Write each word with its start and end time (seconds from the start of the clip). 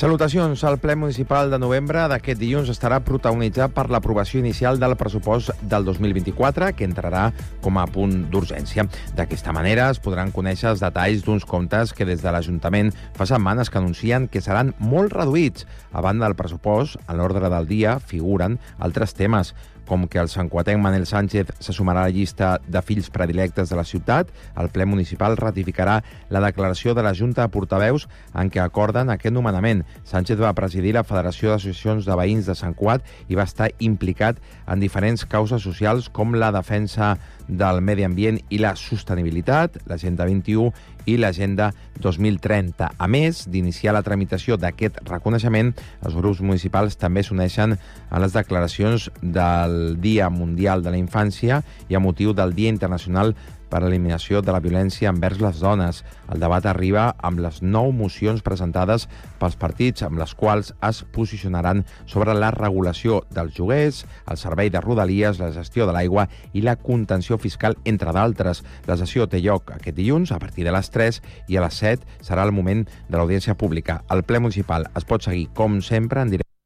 Salutacions. 0.00 0.62
El 0.64 0.78
ple 0.80 0.94
municipal 0.96 1.50
de 1.52 1.58
novembre 1.60 2.06
d'aquest 2.08 2.38
dilluns 2.40 2.70
estarà 2.72 3.02
protagonitzat 3.04 3.74
per 3.76 3.82
l'aprovació 3.92 4.38
inicial 4.40 4.78
del 4.80 4.94
pressupost 4.96 5.50
del 5.60 5.84
2024, 5.84 6.70
que 6.72 6.86
entrarà 6.88 7.26
com 7.60 7.76
a 7.76 7.84
punt 7.84 8.14
d'urgència. 8.32 8.86
D'aquesta 9.18 9.52
manera 9.52 9.90
es 9.92 10.00
podran 10.00 10.32
conèixer 10.32 10.70
els 10.70 10.80
detalls 10.80 11.20
d'uns 11.26 11.44
comptes 11.44 11.92
que 11.92 12.08
des 12.08 12.24
de 12.24 12.32
l'Ajuntament 12.32 12.94
fa 13.18 13.26
setmanes 13.28 13.68
que 13.68 13.76
anuncien 13.76 14.24
que 14.32 14.40
seran 14.40 14.72
molt 14.80 15.12
reduïts. 15.12 15.68
A 15.92 16.00
banda 16.00 16.24
del 16.24 16.38
pressupost, 16.38 16.96
a 17.04 17.18
l'ordre 17.20 17.52
del 17.52 17.68
dia 17.68 17.98
figuren 18.00 18.56
altres 18.78 19.12
temes, 19.12 19.52
com 19.90 20.06
que 20.06 20.20
el 20.22 20.28
santquatenc 20.30 20.78
Manel 20.78 21.08
Sánchez 21.10 21.50
se 21.58 21.74
sumarà 21.74 22.04
a 22.04 22.08
la 22.08 22.14
llista 22.14 22.52
de 22.70 22.78
fills 22.86 23.10
predilectes 23.10 23.72
de 23.72 23.78
la 23.78 23.82
ciutat, 23.82 24.30
el 24.54 24.70
ple 24.70 24.86
municipal 24.86 25.34
ratificarà 25.40 25.96
la 26.30 26.42
declaració 26.44 26.94
de 26.94 27.02
la 27.02 27.14
Junta 27.18 27.42
de 27.42 27.50
Portaveus 27.50 28.06
en 28.38 28.52
què 28.54 28.62
acorden 28.62 29.10
aquest 29.10 29.34
nomenament. 29.34 29.82
Sánchez 30.06 30.38
va 30.38 30.54
presidir 30.54 30.94
la 30.94 31.02
Federació 31.02 31.50
d'Associacions 31.50 32.06
de 32.06 32.18
Veïns 32.22 32.46
de 32.46 32.54
Sant 32.54 32.76
Cuat 32.78 33.02
i 33.26 33.38
va 33.38 33.48
estar 33.50 33.72
implicat 33.82 34.38
en 34.70 34.78
diferents 34.78 35.26
causes 35.26 35.66
socials 35.66 36.06
com 36.14 36.38
la 36.38 36.52
defensa 36.54 37.16
del 37.50 37.80
medi 37.82 38.04
ambient 38.06 38.38
i 38.50 38.60
la 38.62 38.74
sostenibilitat, 38.78 39.80
l'Agenda 39.90 40.26
21 40.28 40.70
i 41.10 41.16
l'Agenda 41.18 41.70
2030. 42.00 42.90
A 42.96 43.08
més 43.10 43.44
d'iniciar 43.50 43.94
la 43.96 44.04
tramitació 44.06 44.56
d'aquest 44.60 45.00
reconeixement, 45.10 45.72
els 46.06 46.16
grups 46.16 46.40
municipals 46.40 46.98
també 47.00 47.24
s'uneixen 47.26 47.76
a 47.76 48.22
les 48.22 48.36
declaracions 48.36 49.10
del 49.20 49.96
Dia 50.00 50.30
Mundial 50.30 50.84
de 50.84 50.94
la 50.94 51.00
Infància 51.00 51.62
i 51.88 51.98
a 51.98 52.02
motiu 52.02 52.32
del 52.36 52.54
Dia 52.54 52.70
Internacional 52.72 53.34
per 53.70 53.80
a 53.80 53.84
l'eliminació 53.84 54.42
de 54.42 54.52
la 54.52 54.60
violència 54.60 55.10
envers 55.12 55.40
les 55.40 55.60
dones. 55.62 56.02
El 56.32 56.42
debat 56.42 56.66
arriba 56.66 57.06
amb 57.22 57.40
les 57.40 57.60
nou 57.62 57.92
mocions 57.96 58.42
presentades 58.42 59.06
pels 59.40 59.56
partits 59.60 60.04
amb 60.06 60.20
les 60.20 60.34
quals 60.34 60.74
es 60.86 61.02
posicionaran 61.14 61.84
sobre 62.10 62.34
la 62.34 62.50
regulació 62.54 63.22
dels 63.30 63.56
lloguers, 63.56 64.04
el 64.28 64.40
servei 64.40 64.70
de 64.70 64.82
rodalies, 64.82 65.40
la 65.40 65.52
gestió 65.54 65.86
de 65.86 65.96
l'aigua 65.96 66.26
i 66.52 66.64
la 66.66 66.76
contenció 66.76 67.38
fiscal, 67.38 67.78
entre 67.84 68.12
d'altres. 68.12 68.64
La 68.90 68.98
sessió 69.00 69.28
té 69.30 69.40
lloc 69.40 69.72
aquest 69.76 69.96
dilluns 69.96 70.34
a 70.34 70.42
partir 70.42 70.66
de 70.66 70.74
les 70.74 70.90
3 70.90 71.22
i 71.48 71.56
a 71.56 71.64
les 71.64 71.80
7 71.80 72.20
serà 72.26 72.44
el 72.44 72.52
moment 72.52 72.86
de 73.08 73.16
l'audiència 73.16 73.56
pública. 73.56 74.02
El 74.10 74.24
ple 74.26 74.42
municipal 74.42 74.90
es 74.96 75.06
pot 75.06 75.24
seguir, 75.24 75.48
com 75.54 75.80
sempre, 75.84 76.22
en 76.22 76.34
directe 76.36 76.59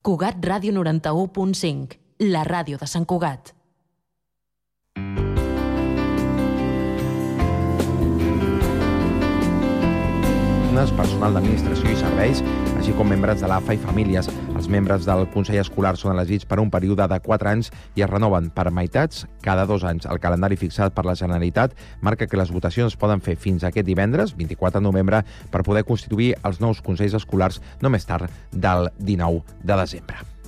Cugat 0.00 0.38
Ràdio 0.40 0.72
91.5, 0.72 1.98
la 2.32 2.40
ràdio 2.48 2.78
de 2.80 2.86
Sant 2.88 3.04
Cugat. 3.04 3.50
personal 10.96 11.36
d'administració 11.36 11.92
i 11.92 11.98
serveis, 12.00 12.40
així 12.80 12.94
com 12.96 13.10
membres 13.12 13.42
de 13.42 13.48
l'AFA 13.50 13.74
i 13.76 13.80
famílies. 13.80 14.30
Els 14.56 14.68
membres 14.72 15.04
del 15.04 15.26
Consell 15.34 15.60
Escolar 15.60 15.92
són 16.00 16.14
elegits 16.14 16.46
per 16.48 16.56
un 16.62 16.70
període 16.72 17.04
de 17.12 17.18
4 17.26 17.50
anys 17.50 17.68
i 17.98 18.06
es 18.06 18.08
renoven 18.08 18.48
per 18.56 18.70
meitats 18.72 19.26
cada 19.44 19.66
dos 19.68 19.84
anys. 19.84 20.08
El 20.08 20.22
calendari 20.22 20.56
fixat 20.56 20.96
per 20.96 21.04
la 21.04 21.18
Generalitat 21.18 21.76
marca 22.00 22.24
que 22.24 22.40
les 22.40 22.54
votacions 22.54 22.96
poden 22.96 23.20
fer 23.20 23.36
fins 23.36 23.68
aquest 23.68 23.84
divendres, 23.84 24.32
24 24.32 24.80
de 24.80 24.86
novembre, 24.88 25.24
per 25.52 25.64
poder 25.66 25.84
constituir 25.84 26.32
els 26.40 26.64
nous 26.64 26.80
Consells 26.80 27.20
Escolars 27.20 27.60
no 27.84 27.92
més 27.92 28.08
tard 28.08 28.32
del 28.50 28.88
19 28.96 29.44
de 29.60 29.82
desembre. 29.84 30.39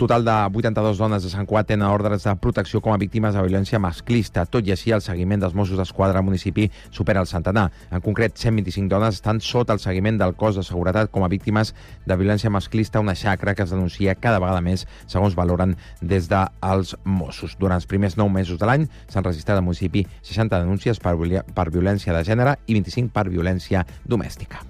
Total 0.00 0.24
de 0.24 0.32
82 0.32 0.96
dones 0.96 1.22
de 1.22 1.28
Sant 1.28 1.44
Cuat 1.44 1.66
tenen 1.68 1.84
ordres 1.84 2.22
de 2.24 2.32
protecció 2.40 2.80
com 2.80 2.94
a 2.94 2.96
víctimes 2.96 3.34
de 3.36 3.42
violència 3.44 3.76
masclista. 3.76 4.46
Tot 4.48 4.64
i 4.64 4.72
així, 4.72 4.94
el 4.96 5.02
seguiment 5.04 5.42
dels 5.42 5.52
Mossos 5.52 5.76
d'Esquadra 5.76 6.22
al 6.22 6.24
municipi 6.24 6.70
supera 6.88 7.20
el 7.20 7.28
centenar. 7.28 7.66
En 7.92 8.00
concret, 8.00 8.32
125 8.32 8.88
dones 8.88 9.18
estan 9.18 9.42
sota 9.44 9.76
el 9.76 9.82
seguiment 9.84 10.16
del 10.16 10.32
cos 10.40 10.56
de 10.56 10.64
seguretat 10.64 11.12
com 11.12 11.26
a 11.26 11.28
víctimes 11.28 11.74
de 12.08 12.16
violència 12.16 12.48
masclista, 12.48 13.04
una 13.04 13.12
xacra 13.12 13.52
que 13.54 13.68
es 13.68 13.76
denuncia 13.76 14.16
cada 14.16 14.40
vegada 14.40 14.64
més, 14.64 14.86
segons 15.04 15.36
valoren 15.36 15.76
des 16.00 16.32
dels 16.32 16.96
Mossos. 17.04 17.58
Durant 17.60 17.76
els 17.76 17.84
primers 17.84 18.16
9 18.16 18.32
mesos 18.40 18.56
de 18.56 18.72
l'any 18.72 18.88
s'han 19.04 19.28
registrat 19.28 19.60
al 19.60 19.68
municipi 19.68 20.06
60 20.22 20.64
denúncies 20.64 20.96
per, 20.96 21.12
per 21.52 21.68
violència 21.68 22.16
de 22.16 22.24
gènere 22.24 22.56
i 22.64 22.80
25 22.80 23.12
per 23.12 23.28
violència 23.28 23.84
domèstica. 24.08 24.64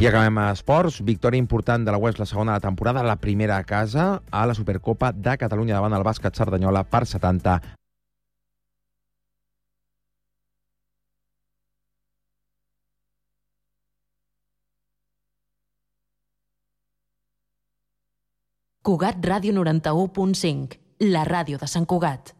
I 0.00 0.06
acabem 0.08 0.38
a 0.40 0.46
esports. 0.54 1.02
Victòria 1.04 1.36
important 1.42 1.82
de 1.84 1.92
la 1.92 1.98
West 2.00 2.16
la 2.18 2.24
segona 2.24 2.54
de 2.54 2.64
temporada, 2.64 3.02
la 3.04 3.18
primera 3.20 3.58
a 3.58 3.64
casa 3.68 4.22
a 4.30 4.46
la 4.48 4.54
Supercopa 4.56 5.10
de 5.12 5.34
Catalunya 5.36 5.76
davant 5.76 5.92
el 5.92 6.06
bàsquet 6.06 6.32
Cerdanyola 6.40 6.86
per 6.88 7.04
70 7.04 7.60
Cugat 18.80 19.20
Ràdio 19.20 19.52
91.5, 19.52 20.80
la 21.12 21.28
ràdio 21.28 21.60
de 21.60 21.68
Sant 21.68 21.84
Cugat. 21.84 22.39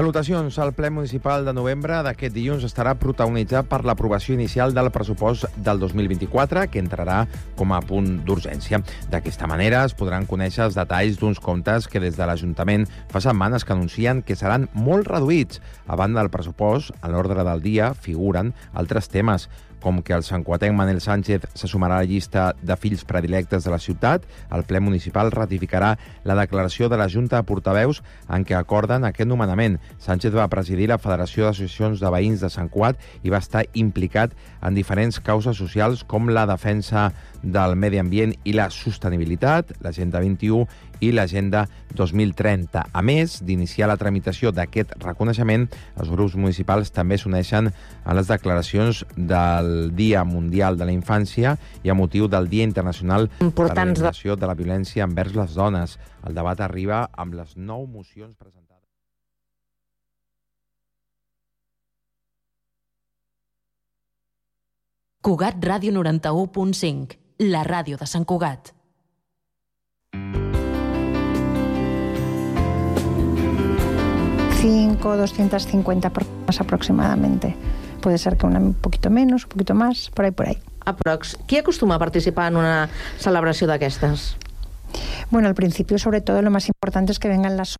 Salutacions. 0.00 0.56
El 0.56 0.70
ple 0.72 0.88
municipal 0.88 1.42
de 1.44 1.52
novembre 1.52 1.98
d'aquest 2.00 2.32
dilluns 2.32 2.62
estarà 2.64 2.94
protagonitzat 2.96 3.66
per 3.68 3.82
l'aprovació 3.84 4.32
inicial 4.32 4.72
del 4.72 4.88
pressupost 4.94 5.44
del 5.60 5.82
2024, 5.82 6.62
que 6.72 6.80
entrarà 6.80 7.18
com 7.58 7.74
a 7.76 7.82
punt 7.84 8.08
d'urgència. 8.24 8.80
D'aquesta 9.12 9.44
manera 9.50 9.82
es 9.84 9.92
podran 9.92 10.24
conèixer 10.30 10.64
els 10.64 10.78
detalls 10.80 11.20
d'uns 11.20 11.42
comptes 11.44 11.84
que 11.84 12.00
des 12.00 12.16
de 12.16 12.24
l'Ajuntament 12.24 12.88
fa 13.12 13.20
setmanes 13.20 13.68
que 13.68 13.76
anuncien 13.76 14.22
que 14.24 14.40
seran 14.40 14.70
molt 14.72 15.12
reduïts. 15.12 15.60
A 15.84 16.00
banda 16.00 16.24
del 16.24 16.32
pressupost, 16.32 16.96
a 17.04 17.12
l'ordre 17.12 17.44
del 17.44 17.60
dia 17.60 17.92
figuren 17.92 18.54
altres 18.72 19.12
temes, 19.12 19.50
com 19.80 20.02
que 20.02 20.14
el 20.14 20.24
santquatenc 20.26 20.76
Manel 20.76 21.00
Sánchez 21.00 21.48
se 21.54 21.68
sumarà 21.70 21.98
a 21.98 22.04
la 22.04 22.08
llista 22.08 22.50
de 22.62 22.76
fills 22.76 23.04
predilectes 23.08 23.64
de 23.64 23.72
la 23.72 23.80
ciutat, 23.82 24.26
el 24.54 24.64
ple 24.68 24.80
municipal 24.80 25.32
ratificarà 25.32 25.96
la 26.24 26.36
declaració 26.38 26.88
de 26.88 26.98
la 27.00 27.08
Junta 27.08 27.40
de 27.40 27.48
Portaveus 27.48 28.02
en 28.28 28.44
què 28.44 28.56
acorden 28.58 29.04
aquest 29.08 29.28
nomenament. 29.28 29.78
Sánchez 29.98 30.36
va 30.36 30.48
presidir 30.52 30.90
la 30.90 31.00
Federació 31.00 31.46
d'Associacions 31.46 32.00
de 32.00 32.12
Veïns 32.12 32.44
de 32.44 32.52
Sant 32.52 32.70
Cuat 32.70 33.00
i 33.24 33.32
va 33.32 33.40
estar 33.42 33.64
implicat 33.74 34.36
en 34.62 34.76
diferents 34.76 35.20
causes 35.24 35.56
socials 35.56 36.04
com 36.04 36.28
la 36.28 36.46
defensa 36.46 37.10
del 37.42 37.76
medi 37.76 37.98
ambient 37.98 38.34
i 38.44 38.52
la 38.52 38.68
sostenibilitat, 38.70 39.72
l'Agenda 39.80 40.20
21 40.20 40.66
i 41.00 41.10
l'Agenda 41.12 41.66
2030. 41.96 42.84
A 42.92 43.02
més 43.02 43.40
d'iniciar 43.44 43.88
la 43.90 43.98
tramitació 44.00 44.52
d'aquest 44.54 44.94
reconeixement, 45.02 45.66
els 46.00 46.12
grups 46.12 46.36
municipals 46.38 46.92
també 46.94 47.18
s'uneixen 47.18 47.70
a 47.70 48.16
les 48.16 48.30
declaracions 48.30 49.04
del 49.16 49.90
Dia 49.96 50.24
Mundial 50.24 50.78
de 50.78 50.88
la 50.88 50.94
Infància 50.96 51.56
i 51.82 51.90
a 51.90 51.98
motiu 51.98 52.28
del 52.28 52.48
Dia 52.48 52.64
Internacional 52.68 53.28
per 53.40 53.70
a 53.70 53.74
l'eliminació 53.74 54.36
de 54.36 54.50
la 54.50 54.56
violència 54.56 55.06
envers 55.08 55.36
les 55.36 55.54
dones. 55.54 55.98
El 56.26 56.36
debat 56.36 56.60
arriba 56.60 57.06
amb 57.16 57.34
les 57.34 57.56
nou 57.56 57.86
mocions 57.86 58.36
presentades. 58.36 58.60
Cugat 65.20 65.58
Ràdio 65.60 65.92
91.5, 65.92 67.18
la 67.52 67.60
ràdio 67.66 67.98
de 68.00 68.06
Sant 68.08 68.24
Cugat. 68.24 68.70
Cinco, 74.60 75.16
250 75.16 76.10
personas 76.10 76.60
aproximadamente. 76.60 77.56
Puede 78.02 78.18
ser 78.18 78.36
que 78.36 78.46
un 78.46 78.74
poquito 78.74 79.08
menos, 79.08 79.44
un 79.44 79.48
poquito 79.48 79.74
más, 79.74 80.10
por 80.10 80.26
ahí, 80.26 80.30
por 80.32 80.48
ahí. 80.48 80.58
aprox. 80.84 81.36
Qui 81.46 81.58
acostuma 81.58 81.96
a 81.96 81.98
participar 81.98 82.52
en 82.52 82.58
una 82.58 82.88
celebració 83.18 83.66
d'aquestes? 83.66 84.36
Bueno, 85.30 85.48
al 85.48 85.54
principio, 85.54 85.98
sobre 85.98 86.20
todo, 86.20 86.42
lo 86.42 86.50
más 86.50 86.68
importante 86.68 87.12
es 87.12 87.18
que 87.18 87.28
vengan 87.28 87.56
las 87.56 87.76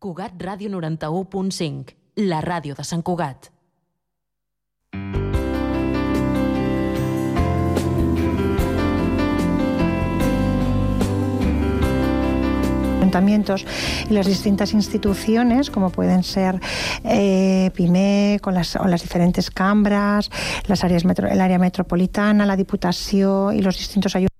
Cugat 0.00 0.32
Ràdio 0.40 0.70
91.5, 0.72 1.92
la 2.24 2.40
ràdio 2.40 2.74
de 2.74 2.84
Sant 2.88 3.04
Cugat. 3.04 3.59
Y 14.08 14.12
las 14.12 14.26
distintas 14.26 14.72
instituciones, 14.72 15.70
como 15.70 15.90
pueden 15.90 16.22
ser 16.22 16.60
eh, 17.04 17.70
PIME, 17.74 18.38
con 18.40 18.54
las, 18.54 18.76
o 18.76 18.86
las 18.86 19.02
diferentes 19.02 19.50
cambras, 19.50 20.30
las 20.66 20.84
áreas 20.84 21.04
metro, 21.04 21.28
el 21.28 21.40
área 21.40 21.58
metropolitana, 21.58 22.46
la 22.46 22.56
Diputación 22.56 23.56
y 23.56 23.62
los 23.62 23.76
distintos 23.76 24.14
ayuntamientos. 24.14 24.30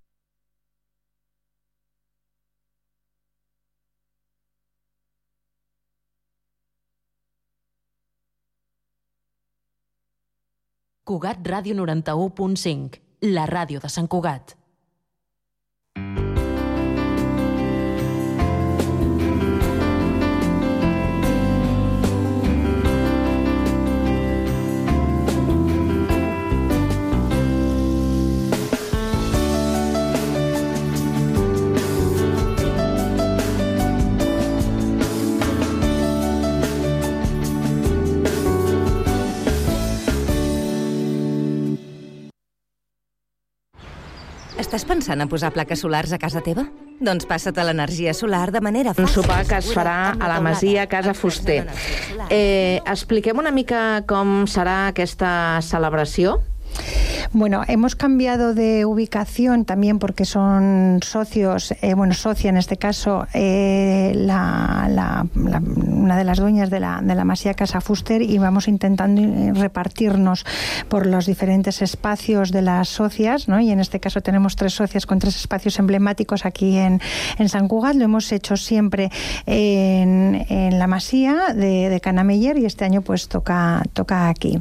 Cugat 11.05 11.43
Ràdio 11.43 11.75
91.5, 11.75 13.01
la 13.35 13.43
ràdio 13.51 13.81
de 13.83 13.89
Sant 13.91 14.07
Cugat. 14.07 14.60
Estàs 44.71 44.85
pensant 44.87 45.19
en 45.19 45.27
posar 45.27 45.49
plaques 45.51 45.81
solars 45.83 46.13
a 46.15 46.19
casa 46.23 46.39
teva? 46.47 46.63
Doncs 47.03 47.25
passa't 47.27 47.57
a 47.59 47.65
l'energia 47.67 48.13
solar 48.15 48.53
de 48.55 48.61
manera 48.63 48.93
Un 48.93 49.01
fàcil. 49.01 49.25
sopar 49.25 49.41
que 49.49 49.57
es 49.59 49.73
farà 49.75 50.15
a 50.15 50.29
la 50.31 50.37
Masia 50.39 50.85
Casa 50.87 51.11
Fuster. 51.11 51.65
Eh, 52.31 52.79
expliquem 52.87 53.37
una 53.43 53.51
mica 53.51 54.05
com 54.07 54.45
serà 54.47 54.87
aquesta 54.93 55.59
celebració. 55.67 56.37
Bueno, 57.33 57.63
hemos 57.69 57.95
cambiado 57.95 58.55
de 58.55 58.85
ubicación 58.85 59.65
también 59.65 60.01
porque 60.01 60.25
son 60.25 60.99
socios, 61.01 61.73
eh, 61.81 61.95
bueno, 61.95 62.13
socia 62.13 62.51
en 62.51 62.57
este 62.57 62.77
caso, 62.77 63.25
eh, 63.35 64.11
la, 64.17 64.89
la- 64.91 65.25
la- 65.37 65.61
una 65.61 66.17
de 66.17 66.25
las 66.25 66.39
dueñas 66.39 66.71
de 66.71 66.81
la, 66.81 67.01
de 67.01 67.15
la 67.15 67.25
Masía 67.25 67.55
Casa 67.55 67.81
Fuster 67.81 68.21
y 68.21 68.37
vamos 68.39 68.67
intentando 68.67 69.23
eh, 69.23 69.53
repartirnos 69.55 70.45
por 70.89 71.07
los 71.07 71.27
diferentes 71.27 71.83
espacios 71.83 72.51
de 72.51 72.63
las 72.63 72.89
socias, 72.89 73.47
¿no? 73.47 73.61
Y 73.61 73.71
en 73.71 73.79
este 73.79 74.01
caso 74.01 74.23
tenemos 74.23 74.57
tres 74.57 74.73
socias 74.75 75.07
con 75.07 75.21
tres 75.21 75.37
espacios 75.37 75.79
emblemáticos 75.79 76.45
aquí 76.45 76.79
en, 76.79 77.01
en 77.39 77.49
San 77.49 77.69
Cugat. 77.69 77.95
Lo 77.95 78.07
hemos 78.07 78.33
hecho 78.33 78.57
siempre 78.57 79.09
en, 79.47 80.47
en 80.49 80.81
la 80.81 80.89
Masía 80.89 81.55
de, 81.55 81.91
de 81.91 82.01
Canameller 82.01 82.59
y 82.59 82.65
este 82.65 82.85
año 82.85 83.03
pues 83.03 83.29
toca, 83.29 83.85
toca 83.93 84.29
aquí. 84.29 84.61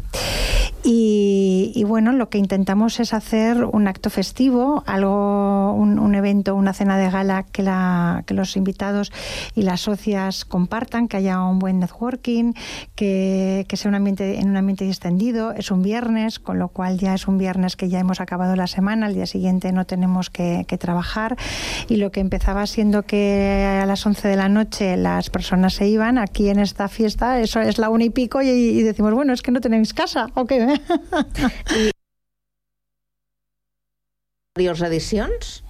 Y, 0.83 1.71
y 1.75 1.83
bueno, 1.83 2.13
lo 2.13 2.29
que 2.29 2.37
intentamos 2.37 2.58
es 2.99 3.13
hacer 3.13 3.63
un 3.63 3.87
acto 3.87 4.09
festivo, 4.09 4.83
algo, 4.85 5.73
un, 5.73 5.99
un 5.99 6.15
evento, 6.15 6.55
una 6.55 6.73
cena 6.73 6.97
de 6.97 7.09
gala 7.09 7.43
que, 7.43 7.63
la, 7.63 8.23
que 8.25 8.33
los 8.33 8.55
invitados 8.57 9.11
y 9.55 9.63
las 9.63 9.81
socias 9.81 10.45
compartan, 10.45 11.07
que 11.07 11.17
haya 11.17 11.41
un 11.41 11.59
buen 11.59 11.79
networking, 11.79 12.53
que, 12.95 13.65
que 13.67 13.77
sea 13.77 13.89
un 13.89 13.95
ambiente, 13.95 14.39
en 14.39 14.49
un 14.49 14.57
ambiente 14.57 14.85
distendido. 14.85 15.51
Es 15.51 15.71
un 15.71 15.81
viernes, 15.81 16.39
con 16.39 16.59
lo 16.59 16.69
cual 16.69 16.97
ya 16.97 17.13
es 17.13 17.27
un 17.27 17.37
viernes 17.37 17.75
que 17.75 17.89
ya 17.89 17.99
hemos 17.99 18.19
acabado 18.21 18.55
la 18.55 18.67
semana, 18.67 19.07
al 19.07 19.13
día 19.13 19.25
siguiente 19.25 19.71
no 19.71 19.85
tenemos 19.85 20.29
que, 20.29 20.65
que 20.67 20.77
trabajar. 20.77 21.37
Y 21.87 21.97
lo 21.97 22.11
que 22.11 22.19
empezaba 22.19 22.65
siendo 22.67 23.03
que 23.03 23.79
a 23.81 23.85
las 23.85 24.05
11 24.05 24.27
de 24.27 24.35
la 24.35 24.49
noche 24.49 24.97
las 24.97 25.29
personas 25.29 25.73
se 25.73 25.87
iban, 25.87 26.17
aquí 26.17 26.49
en 26.49 26.59
esta 26.59 26.87
fiesta, 26.87 27.39
eso 27.39 27.59
es 27.61 27.77
la 27.77 27.89
una 27.89 28.05
y 28.05 28.09
pico, 28.09 28.41
y, 28.41 28.49
y 28.49 28.81
decimos, 28.83 29.13
bueno, 29.13 29.33
es 29.33 29.41
que 29.41 29.51
no 29.51 29.61
tenéis 29.61 29.93
casa, 29.93 30.27
¿o 30.33 30.45
qué? 30.45 30.79
Anteriors 34.59 34.81
edicions 34.81 35.63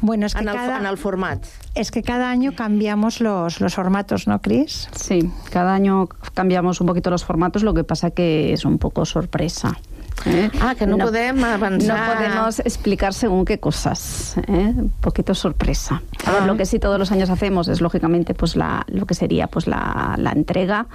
Bueno, 0.00 0.26
es 0.26 0.34
que, 0.34 0.42
en 0.42 0.48
el, 0.48 0.54
cada, 0.56 0.78
en 0.78 0.86
el 0.86 0.98
format. 0.98 1.44
es 1.76 1.92
que 1.92 2.02
cada 2.02 2.30
año 2.30 2.56
cambiamos 2.56 3.20
los, 3.20 3.60
los 3.60 3.74
formatos, 3.74 4.26
¿no, 4.26 4.42
Cris? 4.42 4.88
Sí, 4.92 5.30
cada 5.52 5.72
año 5.72 6.08
cambiamos 6.34 6.80
un 6.80 6.88
poquito 6.88 7.10
los 7.10 7.24
formatos, 7.24 7.62
lo 7.62 7.74
que 7.74 7.84
pasa 7.84 8.10
que 8.10 8.52
es 8.52 8.64
un 8.64 8.78
poco 8.78 9.04
sorpresa. 9.04 9.78
¿Eh? 10.26 10.50
Ah, 10.60 10.74
que 10.74 10.86
no, 10.86 10.98
podem 10.98 11.36
No 11.40 11.46
avançar... 11.46 12.16
podemos 12.16 12.58
explicar 12.60 13.12
según 13.14 13.44
qué 13.44 13.58
cosas, 13.58 14.36
¿eh? 14.48 14.72
un 14.76 14.90
poquito 15.00 15.34
sorpresa. 15.34 16.02
Ver, 16.26 16.42
Ah. 16.42 16.46
lo 16.46 16.56
que 16.56 16.66
sí 16.66 16.78
todos 16.78 16.98
los 16.98 17.10
años 17.12 17.30
hacemos 17.30 17.68
es 17.68 17.80
lógicamente 17.80 18.34
pues 18.34 18.56
la, 18.56 18.84
lo 18.88 19.06
que 19.06 19.14
sería 19.14 19.46
pues 19.48 19.66
la, 19.66 20.14
la 20.18 20.30
entrega 20.32 20.86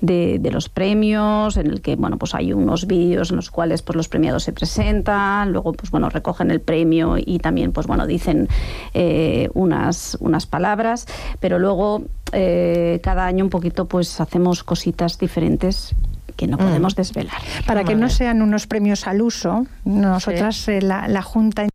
de, 0.00 0.38
de 0.40 0.50
los 0.50 0.68
premios, 0.68 1.56
en 1.56 1.66
el 1.68 1.80
que 1.80 1.96
bueno 1.96 2.18
pues 2.18 2.34
hay 2.34 2.52
unos 2.52 2.86
vídeos 2.86 3.30
en 3.30 3.36
los 3.36 3.50
cuales 3.50 3.82
pues 3.82 3.96
los 3.96 4.08
premiados 4.08 4.44
se 4.44 4.52
presentan, 4.52 5.52
luego 5.52 5.72
pues 5.72 5.90
bueno 5.90 6.08
recogen 6.10 6.50
el 6.50 6.60
premio 6.60 7.16
y 7.18 7.38
también 7.38 7.72
pues 7.72 7.86
bueno 7.86 8.06
dicen 8.06 8.48
eh, 8.94 9.48
unas 9.54 10.16
unas 10.20 10.46
palabras, 10.46 11.06
pero 11.40 11.58
luego 11.58 12.02
eh, 12.32 13.00
cada 13.02 13.26
año 13.26 13.44
un 13.44 13.50
poquito 13.50 13.86
pues 13.86 14.20
hacemos 14.20 14.62
cositas 14.62 15.18
diferentes 15.18 15.94
que 16.38 16.46
no 16.46 16.56
podemos 16.56 16.94
desvelar. 16.94 17.42
Para 17.66 17.82
que 17.82 17.96
no 17.96 18.08
sean 18.08 18.40
unos 18.40 18.66
premios 18.68 19.06
al 19.08 19.20
uso, 19.20 19.66
nosotras, 19.84 20.68
eh, 20.68 20.80
la, 20.80 21.08
la 21.08 21.20
Junta 21.20 21.66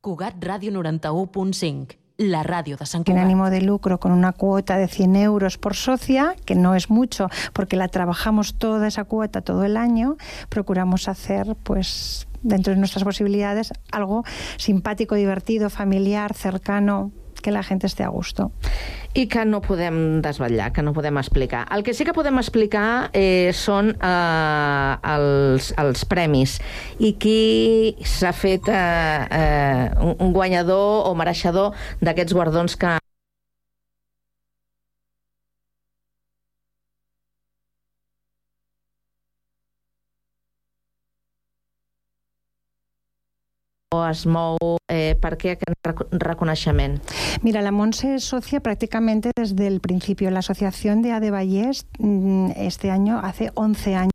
Cugat 0.00 0.40
Ràdio 0.40 0.72
91.5, 0.72 1.98
la 2.16 2.40
ràdio 2.42 2.78
de 2.80 2.86
sin 2.86 3.04
Cugat. 3.04 3.20
ánimo 3.20 3.50
de 3.50 3.60
lucro 3.60 4.00
con 4.00 4.12
una 4.12 4.32
cuota 4.32 4.78
de 4.78 4.88
100 4.88 5.16
euros 5.16 5.58
por 5.58 5.74
socia, 5.76 6.34
que 6.46 6.54
no 6.54 6.74
es 6.74 6.88
mucho 6.88 7.28
porque 7.52 7.76
la 7.76 7.88
trabajamos 7.88 8.54
toda 8.54 8.88
esa 8.88 9.04
cuota 9.04 9.42
todo 9.42 9.64
el 9.64 9.76
año, 9.76 10.16
procuramos 10.48 11.06
hacer 11.06 11.54
pues 11.62 12.26
dentro 12.42 12.72
de 12.72 12.78
nuestras 12.78 13.04
posibilidades 13.04 13.72
algo 13.92 14.24
simpático, 14.56 15.14
divertido, 15.14 15.70
familiar, 15.70 16.34
cercano, 16.34 17.12
que 17.40 17.50
la 17.50 17.62
gente 17.62 17.86
esté 17.86 18.04
a 18.04 18.08
gusto. 18.08 18.52
I 19.12 19.26
que 19.26 19.44
no 19.44 19.60
podem 19.60 20.22
desvetllar, 20.22 20.72
que 20.72 20.82
no 20.82 20.92
podem 20.92 21.18
explicar. 21.18 21.66
El 21.74 21.82
que 21.82 21.94
sí 21.94 22.04
que 22.04 22.14
podem 22.14 22.38
explicar 22.38 23.10
eh, 23.12 23.50
són 23.50 23.90
eh, 23.96 24.92
els, 25.02 25.72
els 25.74 26.04
premis 26.06 26.60
i 27.02 27.16
qui 27.18 27.96
s'ha 28.06 28.30
fet 28.30 28.70
eh, 28.70 29.26
eh, 29.26 30.14
un 30.14 30.30
guanyador 30.32 31.10
o 31.10 31.14
mereixedor 31.18 31.74
d'aquests 31.98 32.36
guardons 32.36 32.78
que 32.78 33.00
es 43.90 44.22
mou, 44.24 44.54
eh, 44.88 45.16
per 45.18 45.34
què 45.34 45.56
aquest 45.56 45.74
rec- 45.82 46.06
reconeixement? 46.22 47.00
Mira, 47.42 47.60
la 47.60 47.72
Monse 47.72 48.14
es 48.14 48.24
socia 48.24 48.60
prácticamente 48.60 49.32
desde 49.34 49.66
el 49.66 49.80
principio. 49.80 50.30
La 50.30 50.38
Asociación 50.38 51.02
de 51.02 51.10
Ade 51.10 51.32
Vallès 51.32 51.86
mm, 51.98 52.52
este 52.54 52.92
año 52.92 53.18
hace 53.20 53.50
11 53.54 53.96
años 53.96 54.09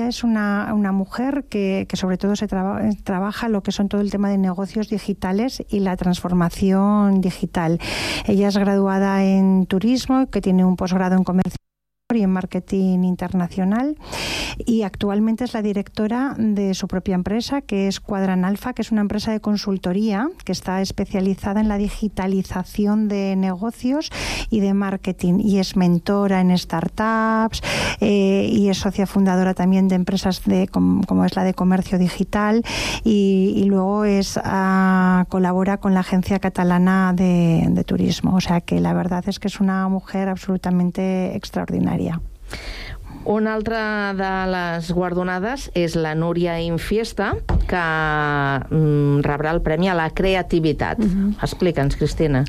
ella 0.00 0.08
es 0.08 0.24
una, 0.24 0.72
mujer 0.92 1.44
que, 1.50 1.86
sobre 1.92 2.16
todo 2.16 2.34
se 2.34 2.46
traba- 2.48 2.80
trabaja 3.04 3.48
lo 3.48 3.62
que 3.62 3.70
son 3.70 3.88
todo 3.88 4.00
el 4.00 4.10
tema 4.10 4.30
de 4.30 4.38
negocios 4.38 4.88
digitales 4.88 5.62
y 5.68 5.80
la 5.80 5.96
transformación 5.96 7.20
digital. 7.20 7.78
Ella 8.26 8.48
es 8.48 8.56
graduada 8.56 9.22
en 9.24 9.66
turismo, 9.66 10.30
que 10.30 10.40
tiene 10.40 10.64
un 10.64 10.76
posgrado 10.76 11.16
en 11.16 11.24
comercio 11.24 11.56
y 12.18 12.22
en 12.22 12.30
marketing 12.30 13.04
internacional 13.04 13.96
y 14.66 14.82
actualmente 14.82 15.44
es 15.44 15.54
la 15.54 15.62
directora 15.62 16.34
de 16.38 16.74
su 16.74 16.88
propia 16.88 17.14
empresa, 17.14 17.60
que 17.60 17.88
es 17.88 18.00
Cuadran 18.00 18.44
Alfa, 18.44 18.72
que 18.72 18.82
es 18.82 18.92
una 18.92 19.00
empresa 19.00 19.32
de 19.32 19.40
consultoría 19.40 20.28
que 20.44 20.52
está 20.52 20.80
especializada 20.80 21.60
en 21.60 21.68
la 21.68 21.78
digitalización 21.78 23.08
de 23.08 23.36
negocios 23.36 24.10
y 24.50 24.60
de 24.60 24.74
marketing 24.74 25.40
y 25.40 25.58
es 25.58 25.76
mentora 25.76 26.40
en 26.40 26.56
startups 26.56 27.62
eh, 28.00 28.48
y 28.50 28.68
es 28.68 28.78
socia 28.78 29.06
fundadora 29.06 29.54
también 29.54 29.88
de 29.88 29.94
empresas 29.94 30.42
de 30.44 30.68
como, 30.68 31.24
es 31.24 31.36
la 31.36 31.44
de 31.44 31.54
comercio 31.54 31.98
digital 31.98 32.62
y, 33.04 33.64
luego 33.70 34.04
es 34.04 34.40
ah, 34.42 35.26
colabora 35.28 35.76
con 35.76 35.94
la 35.94 36.00
agencia 36.00 36.40
catalana 36.40 37.12
de, 37.14 37.66
de 37.70 37.84
turismo. 37.84 38.34
O 38.34 38.40
sea 38.40 38.60
que 38.60 38.80
la 38.80 38.92
verdad 38.94 39.22
es 39.28 39.38
que 39.38 39.48
es 39.48 39.60
una 39.60 39.86
mujer 39.88 40.28
absolutamente 40.28 41.36
extraordinaria. 41.36 41.99
Una 43.24 43.54
altra 43.54 44.14
de 44.16 44.30
les 44.50 44.90
guardonades 44.96 45.68
és 45.76 45.94
la 45.94 46.14
Núria 46.16 46.56
Infiesta, 46.64 47.34
que 47.68 47.82
mm, 48.70 49.20
rebrà 49.26 49.52
el 49.52 49.60
Premi 49.60 49.90
a 49.92 49.94
la 49.94 50.08
Creativitat. 50.10 50.98
Uh 50.98 51.04
-huh. 51.04 51.34
Explica'ns, 51.42 51.96
Cristina. 51.96 52.44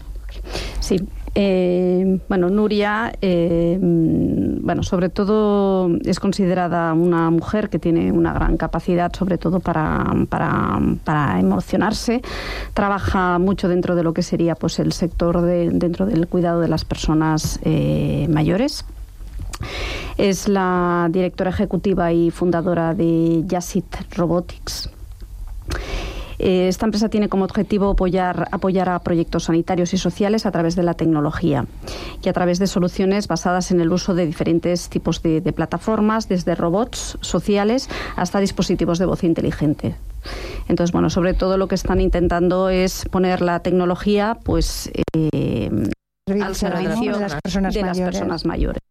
Sí, 0.80 0.98
Eh, 1.34 2.20
bueno, 2.28 2.50
Nuria, 2.50 3.14
eh, 3.22 3.78
bueno, 3.82 4.84
sobre 4.84 5.08
todo 5.08 5.90
es 6.04 6.20
considerada 6.20 6.94
una 6.94 7.30
mujer 7.30 7.70
que 7.70 7.80
tiene 7.80 8.12
una 8.12 8.34
gran 8.34 8.58
capacidad, 8.58 9.14
sobre 9.14 9.38
todo 9.38 9.62
para, 9.62 10.06
para, 10.28 10.80
para 11.06 11.40
emocionarse. 11.40 12.22
Trabaja 12.74 13.40
mucho 13.40 13.70
dentro 13.70 13.96
de 13.96 14.04
lo 14.04 14.14
que 14.14 14.24
sería 14.24 14.56
pues 14.56 14.80
el 14.80 14.92
sector 14.92 15.42
de, 15.42 15.70
dentro 15.72 16.06
del 16.06 16.28
cuidado 16.28 16.60
de 16.60 16.68
las 16.68 16.84
personas 16.84 17.60
eh, 17.64 18.28
mayores. 18.30 18.86
Es 20.18 20.48
la 20.48 21.08
directora 21.12 21.50
ejecutiva 21.50 22.12
y 22.12 22.32
fundadora 22.32 22.94
de 22.94 23.44
Yassit 23.46 24.16
Robotics. 24.16 24.90
Eh, 26.44 26.68
esta 26.68 26.88
empresa 26.88 27.08
tiene 27.08 27.30
como 27.30 27.46
objetivo 27.46 27.92
apoyar, 27.92 28.48
apoyar 28.52 28.90
a 28.90 28.98
proyectos 28.98 29.44
sanitarios 29.44 29.94
y 29.94 30.00
sociales 30.00 30.48
a 30.48 30.52
través 30.52 30.76
de 30.76 30.82
la 30.82 30.96
tecnología 30.96 31.68
y 32.24 32.30
a 32.30 32.34
través 32.34 32.58
de 32.58 32.66
soluciones 32.66 33.28
basadas 33.28 33.70
en 33.70 33.80
el 33.80 33.92
uso 33.92 34.16
de 34.16 34.26
diferentes 34.26 34.90
tipos 34.90 35.22
de, 35.22 35.54
plataformas, 35.54 36.28
desde 36.28 36.56
robots 36.56 37.20
sociales 37.22 37.90
hasta 38.16 38.40
dispositivos 38.40 38.98
de 38.98 39.06
voz 39.06 39.24
inteligente. 39.24 39.96
Entonces, 40.68 40.92
bueno, 40.92 41.12
sobre 41.12 41.36
todo 41.36 41.58
lo 41.58 41.68
que 41.68 41.76
están 41.76 42.02
intentando 42.02 42.70
es 42.70 43.06
poner 43.12 43.42
la 43.42 43.60
tecnología 43.60 44.40
pues 44.44 44.92
eh, 45.14 45.70
al 46.42 46.56
servicio 46.56 47.14
de 47.14 47.20
las 47.20 47.36
personas 48.02 48.46
mayores. 48.46 48.91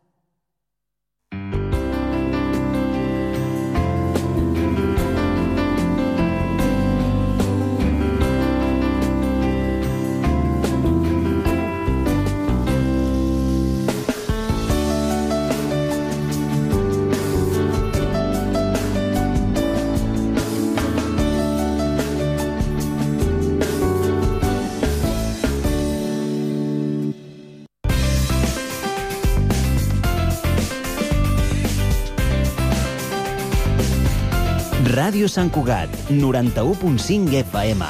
Ràdio 35.01 35.25
Sant 35.33 35.49
Cugat, 35.49 35.89
91.5 36.13 37.33
FM. 37.39 37.85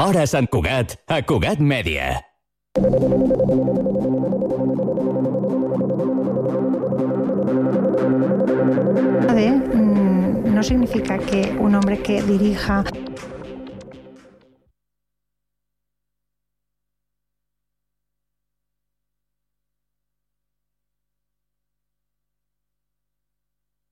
Hora 0.00 0.22
Sant 0.30 0.48
Cugat, 0.48 0.94
a 1.12 1.18
Cugat 1.20 1.60
Mèdia. 1.60 2.06
Mm, 9.74 10.54
no 10.54 10.62
significa 10.62 11.18
que 11.18 11.42
un 11.60 11.74
hombre 11.74 11.98
que 11.98 12.22
dirija 12.22 12.84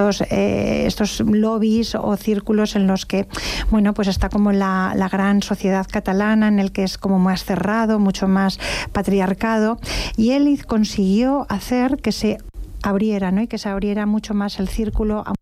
Estos, 0.00 0.22
eh, 0.30 0.86
estos 0.86 1.20
lobbies 1.20 1.94
o 1.94 2.16
círculos 2.16 2.74
en 2.74 2.86
los 2.86 3.04
que, 3.04 3.26
bueno, 3.70 3.92
pues 3.92 4.08
está 4.08 4.28
como 4.30 4.52
la, 4.52 4.94
la 4.96 5.08
gran 5.08 5.42
sociedad 5.42 5.86
catalana 5.90 6.48
en 6.48 6.58
el 6.58 6.72
que 6.72 6.84
es 6.84 6.96
como 6.96 7.18
más 7.18 7.44
cerrado, 7.44 7.98
mucho 7.98 8.26
más 8.26 8.58
patriarcado, 8.92 9.78
y 10.16 10.30
él 10.30 10.64
consiguió 10.66 11.46
hacer 11.50 11.98
que 11.98 12.12
se 12.12 12.38
abriera, 12.82 13.30
¿no? 13.30 13.42
Y 13.42 13.46
que 13.46 13.58
se 13.58 13.68
abriera 13.68 14.06
mucho 14.06 14.32
más 14.32 14.58
el 14.58 14.68
círculo 14.68 15.22
a 15.26 15.34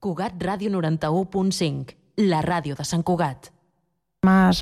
Cugat 0.00 0.40
Ràdio 0.40 0.70
91.5 0.70 1.99
la 2.16 2.42
radio 2.42 2.74
de 2.74 2.84
Sant 2.84 3.02
Cugat. 3.02 3.50
más 4.22 4.60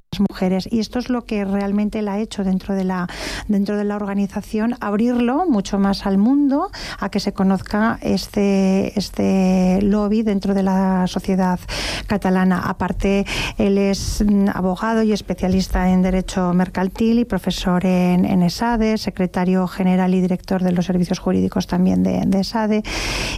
y 0.71 0.79
esto 0.79 1.01
es 1.01 1.11
lo 1.11 1.25
que 1.25 1.45
realmente 1.45 1.99
él 1.99 2.09
ha 2.09 2.19
hecho 2.21 2.45
dentro 2.45 2.75
de 2.77 2.85
la 2.85 3.09
dentro 3.49 3.77
de 3.77 3.85
la 3.85 3.97
organización 3.97 4.77
abrirlo 4.81 5.47
mucho 5.49 5.79
más 5.79 6.07
al 6.07 6.17
mundo 6.17 6.71
a 7.01 7.09
que 7.09 7.19
se 7.19 7.33
conozca 7.33 7.99
este 8.03 8.97
este 8.97 9.83
lobby 9.83 10.23
dentro 10.23 10.55
de 10.55 10.63
la 10.63 11.07
sociedad 11.09 11.59
catalana. 12.07 12.61
Aparte 12.61 13.27
él 13.57 13.79
es 13.79 14.25
abogado 14.55 15.03
y 15.03 15.13
especialista 15.13 15.91
en 15.91 16.03
derecho 16.03 16.53
mercantil 16.55 17.19
y 17.19 17.25
profesor 17.25 17.85
en, 17.85 18.25
en 18.25 18.43
ESADE 18.43 18.97
secretario 18.97 19.67
general 19.67 20.15
y 20.15 20.21
director 20.21 20.63
de 20.63 20.71
los 20.71 20.87
servicios 20.87 21.19
jurídicos 21.19 21.67
también 21.67 22.05
de, 22.05 22.23
de 22.27 22.41
ESADE 22.41 22.83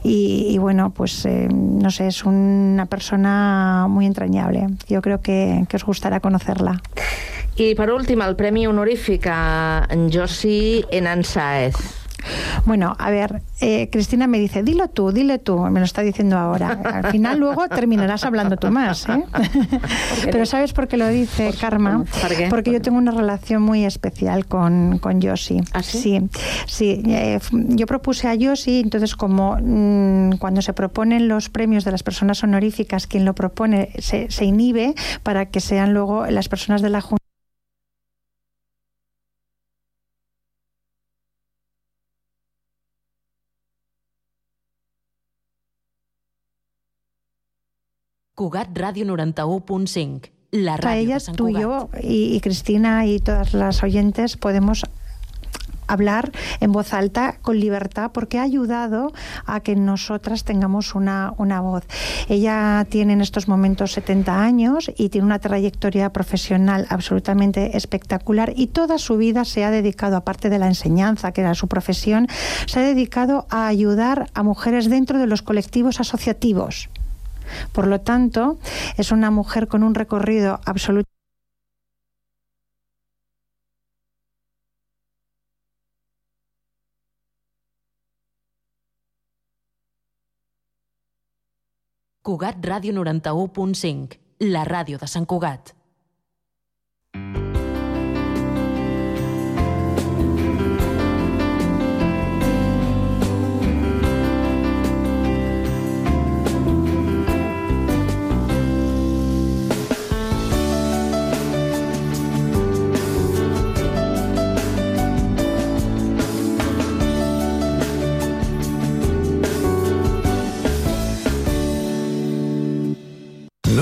y, 0.02 0.48
y, 0.50 0.58
bueno 0.58 0.90
pues 0.90 1.24
eh, 1.24 1.48
no 1.50 1.90
sé 1.90 2.08
es 2.08 2.24
una 2.24 2.86
persona 2.86 3.86
muy 3.88 4.04
entrañable. 4.04 4.66
Yo 4.86 5.00
creo 5.00 5.20
que, 5.22 5.64
que 5.68 5.76
os 5.76 5.84
gusta 5.84 6.10
a 6.14 6.20
conocerla. 6.20 6.80
Y 7.56 7.74
por 7.74 7.90
último, 7.90 8.24
el 8.24 8.36
premio 8.36 8.70
honorífic 8.70 9.26
a 9.26 9.86
Josie 10.10 10.86
Enan 10.90 11.24
Saez. 11.24 11.99
Bueno, 12.64 12.94
a 12.98 13.10
ver, 13.10 13.42
eh, 13.60 13.88
Cristina 13.90 14.26
me 14.26 14.38
dice, 14.38 14.62
dilo 14.62 14.88
tú, 14.88 15.12
dile 15.12 15.38
tú, 15.38 15.58
me 15.58 15.80
lo 15.80 15.86
está 15.86 16.02
diciendo 16.02 16.38
ahora. 16.38 16.80
Al 16.84 17.10
final 17.10 17.38
luego 17.38 17.68
terminarás 17.68 18.24
hablando 18.24 18.56
tú 18.56 18.70
más. 18.70 19.08
¿eh? 19.08 19.24
Pero 20.24 20.46
¿sabes 20.46 20.72
por 20.72 20.88
qué 20.88 20.96
lo 20.96 21.08
dice 21.08 21.52
Karma? 21.60 22.04
Porque 22.48 22.72
yo 22.72 22.80
tengo 22.80 22.98
una 22.98 23.10
relación 23.10 23.62
muy 23.62 23.84
especial 23.84 24.46
con, 24.46 24.98
con 24.98 25.20
Yoshi. 25.20 25.60
¿Ah, 25.72 25.82
sí? 25.82 26.28
Sí, 26.66 27.02
eh, 27.06 27.38
yo 27.50 27.86
propuse 27.86 28.28
a 28.28 28.34
Yoshi, 28.34 28.80
entonces 28.80 29.16
como 29.16 29.56
mmm, 29.60 30.36
cuando 30.38 30.62
se 30.62 30.72
proponen 30.72 31.28
los 31.28 31.48
premios 31.48 31.84
de 31.84 31.92
las 31.92 32.02
personas 32.02 32.42
honoríficas, 32.42 33.06
quien 33.06 33.24
lo 33.24 33.34
propone 33.34 33.90
se, 33.98 34.30
se 34.30 34.44
inhibe 34.44 34.94
para 35.22 35.46
que 35.46 35.60
sean 35.60 35.92
luego 35.92 36.26
las 36.26 36.48
personas 36.48 36.82
de 36.82 36.90
la 36.90 37.00
Junta 37.00 37.19
Cugat 48.40 48.72
Ràdio 48.72 49.04
91.5, 49.04 50.30
la 50.64 50.78
Para 50.80 50.94
ràdio 50.94 51.02
ella, 51.04 51.14
de 51.18 51.20
Sant 51.20 51.36
tú 51.36 51.50
y 51.50 51.52
Cugat. 51.52 51.62
yo 51.62 51.90
y, 52.00 52.34
y 52.36 52.40
Cristina 52.40 53.04
y 53.04 53.20
todas 53.20 53.52
las 53.52 53.82
oyentes 53.82 54.38
podemos 54.38 54.84
hablar 55.86 56.32
en 56.60 56.72
voz 56.72 56.94
alta 56.94 57.36
con 57.42 57.60
libertad 57.60 58.12
porque 58.14 58.38
ha 58.38 58.42
ayudado 58.42 59.12
a 59.44 59.60
que 59.60 59.76
nosotras 59.76 60.44
tengamos 60.44 60.94
una, 60.94 61.34
una 61.36 61.60
voz. 61.60 61.84
Ella 62.30 62.86
tiene 62.88 63.12
en 63.12 63.20
estos 63.20 63.46
momentos 63.46 63.92
70 63.92 64.42
años 64.42 64.90
y 64.96 65.10
tiene 65.10 65.26
una 65.26 65.38
trayectoria 65.38 66.10
profesional 66.10 66.86
absolutamente 66.88 67.76
espectacular 67.76 68.54
y 68.56 68.68
toda 68.68 68.96
su 68.96 69.18
vida 69.18 69.44
se 69.44 69.64
ha 69.64 69.70
dedicado, 69.70 70.16
aparte 70.16 70.48
de 70.48 70.58
la 70.58 70.68
enseñanza, 70.68 71.32
que 71.32 71.42
era 71.42 71.54
su 71.54 71.68
profesión, 71.68 72.26
se 72.64 72.78
ha 72.80 72.82
dedicado 72.84 73.46
a 73.50 73.66
ayudar 73.66 74.30
a 74.32 74.42
mujeres 74.42 74.88
dentro 74.88 75.18
de 75.18 75.26
los 75.26 75.42
colectivos 75.42 76.00
asociativos. 76.00 76.88
Por 77.72 77.86
lo 77.86 78.00
tanto, 78.00 78.58
es 78.96 79.12
una 79.12 79.30
mujer 79.30 79.68
con 79.68 79.82
un 79.82 79.94
recorrido 79.94 80.60
absoluto. 80.64 81.10
Cugat 92.22 92.60
Ràdio 92.62 92.92
91.5, 92.92 94.18
la 94.54 94.64
ràdio 94.68 94.98
de 95.00 95.06
Sant 95.08 95.24
Cugat. 95.26 95.79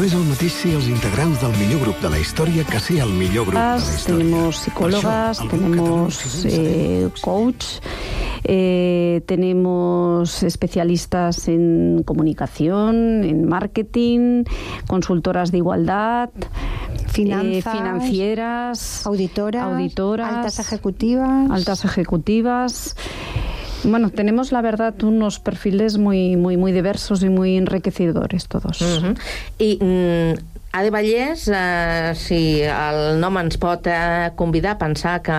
És 0.08 0.14
el 0.16 0.24
mateix 0.24 0.54
ser 0.56 0.70
els 0.72 0.86
integrants 0.88 1.40
del 1.42 1.52
millor 1.58 1.82
grup 1.82 1.98
de 2.00 2.08
la 2.08 2.18
història 2.22 2.62
que 2.64 2.78
ser 2.80 3.02
el 3.04 3.10
millor 3.12 3.44
grup 3.44 3.58
de 3.58 3.60
la 3.60 3.76
història. 3.76 4.06
tenemos 4.06 4.60
psicólogas, 4.62 5.40
això, 5.42 5.48
tenemos 5.50 6.20
eh, 6.48 7.08
coach, 7.20 7.66
eh, 8.44 9.20
tenemos 9.26 10.42
especialistas 10.48 11.48
en 11.48 12.04
comunicación, 12.06 13.22
en 13.24 13.44
marketing, 13.48 14.44
consultoras 14.86 15.52
de 15.52 15.58
igualdad, 15.58 16.30
Finanzas, 17.08 17.52
eh, 17.52 17.62
financieras, 17.62 19.06
auditoras, 19.06 19.62
auditoras, 19.64 20.32
altas 20.36 20.58
ejecutivas. 20.58 21.50
altas 21.50 21.84
ejecutivas. 21.84 22.96
Bueno, 23.84 24.10
tenemos 24.10 24.52
la 24.52 24.60
verdad 24.62 24.94
unos 25.02 25.38
perfiles 25.38 25.98
muy, 25.98 26.36
muy, 26.36 26.56
muy 26.56 26.72
diversos 26.72 27.22
y 27.22 27.28
muy 27.28 27.56
enriquecedores 27.56 28.48
todos. 28.48 28.80
Uh 28.80 28.84
-huh. 28.84 29.18
I 29.58 29.78
mm, 29.80 30.58
Ade 30.70 30.90
Vallès, 30.90 31.48
eh, 31.48 32.12
si 32.14 32.60
el 32.62 33.18
nom 33.20 33.38
ens 33.40 33.56
pot 33.56 33.86
eh, 33.88 34.32
convidar 34.36 34.76
a 34.76 34.78
pensar 34.78 35.22
que 35.24 35.38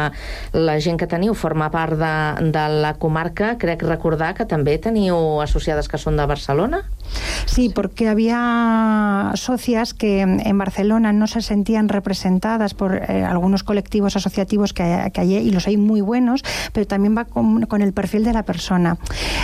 la 0.58 0.80
gent 0.82 0.98
que 0.98 1.08
teniu 1.08 1.36
forma 1.38 1.70
part 1.70 1.94
de, 2.00 2.50
de 2.50 2.64
la 2.82 2.96
comarca, 2.98 3.54
crec 3.62 3.86
recordar 3.86 4.34
que 4.34 4.48
també 4.50 4.80
teniu 4.82 5.40
associades 5.44 5.88
que 5.88 6.02
són 6.02 6.18
de 6.18 6.26
Barcelona? 6.26 6.82
Sí, 7.46 7.72
porque 7.74 8.08
había 8.08 9.32
socias 9.36 9.94
que 9.94 10.22
en 10.22 10.58
Barcelona 10.58 11.14
no 11.14 11.28
se 11.28 11.42
sentían 11.42 11.90
representadas 11.90 12.74
por 12.74 12.96
eh, 12.96 13.24
algunos 13.24 13.64
colectivos 13.64 14.16
asociativos 14.16 14.74
que 14.74 14.84
hay, 14.84 15.12
que 15.12 15.26
y 15.26 15.52
los 15.52 15.68
hay 15.68 15.78
muy 15.78 16.02
buenos, 16.02 16.44
pero 16.74 16.88
también 16.88 17.16
va 17.18 17.26
con, 17.26 17.66
con 17.66 17.82
el 17.82 17.94
perfil 17.94 18.24
de 18.24 18.34
la 18.34 18.44
persona. 18.44 18.98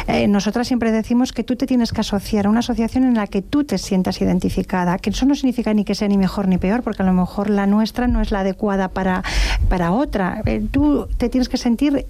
Eh, 0.07 0.27
nosotras 0.27 0.67
siempre 0.67 0.91
decimos 0.91 1.31
que 1.31 1.43
tú 1.43 1.55
te 1.55 1.65
tienes 1.67 1.91
que 1.91 2.01
asociar 2.01 2.47
a 2.47 2.49
una 2.49 2.59
asociación 2.59 3.03
en 3.03 3.15
la 3.15 3.27
que 3.27 3.41
tú 3.41 3.63
te 3.63 3.77
sientas 3.77 4.21
identificada, 4.21 4.97
que 4.97 5.09
eso 5.09 5.25
no 5.25 5.35
significa 5.35 5.73
ni 5.73 5.85
que 5.85 5.95
sea 5.95 6.07
ni 6.07 6.17
mejor 6.17 6.47
ni 6.47 6.57
peor, 6.57 6.83
porque 6.83 7.03
a 7.03 7.05
lo 7.05 7.13
mejor 7.13 7.49
la 7.49 7.65
nuestra 7.65 8.07
no 8.07 8.21
es 8.21 8.31
la 8.31 8.41
adecuada 8.41 8.89
para, 8.89 9.23
para 9.69 9.91
otra. 9.91 10.41
Eh, 10.45 10.65
tú 10.71 11.07
te 11.17 11.29
tienes 11.29 11.49
que 11.49 11.57
sentir 11.57 12.05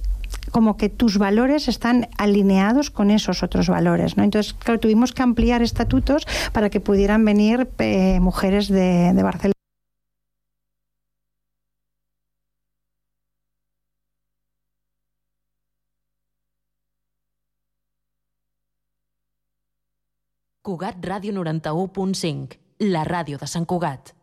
como 0.52 0.78
que 0.78 0.90
tus 0.90 1.18
valores 1.18 1.68
están 1.68 2.08
alineados 2.18 2.90
con 2.90 3.12
esos 3.12 3.44
otros 3.44 3.68
valores. 3.68 4.18
¿no? 4.18 4.24
Entonces, 4.24 4.54
claro, 4.54 4.80
tuvimos 4.80 5.12
que 5.12 5.24
ampliar 5.24 5.62
estatutos 5.62 6.26
para 6.54 6.70
que 6.70 6.80
pudieran 6.80 7.26
venir 7.26 7.68
eh, 7.80 8.20
mujeres 8.20 8.68
de, 8.68 9.14
de 9.14 9.24
Barcelona. 9.24 9.56
Cugat 20.66 20.98
Ràdio 21.06 21.30
91.5, 21.38 22.58
la 22.90 23.06
ràdio 23.06 23.38
de 23.38 23.46
Sant 23.46 23.70
Cugat. 23.70 24.16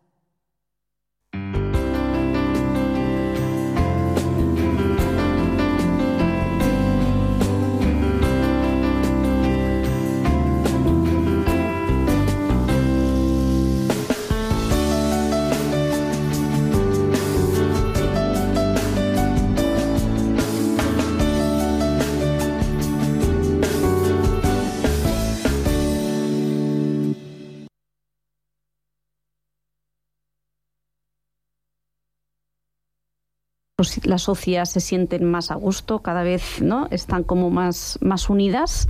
Las 34.05 34.23
socias 34.23 34.71
se 34.71 34.81
sienten 34.81 35.25
más 35.25 35.51
a 35.51 35.55
gusto, 35.55 36.01
cada 36.01 36.23
vez 36.23 36.61
¿no? 36.63 36.89
están 36.91 37.23
como 37.25 37.51
más, 37.51 37.99
más 38.01 38.29
unidas. 38.31 38.89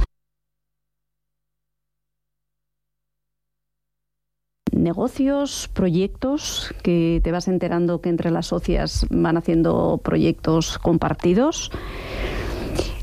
negocios, 4.72 5.68
proyectos, 5.72 6.74
que 6.82 7.20
te 7.22 7.30
vas 7.30 7.46
enterando 7.48 8.00
que 8.00 8.08
entre 8.08 8.30
las 8.30 8.46
socias 8.46 9.06
van 9.10 9.36
haciendo 9.36 10.00
proyectos 10.02 10.78
compartidos. 10.78 11.70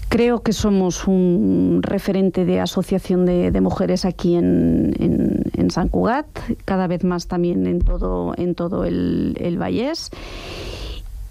Creo 0.09 0.41
que 0.41 0.53
somos 0.53 1.07
un 1.07 1.81
referente 1.83 2.43
de 2.43 2.59
asociación 2.59 3.25
de, 3.25 3.61
mujeres 3.61 4.05
aquí 4.05 4.35
en, 4.35 4.95
en- 4.99 5.43
en 5.55 5.69
San 5.69 5.87
Cugat, 5.89 6.25
cada 6.65 6.87
vez 6.87 7.03
más 7.03 7.27
también 7.27 7.67
en 7.67 7.79
todo, 7.79 8.33
en 8.35 8.55
todo 8.55 8.85
el, 8.85 9.35
el 9.39 9.59
Vallés. 9.59 10.09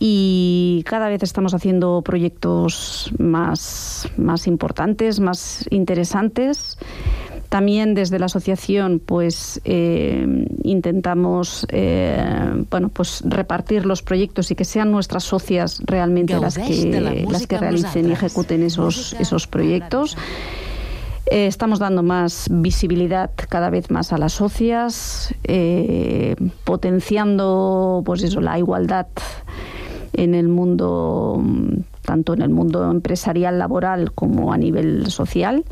Y 0.01 0.85
cada 0.87 1.09
vez 1.09 1.23
estamos 1.23 1.55
haciendo 1.55 2.03
proyectos 2.03 3.11
más, 3.19 4.09
más 4.17 4.47
importantes, 4.47 5.19
más 5.19 5.67
interesantes. 5.71 6.79
También 7.49 7.95
desde 7.95 8.19
la 8.19 8.27
asociación, 8.27 9.01
pues 9.05 9.61
eh, 9.65 10.47
intentamos, 10.63 11.67
eh, 11.71 12.65
bueno, 12.71 12.91
pues 12.91 13.23
repartir 13.25 13.87
los 13.87 14.03
proyectos 14.03 14.51
y 14.51 14.55
que 14.55 14.67
sean 14.67 14.93
nuestras 14.93 15.25
socias 15.25 15.81
realmente 15.87 16.39
las 16.39 16.59
la 16.59 16.67
que, 16.67 17.27
las 17.29 17.47
que 17.47 17.59
realicen 17.59 18.11
y 18.11 18.13
ejecuten 18.13 18.63
esos, 18.63 19.15
esos 19.15 19.47
proyectos. 19.47 20.17
Eh, 21.31 21.47
estamos 21.47 21.79
dando 21.79 22.03
más 22.03 22.49
visibilidad 22.51 23.31
cada 23.49 23.71
vez 23.71 23.91
más 23.91 24.13
a 24.13 24.19
las 24.19 24.35
socias, 24.35 25.35
potenciando, 26.65 28.03
pues 28.05 28.23
eso, 28.23 28.43
la 28.43 28.59
igualdad 28.59 29.07
en 30.13 30.35
el 30.35 30.49
mundo, 30.49 31.41
mm, 31.43 31.81
tanto 32.03 32.35
en 32.35 32.43
el 32.43 32.51
mundo 32.51 32.91
empresarial, 32.91 33.59
laboral, 33.59 34.13
como 34.13 34.53
a 34.53 34.59
nivel 34.59 35.11
social. 35.11 35.65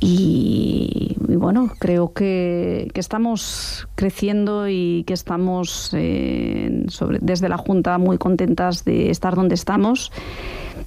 Y, 0.00 1.16
bueno, 1.18 1.70
creo 1.80 2.12
que, 2.12 2.88
que 2.94 3.00
estamos 3.00 3.88
creciendo 3.96 4.68
y 4.68 5.02
que 5.04 5.14
estamos 5.14 5.90
eh, 5.92 6.86
desde 7.20 7.48
la 7.48 7.56
Junta 7.56 7.98
muy 7.98 8.16
contentas 8.16 8.84
de 8.84 9.10
estar 9.10 9.34
donde 9.34 9.56
estamos 9.56 10.12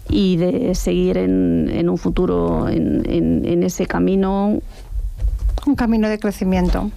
y 0.07 0.38
de 0.38 0.75
seguir 0.75 1.17
en, 1.17 1.69
en 1.73 1.89
un 1.89 1.97
futuro 1.97 2.69
en 2.69 3.63
ese 3.63 3.86
camino 3.86 4.62
un 5.65 5.76
camino 5.76 6.10
de 6.10 6.19
crecimiento. 6.19 6.89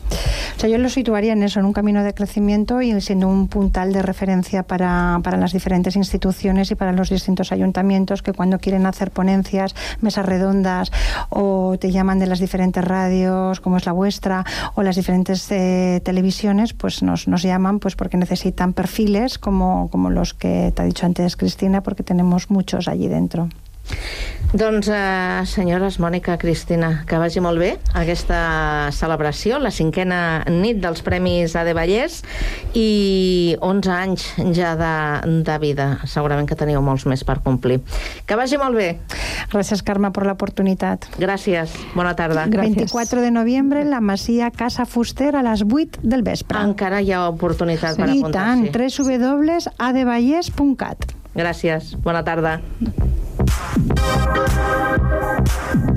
O 0.56 0.60
sea, 0.60 0.68
yo 0.68 0.78
lo 0.78 0.88
situaría 0.88 1.32
en 1.32 1.42
eso, 1.42 1.60
en 1.60 1.66
un 1.66 1.72
camino 1.72 2.02
de 2.04 2.14
crecimiento 2.14 2.80
y 2.80 3.00
siendo 3.00 3.28
un 3.28 3.48
puntal 3.48 3.92
de 3.92 4.02
referencia 4.02 4.62
para, 4.62 5.20
para 5.22 5.36
las 5.36 5.52
diferentes 5.52 5.96
instituciones 5.96 6.70
y 6.70 6.74
para 6.74 6.92
los 6.92 7.10
distintos 7.10 7.52
ayuntamientos 7.52 8.22
que 8.22 8.32
cuando 8.32 8.58
quieren 8.58 8.86
hacer 8.86 9.10
ponencias, 9.10 9.74
mesas 10.00 10.24
redondas 10.24 10.92
o 11.28 11.76
te 11.78 11.90
llaman 11.90 12.18
de 12.18 12.26
las 12.26 12.38
diferentes 12.38 12.84
radios, 12.84 13.60
como 13.60 13.76
es 13.76 13.86
la 13.86 13.92
vuestra, 13.92 14.44
o 14.74 14.82
las 14.82 14.96
diferentes 14.96 15.50
eh, 15.50 16.00
televisiones, 16.04 16.72
pues 16.72 17.02
nos, 17.02 17.28
nos 17.28 17.42
llaman 17.42 17.80
pues 17.80 17.96
porque 17.96 18.16
necesitan 18.16 18.72
perfiles 18.72 19.38
como, 19.38 19.88
como 19.90 20.10
los 20.10 20.34
que 20.34 20.72
te 20.74 20.82
ha 20.82 20.84
dicho 20.84 21.06
antes 21.06 21.36
Cristina, 21.36 21.82
porque 21.82 22.02
tenemos 22.02 22.50
muchos 22.50 22.88
allí 22.88 23.08
dentro. 23.08 23.48
Doncs, 24.54 24.86
eh, 24.86 25.42
senyores 25.50 25.96
Mònica, 25.98 26.36
Cristina, 26.38 27.02
que 27.08 27.18
vagi 27.18 27.40
molt 27.42 27.58
bé 27.58 27.72
aquesta 27.98 28.86
celebració, 28.94 29.58
la 29.58 29.72
cinquena 29.74 30.44
nit 30.46 30.78
dels 30.78 31.02
Premis 31.02 31.56
AD 31.58 31.72
Vallès 31.74 32.20
i 32.78 33.56
11 33.58 33.90
anys 33.90 34.28
ja 34.54 34.76
de, 34.78 34.92
de 35.42 35.56
vida. 35.58 35.98
Segurament 36.06 36.46
que 36.46 36.54
teniu 36.54 36.78
molts 36.86 37.02
més 37.10 37.26
per 37.26 37.40
complir. 37.42 37.80
Que 38.30 38.38
vagi 38.38 38.54
molt 38.60 38.76
bé. 38.78 39.00
Gràcies, 39.50 39.82
Carme, 39.82 40.12
per 40.14 40.22
l'oportunitat. 40.28 41.08
Gràcies. 41.18 41.74
Bona 41.98 42.14
tarda. 42.14 42.46
Gràcies. 42.46 42.94
24 42.94 43.26
de 43.26 43.32
novembre, 43.34 43.82
la 43.84 43.98
Masia 44.00 44.52
Casa 44.54 44.86
Fuster 44.86 45.34
a 45.34 45.42
les 45.42 45.66
8 45.66 45.98
del 46.02 46.22
vespre. 46.22 46.62
Encara 46.62 47.02
hi 47.02 47.10
ha 47.10 47.26
oportunitat 47.28 47.96
per 47.98 48.06
I 48.06 48.22
apuntar-s'hi. 48.22 48.70
tant, 48.70 48.72
www.advallès.cat. 48.78 51.10
Gràcies. 51.34 51.98
Bona 52.06 52.22
tarda. 52.22 52.60
Thank 53.76 53.98
you. 55.88 55.93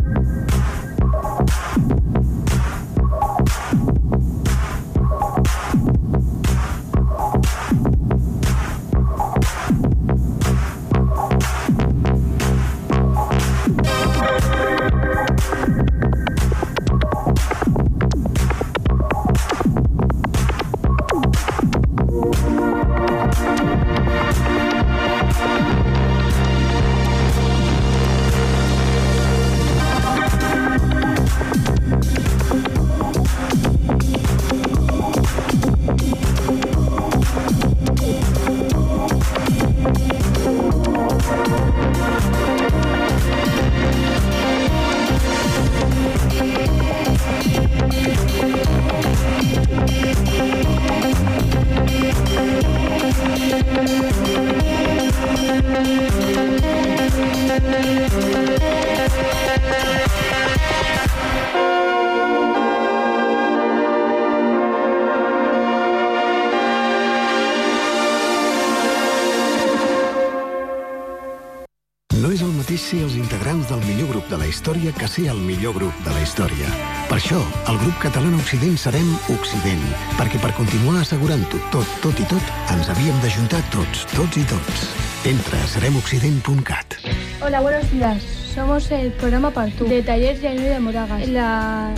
La 74.47 74.53
història 74.53 74.93
que 74.95 75.07
ser 75.11 75.25
el 75.27 75.39
millor 75.43 75.73
grup 75.75 75.95
de 76.05 76.11
la 76.15 76.21
història. 76.23 76.69
Per 77.09 77.17
això, 77.17 77.39
el 77.67 77.79
grup 77.81 77.97
català 77.99 78.29
Occident 78.37 78.77
serem 78.79 79.09
Occident, 79.33 79.81
perquè 80.15 80.39
per 80.39 80.53
continuar 80.55 81.01
assegurant-ho 81.01 81.59
tot, 81.73 81.89
tot 81.99 82.21
i 82.23 82.27
tot, 82.31 82.53
ens 82.71 82.87
havíem 82.93 83.17
d'ajuntar 83.19 83.59
tots, 83.73 84.05
tots 84.13 84.39
i 84.39 84.45
tots. 84.47 84.85
Entra 85.27 85.59
a 85.59 85.67
seremoccident.cat. 85.73 86.95
Hola, 87.43 87.59
buenos 87.59 87.91
días. 87.91 88.23
Somos 88.55 88.87
el 88.91 89.11
programa 89.19 89.51
Partú, 89.51 89.83
de 89.83 90.01
Talleres 90.01 90.39
de 90.41 90.47
Año 90.47 90.63
de 90.63 90.79
Moragas, 90.79 91.23
en 91.23 91.33
la 91.33 91.91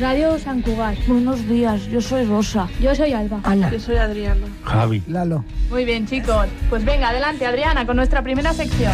radio 0.00 0.38
San 0.38 0.62
Cugat. 0.62 0.96
Buenos 1.06 1.46
días, 1.46 1.84
yo 1.92 2.00
soy 2.00 2.24
Rosa. 2.24 2.70
Yo 2.80 2.94
soy 2.94 3.12
Alba. 3.12 3.40
Ana. 3.44 3.70
Yo 3.70 3.80
soy 3.80 3.96
Adriana. 3.96 4.46
Javi. 4.64 5.02
Lalo. 5.08 5.44
Muy 5.68 5.84
bien, 5.84 6.06
chicos. 6.06 6.46
Pues 6.70 6.86
venga, 6.86 7.10
adelante, 7.10 7.44
Adriana, 7.44 7.84
con 7.84 7.96
nuestra 7.96 8.22
primera 8.22 8.54
sección. 8.54 8.92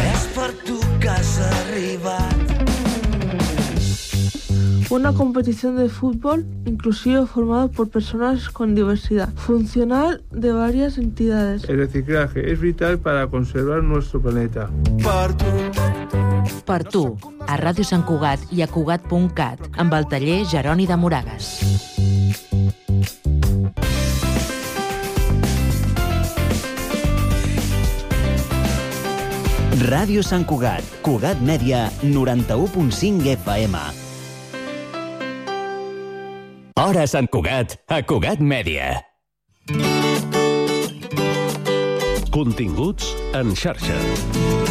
Una 4.93 5.11
competición 5.11 5.75
de 5.77 5.89
fútbol 5.89 6.45
inclusivo 6.65 7.25
formado 7.25 7.71
por 7.71 7.89
personas 7.89 8.51
con 8.51 8.75
diversidad 8.75 9.33
funcional 9.33 10.23
de 10.29 10.51
varias 10.51 10.99
entidades. 10.99 11.67
El 11.67 11.79
reciclaje 11.79 12.51
es 12.51 12.61
vital 12.61 12.99
para 12.99 13.25
conservar 13.25 13.81
nuestro 13.81 14.21
planeta. 14.21 14.69
Per 16.67 16.83
tu, 16.83 17.17
a 17.47 17.57
Ràdio 17.57 17.81
Sant 17.81 18.05
Cugat 18.05 18.45
i 18.53 18.61
a 18.61 18.69
Cugat.cat, 18.69 19.65
amb 19.81 19.97
el 19.97 20.05
taller 20.13 20.45
Jeroni 20.45 20.85
de 20.85 20.99
Moragas. 21.01 21.49
Ràdio 29.89 30.21
Sant 30.21 30.45
Cugat, 30.45 30.85
Cugat 31.01 31.41
Mèdia, 31.41 31.89
91.5 32.05 33.33
FM. 33.41 34.02
Hora 36.83 37.05
Sant 37.07 37.29
Cugat, 37.31 37.77
a 37.87 38.01
Cugat 38.03 38.41
Mèdia. 38.43 38.89
Continguts 42.35 43.13
en 43.39 43.55
xarxa. 43.55 44.62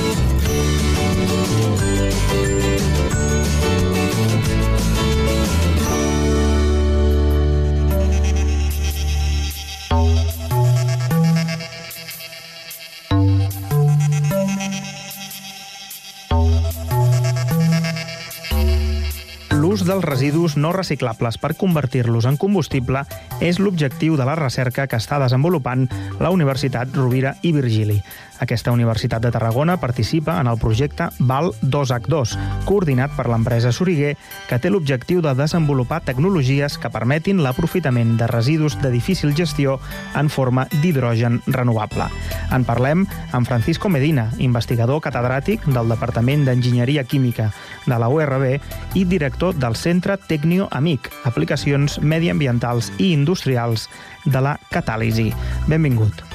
Dels 19.83 20.05
residus 20.05 20.55
no 20.57 20.71
reciclables 20.71 21.41
per 21.43 21.57
convertir-los 21.59 22.29
en 22.31 22.37
combustible 22.39 23.01
és 23.43 23.59
l'objectiu 23.59 24.15
de 24.15 24.27
la 24.29 24.37
recerca 24.39 24.87
que 24.87 25.01
està 25.01 25.19
desenvolupant 25.19 25.89
la 26.23 26.31
Universitat 26.31 26.95
Rovira 26.95 27.35
i 27.43 27.51
Virgili. 27.57 27.99
Aquesta 28.43 28.73
Universitat 28.75 29.23
de 29.23 29.31
Tarragona 29.31 29.77
participa 29.79 30.41
en 30.41 30.49
el 30.51 30.59
projecte 30.59 31.07
VAL 31.21 31.53
2H2, 31.63 32.33
coordinat 32.67 33.15
per 33.15 33.29
l'empresa 33.31 33.71
Soriguer, 33.71 34.17
que 34.49 34.59
té 34.59 34.73
l'objectiu 34.73 35.23
de 35.23 35.31
desenvolupar 35.39 36.01
tecnologies 36.03 36.75
que 36.83 36.91
permetin 36.91 37.45
l'aprofitament 37.45 38.17
de 38.19 38.27
residus 38.27 38.75
de 38.83 38.91
difícil 38.91 39.37
gestió 39.39 39.79
en 40.19 40.27
forma 40.27 40.67
d'hidrogen 40.83 41.39
renovable. 41.47 42.09
En 42.51 42.67
parlem 42.67 43.07
amb 43.31 43.47
Francisco 43.47 43.89
Medina, 43.89 44.27
investigador 44.43 44.99
catedràtic 45.07 45.63
del 45.71 45.95
Departament 45.95 46.43
d'Enginyeria 46.49 47.07
Química 47.07 47.53
de 47.87 47.95
la 47.95 48.11
URB 48.11 48.59
i 48.99 49.07
director 49.07 49.55
del 49.55 49.79
Centre 49.79 50.19
Tecnio 50.19 50.67
Amic, 50.73 51.13
aplicacions 51.31 52.01
mediambientals 52.03 52.91
i 52.99 53.13
industrials 53.15 53.87
de 54.27 54.43
la 54.43 54.59
catàlisi. 54.75 55.31
Benvingut. 55.71 56.32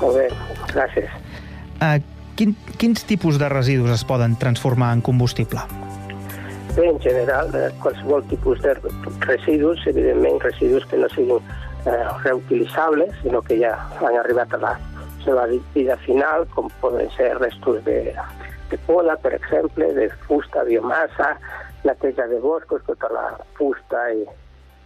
Molt 0.00 0.16
bé, 0.16 0.26
gràcies. 0.72 1.12
Uh, 1.80 1.98
quin, 2.36 2.54
quins 2.80 3.04
tipus 3.08 3.38
de 3.40 3.48
residus 3.52 3.92
es 3.92 4.04
poden 4.08 4.36
transformar 4.40 4.94
en 4.96 5.02
combustible? 5.04 5.62
Bé, 6.76 6.86
en 6.86 7.00
general, 7.02 7.50
eh, 7.54 7.70
qualsevol 7.82 8.22
tipus 8.30 8.60
de 8.62 8.76
residus, 9.26 9.82
evidentment 9.90 10.40
residus 10.44 10.86
que 10.86 11.00
no 11.00 11.08
siguin 11.10 11.40
eh, 11.84 12.04
reutilitzables, 12.22 13.10
sinó 13.22 13.42
que 13.42 13.58
ja 13.58 13.74
han 13.98 14.16
arribat 14.20 14.54
a 14.54 14.62
la 14.62 14.74
seva 15.24 15.48
vida 15.74 15.96
final, 16.06 16.46
com 16.54 16.70
poden 16.80 17.10
ser 17.16 17.34
restos 17.40 17.82
de, 17.84 18.14
de 18.70 18.78
poda, 18.86 19.16
per 19.20 19.34
exemple, 19.34 19.90
de 19.98 20.08
fusta, 20.28 20.62
biomassa, 20.64 21.34
neteja 21.84 22.28
de 22.30 22.38
boscos, 22.40 22.84
tota 22.86 23.10
la 23.12 23.26
fusta 23.58 24.06
i, 24.14 24.24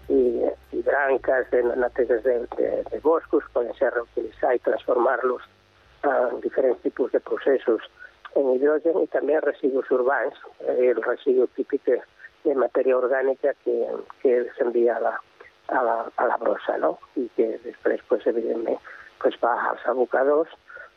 i, 0.09 0.23
i 0.77 0.83
branques 0.83 1.51
de 1.51 1.62
neteges 1.75 2.23
de, 2.25 2.38
de, 2.57 2.71
de 2.90 3.01
boscos 3.01 3.45
poden 3.53 3.75
ser 3.79 3.93
reutilitzar 3.95 4.55
i 4.55 4.64
transformar-los 4.67 5.45
en 6.05 6.40
diferents 6.40 6.81
tipus 6.83 7.12
de 7.12 7.21
processos 7.21 7.87
en 8.35 8.51
hidrogen 8.55 8.99
i 9.03 9.07
també 9.12 9.38
residus 9.40 9.90
urbans, 9.95 10.37
eh, 10.67 10.90
el 10.90 11.01
residu 11.05 11.47
típic 11.59 11.85
de, 11.88 12.01
de 12.45 12.57
matèria 12.59 12.99
orgànica 12.99 13.55
que, 13.64 13.77
que 14.23 14.35
s'envia 14.59 14.99
a 14.99 15.05
la, 15.07 15.14
a 15.69 15.83
la, 15.87 15.97
a 16.17 16.27
la 16.33 16.38
brossa, 16.43 16.77
no? 16.83 16.97
I 17.17 17.29
que 17.37 17.49
després, 17.64 18.03
pues, 18.09 18.27
evidentment, 18.27 18.81
pues, 19.23 19.38
va 19.45 19.55
als 19.71 19.87
abocadors. 19.90 20.53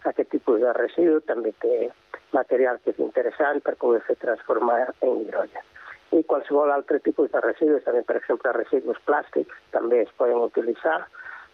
Aquest 0.10 0.32
tipus 0.34 0.62
de 0.62 0.74
residu 0.76 1.22
també 1.30 1.54
té 1.62 1.90
material 2.34 2.80
que 2.84 2.94
és 2.94 3.00
interessant 3.04 3.62
per 3.64 3.78
poder 3.80 4.02
fer 4.08 4.18
transformar 4.24 4.82
en 5.02 5.22
hidrogen. 5.22 5.74
I 6.16 6.24
qualsevol 6.24 6.72
altre 6.72 7.00
tipus 7.04 7.32
de 7.32 7.42
residus, 7.44 7.84
també, 7.84 8.02
per 8.08 8.16
exemple, 8.22 8.54
residus 8.56 9.00
plàstics, 9.10 9.58
també 9.74 10.02
es 10.06 10.14
poden 10.18 10.40
utilitzar 10.46 11.02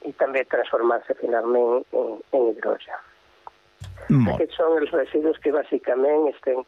i 0.05 0.11
també 0.19 0.43
transformar-se 0.51 1.15
finalment 1.21 1.81
en, 1.95 2.13
en 2.37 2.47
hidrogen. 2.51 3.01
Molt. 4.09 4.35
Aquests 4.35 4.57
són 4.59 4.77
els 4.77 4.91
residus 4.91 5.39
que 5.41 5.53
bàsicament 5.55 6.27
estem, 6.33 6.59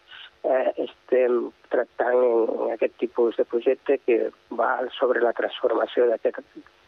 eh, 0.47 0.71
estem 0.85 1.51
tractant 1.69 2.17
en, 2.17 2.45
en 2.65 2.73
aquest 2.75 2.95
tipus 3.01 3.37
de 3.37 3.45
projecte 3.45 3.99
que 4.05 4.17
va 4.55 4.71
sobre 4.97 5.21
la 5.21 5.33
transformació 5.37 6.07
d'aquest 6.09 6.41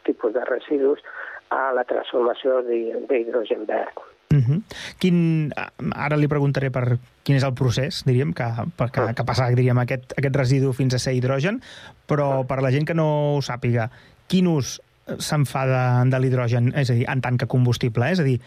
tipus 0.08 0.34
de 0.34 0.46
residus 0.50 1.04
a 1.50 1.72
la 1.76 1.84
transformació 1.84 2.62
de- 2.64 3.04
d'hidrogen 3.10 3.66
verd. 3.68 4.00
Uh 4.30 4.44
-huh. 4.44 4.62
Quin, 5.00 5.52
ara 5.96 6.18
li 6.18 6.28
preguntaré 6.28 6.70
per 6.70 6.98
quin 7.24 7.36
és 7.36 7.44
el 7.44 7.54
procés, 7.54 8.04
diríem, 8.06 8.34
que, 8.34 8.48
per, 8.76 8.92
que, 8.92 9.13
que 9.16 9.24
passa 9.24 9.48
diríem, 9.50 9.78
aquest, 9.78 10.13
aquest 10.18 10.36
residu 10.36 10.74
fins 10.74 10.94
a 10.94 11.00
ser 11.00 11.13
hidrogen, 11.13 11.62
però 12.08 12.46
per 12.46 12.62
la 12.62 12.72
gent 12.72 12.86
que 12.86 12.94
no 12.94 13.38
ho 13.38 13.42
sàpiga, 13.42 13.90
quin 14.28 14.48
ús 14.48 14.82
se'n 15.18 15.46
fa 15.46 15.66
de, 15.66 16.10
de 16.12 16.20
l'hidrogen, 16.20 16.74
és 16.76 16.90
a 16.92 16.94
dir, 16.94 17.06
en 17.10 17.22
tant 17.22 17.38
que 17.38 17.48
combustible, 17.48 18.06
eh? 18.06 18.12
és 18.12 18.20
a 18.20 18.24
dir, 18.24 18.40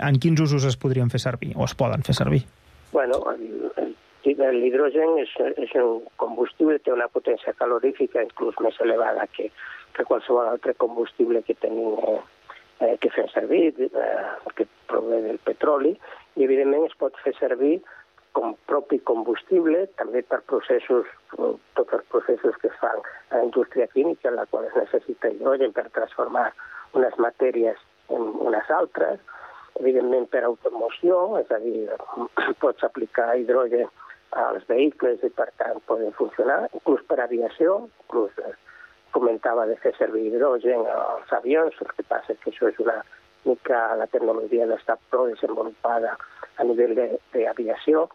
en 0.00 0.18
quins 0.18 0.40
usos 0.40 0.64
es 0.64 0.76
podrien 0.76 1.10
fer 1.10 1.20
servir, 1.20 1.52
o 1.56 1.64
es 1.64 1.74
poden 1.74 2.02
fer 2.02 2.14
servir? 2.14 2.42
Bueno, 2.92 3.22
l'hidrogen 4.24 5.18
és, 5.22 5.30
és 5.56 5.74
un 5.80 6.02
combustible, 6.16 6.78
té 6.78 6.92
una 6.92 7.08
potència 7.08 7.54
calorífica 7.58 8.22
inclús 8.22 8.58
més 8.64 8.78
elevada 8.80 9.26
que, 9.32 9.50
que 9.94 10.04
qualsevol 10.04 10.48
altre 10.48 10.74
combustible 10.74 11.42
que 11.46 11.54
tenim 11.54 11.94
eh, 12.02 12.18
eh, 12.80 12.96
que 13.00 13.10
fem 13.10 13.28
servir, 13.34 13.74
eh, 13.78 14.50
que 14.56 14.66
prové 14.90 15.22
del 15.22 15.38
petroli, 15.44 15.94
i 16.36 16.44
evidentment 16.46 16.86
es 16.88 16.96
pot 16.98 17.16
fer 17.24 17.34
servir 17.38 17.78
com 18.36 18.54
propi 18.70 19.00
combustible, 19.08 19.86
també 19.98 20.22
per 20.22 20.40
processos, 20.50 21.08
tots 21.34 21.96
els 21.96 22.04
processos 22.12 22.58
que 22.62 22.70
es 22.70 22.76
fan 22.82 23.00
a 23.30 23.38
la 23.40 23.46
indústria 23.48 23.88
química, 23.94 24.28
en 24.28 24.36
la 24.36 24.46
qual 24.46 24.68
es 24.68 24.76
necessita 24.76 25.32
hidrogen 25.32 25.72
per 25.74 25.88
transformar 25.96 26.52
unes 26.94 27.16
matèries 27.18 27.80
en 28.14 28.28
unes 28.46 28.70
altres, 28.70 29.18
evidentment 29.80 30.28
per 30.30 30.44
automoció, 30.46 31.38
és 31.40 31.50
a 31.54 31.58
dir, 31.64 31.88
pots 32.62 32.86
aplicar 32.86 33.32
hidrogen 33.38 33.90
als 34.38 34.66
vehicles 34.68 35.22
i 35.24 35.30
per 35.34 35.48
tant 35.60 35.80
poden 35.88 36.12
funcionar, 36.18 36.66
inclús 36.76 37.02
per 37.08 37.18
aviació, 37.24 37.80
inclús 38.04 38.34
eh, 38.44 38.54
comentava 39.38 39.66
de 39.66 39.76
fer 39.76 39.94
servir 39.96 40.26
hidrogen 40.26 40.84
als 40.86 41.32
avions, 41.32 41.74
el 41.80 41.86
que 41.94 42.02
passa 42.08 42.32
és 42.32 42.38
que 42.42 42.50
això 42.50 42.68
és 42.68 42.78
una 42.82 43.02
mica, 43.44 43.94
la 43.96 44.06
tecnologia 44.10 44.66
no 44.66 44.74
està 44.76 44.96
prou 45.10 45.28
desenvolupada 45.28 46.16
a 46.58 46.64
nivell 46.64 46.94
de- 46.96 47.18
d'aviació, 47.32 48.08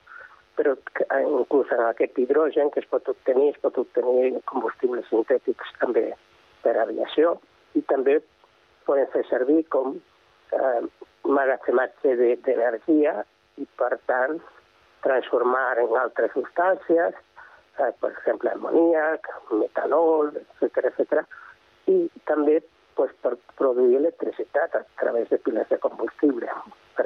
però 0.57 0.75
eh, 0.75 1.23
inclús 1.23 1.71
en 1.71 1.79
aquest 1.87 2.17
hidrogen 2.19 2.69
que 2.71 2.81
es 2.81 2.87
pot 2.87 3.07
obtenir, 3.07 3.53
es 3.53 3.59
pot 3.61 3.77
obtenir 3.77 4.41
combustibles 4.45 5.07
sintètics 5.09 5.71
també 5.79 6.13
per 6.61 6.75
aviació 6.77 7.39
i 7.75 7.81
també 7.81 8.19
poden 8.85 9.07
fer 9.13 9.23
servir 9.29 9.63
com 9.69 9.95
eh, 10.51 10.81
magatzematge 11.23 12.15
de- 12.19 12.35
d'energia 12.43 13.23
i, 13.57 13.65
per 13.77 13.97
tant, 14.07 14.41
transformar 15.03 15.79
en 15.79 15.95
altres 15.97 16.31
substàncies, 16.33 17.15
eh, 17.79 17.91
per 17.99 18.11
exemple, 18.11 18.51
amoníac, 18.51 19.29
metanol, 19.51 20.31
etc 20.61 20.91
etc. 20.91 21.25
i 21.91 21.97
també 22.29 22.61
pues, 22.95 23.11
per 23.25 23.35
produir 23.57 23.97
electricitat 23.97 24.75
a 24.75 24.83
través 25.01 25.29
de 25.29 25.37
piles 25.37 25.69
de 25.69 25.79
combustible. 25.81 26.49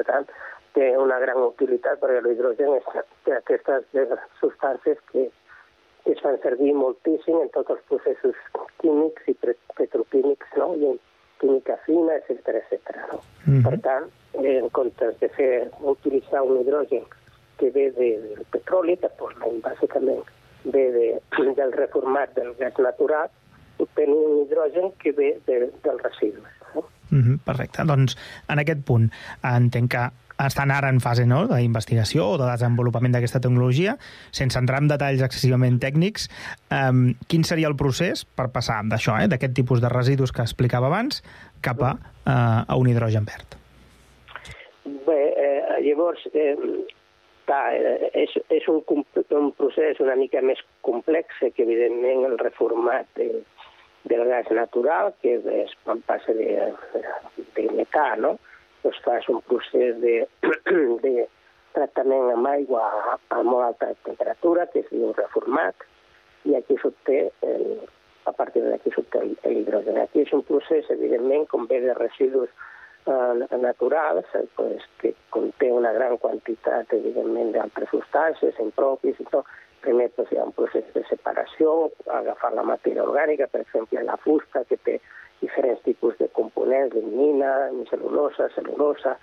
Tant, 0.08 0.28
té 0.76 0.92
una 1.00 1.18
gran 1.20 1.40
utilitat 1.42 2.00
perquè 2.02 2.22
l'hidrogen 2.24 2.76
és 2.78 2.88
té 3.26 3.36
aquestes 3.38 3.88
substàncies 4.42 5.00
que 5.12 5.30
que 6.08 6.14
es 6.14 6.22
fan 6.24 6.38
servir 6.40 6.72
moltíssim 6.74 7.36
en 7.42 7.50
tots 7.52 7.74
els 7.74 7.82
processos 7.90 8.38
químics 8.80 9.26
i 9.28 9.34
petroquímics, 9.76 10.54
no? 10.56 10.70
i 10.80 10.86
en 10.94 11.00
química 11.42 11.76
fina, 11.84 12.16
etc 12.22 12.62
etc. 12.62 13.02
No? 13.10 13.20
Per 13.66 13.74
tant, 13.84 14.08
en 14.40 14.70
comptes 14.78 15.18
de 15.20 15.28
fer 15.36 15.52
utilitzar 15.92 16.46
un 16.48 16.62
hidrogen 16.62 17.04
que 17.60 17.74
ve 17.76 17.90
de, 17.98 18.10
del 18.24 18.48
petroli, 18.56 18.96
que 19.02 19.10
actualment 19.12 19.60
bàsicament 19.66 20.24
ve 20.72 20.92
de, 20.92 21.08
del 21.56 21.74
reformat 21.74 22.36
del 22.36 22.54
gas 22.60 22.78
natural, 22.80 23.30
obtenir 23.78 24.16
un 24.16 24.46
hidrogen 24.46 24.92
que 25.02 25.12
ve 25.12 25.34
de, 25.48 25.72
dels 25.84 26.04
residus. 26.04 26.48
No? 26.76 26.86
Mm 27.10 27.24
-hmm, 27.24 27.40
perfecte. 27.46 27.84
Doncs 27.86 28.18
en 28.50 28.60
aquest 28.60 28.84
punt 28.86 29.12
entenc 29.44 29.92
que 29.92 30.10
estan 30.46 30.72
ara 30.72 30.90
en 30.90 31.00
fase 31.02 31.26
no, 31.26 31.48
d'investigació 31.50 32.28
o 32.30 32.38
de 32.38 32.46
desenvolupament 32.50 33.16
d'aquesta 33.16 33.42
tecnologia, 33.44 33.98
sense 34.32 34.60
entrar 34.60 34.82
en 34.84 34.88
detalls 34.92 35.24
excessivament 35.26 35.80
tècnics, 35.82 36.30
um, 36.70 37.16
quin 37.28 37.44
seria 37.44 37.68
el 37.68 37.76
procés 37.76 38.26
per 38.26 38.50
passar 38.54 38.84
d'això, 38.86 39.18
eh, 39.24 39.28
d'aquest 39.28 39.56
tipus 39.58 39.82
de 39.82 39.90
residus 39.90 40.32
que 40.32 40.46
explicava 40.46 40.88
abans, 40.88 41.24
cap 41.62 41.82
a, 41.82 41.94
uh, 42.26 42.62
a 42.68 42.76
un 42.78 42.88
hidrogen 42.88 43.26
verd? 43.26 43.58
Bé, 45.08 45.34
eh, 45.34 45.82
llavors, 45.82 46.22
eh, 46.34 46.56
clar, 47.48 47.74
eh, 47.74 48.10
és, 48.26 48.34
és 48.54 48.68
un, 48.72 48.82
un 49.40 49.52
procés 49.58 50.02
una 50.04 50.18
mica 50.20 50.42
més 50.46 50.62
complex 50.86 51.40
que, 51.42 51.64
evidentment, 51.64 52.26
el 52.28 52.38
reformat 52.42 53.10
de, 53.20 53.30
del 54.12 54.26
gas 54.30 54.52
natural, 54.56 55.14
que 55.24 55.38
és 55.64 55.74
quan 55.84 56.04
passa 56.08 56.36
de, 56.38 56.70
de 57.58 57.68
metà, 57.74 58.10
no? 58.22 58.38
Doncs 58.84 59.02
fas 59.06 59.28
un 59.34 59.42
procés 59.50 59.98
de, 60.04 60.20
de 61.06 61.28
tractament 61.76 62.32
amb 62.34 62.50
aigua 62.54 62.86
a, 62.86 63.18
a 63.36 63.44
molt 63.44 63.72
alta 63.72 63.92
temperatura, 64.08 64.68
que 64.72 64.84
es 64.86 64.90
diu 64.94 65.14
reformat, 65.18 65.88
i 66.48 66.56
aquí 66.56 66.78
s'obté, 66.82 67.26
a 68.28 68.34
partir 68.36 68.64
d'aquí 68.64 68.92
s'obté 68.94 69.24
l'hidrogen. 69.26 70.00
Aquí 70.02 70.24
és 70.24 70.34
un 70.36 70.44
procés, 70.48 70.88
evidentment, 70.94 71.48
com 71.52 71.68
ve 71.68 71.82
de 71.84 71.96
residus 71.98 72.52
eh, 73.08 73.58
naturals, 73.62 74.26
eh, 74.36 74.46
pues, 74.56 74.84
que 75.02 75.14
conté 75.30 75.72
una 75.72 75.92
gran 75.92 76.18
quantitat, 76.18 76.94
evidentment, 76.94 77.54
d'altres 77.56 77.90
substàncies, 77.94 78.60
impropis 78.64 79.20
i 79.20 79.28
tot. 79.32 79.48
Primer 79.82 80.10
pues, 80.16 80.32
hi 80.32 80.40
ha 80.40 80.48
un 80.48 80.56
procés 80.58 80.88
de 80.94 81.04
separació, 81.10 81.92
agafar 82.12 82.54
la 82.56 82.66
matèria 82.68 83.06
orgànica, 83.06 83.48
per 83.52 83.62
exemple, 83.64 84.04
la 84.04 84.18
fusta, 84.24 84.64
que 84.70 84.78
té 84.84 84.98
diferents 85.42 85.82
tipus 85.86 86.18
de 86.18 86.28
components, 86.34 86.96
lignina, 86.96 87.54
cel·lulosa, 87.92 88.50
cel·lulosa, 88.56 89.16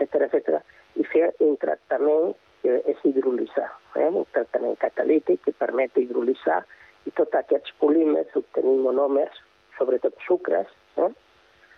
etc 0.00 0.26
etc, 0.26 0.60
i 0.98 1.06
fer 1.06 1.30
un 1.46 1.56
tractament 1.62 2.34
que 2.62 2.80
és 2.90 3.06
hidrolitzar, 3.06 3.68
eh? 3.96 4.08
un 4.08 4.26
tractament 4.34 4.76
catalític 4.82 5.44
que 5.46 5.56
permet 5.56 5.96
hidrolitzar 5.96 6.60
i 7.08 7.12
tots 7.16 7.38
aquests 7.38 7.72
polímers 7.80 8.34
obtenir 8.36 8.76
monòmers, 8.84 9.38
sobretot 9.78 10.16
sucres, 10.26 10.68
eh? 11.00 11.10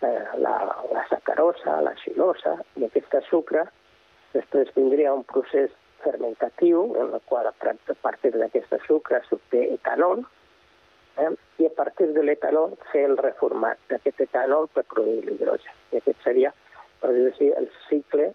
Eh, 0.03 0.39
la, 0.39 0.57
la 0.93 1.07
sacarosa, 1.11 1.81
la 1.83 1.95
xilosa, 2.03 2.57
i 2.77 2.87
aquest 2.89 3.15
sucre 3.29 3.65
després 4.33 4.71
vindria 4.77 5.15
un 5.15 5.25
procés 5.29 5.71
fermentatiu 6.03 6.85
en 6.99 7.15
el 7.15 7.21
qual 7.31 7.47
a 7.47 7.55
part- 7.63 7.91
a 7.91 7.99
partir 8.03 8.33
d'aquesta 8.35 8.79
sucre 8.87 9.21
s'obté 9.29 9.67
etanol, 9.75 10.25
eh? 11.19 11.31
i 11.59 11.67
a 11.67 11.75
partir 11.77 12.13
de 12.17 12.23
l'etanol 12.25 12.77
fer 12.91 13.05
el 13.11 13.17
reformat 13.19 13.79
d'aquest 13.91 14.25
etanol 14.27 14.69
per 14.75 14.85
produir 14.95 15.23
l'hidrogen. 15.27 15.75
I 15.93 16.01
aquest 16.01 16.25
seria, 16.25 16.53
per 17.01 17.13
així, 17.13 17.53
el 17.61 17.69
cicle 17.89 18.33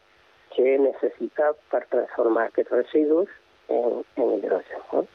que 0.56 0.78
necessita 0.80 1.52
per 1.72 1.84
transformar 1.92 2.48
aquests 2.48 2.72
residus 2.72 3.30
en, 3.68 4.04
en 4.16 4.34
hidrogen. 4.38 4.84
No? 4.94 5.06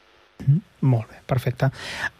Molt 0.83 1.07
bé, 1.07 1.21
perfecte. 1.27 1.69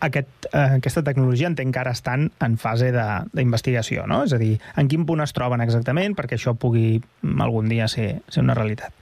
Aquest, 0.08 0.48
eh, 0.48 0.78
aquesta 0.80 1.04
tecnologia 1.04 1.50
entenc 1.52 1.74
que 1.76 1.82
ara 1.82 1.92
estan 1.92 2.30
en 2.46 2.56
fase 2.58 2.94
d'investigació, 2.96 4.06
no? 4.08 4.22
És 4.24 4.34
a 4.34 4.40
dir, 4.40 4.54
en 4.80 4.88
quin 4.88 5.04
punt 5.10 5.24
es 5.24 5.36
troben 5.36 5.62
exactament 5.62 6.16
perquè 6.16 6.40
això 6.40 6.56
pugui 6.56 7.02
mm, 7.02 7.42
algun 7.44 7.68
dia 7.68 7.90
ser, 7.92 8.22
ser 8.32 8.46
una 8.46 8.56
realitat? 8.56 8.96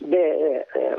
Bé, 0.00 0.24
eh, 0.48 0.62
eh, 0.80 0.96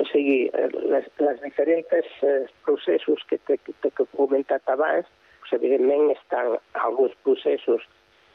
o 0.00 0.06
sigui, 0.08 0.48
les, 0.94 1.10
les 1.20 1.42
diferents 1.44 1.92
eh, 2.24 2.46
processos 2.64 3.20
que 3.28 3.38
t'he 3.44 3.92
comentat 4.16 4.72
abans, 4.72 5.04
pues, 5.44 5.52
evidentment 5.60 6.10
estan 6.16 6.56
alguns 6.86 7.12
processos 7.22 7.84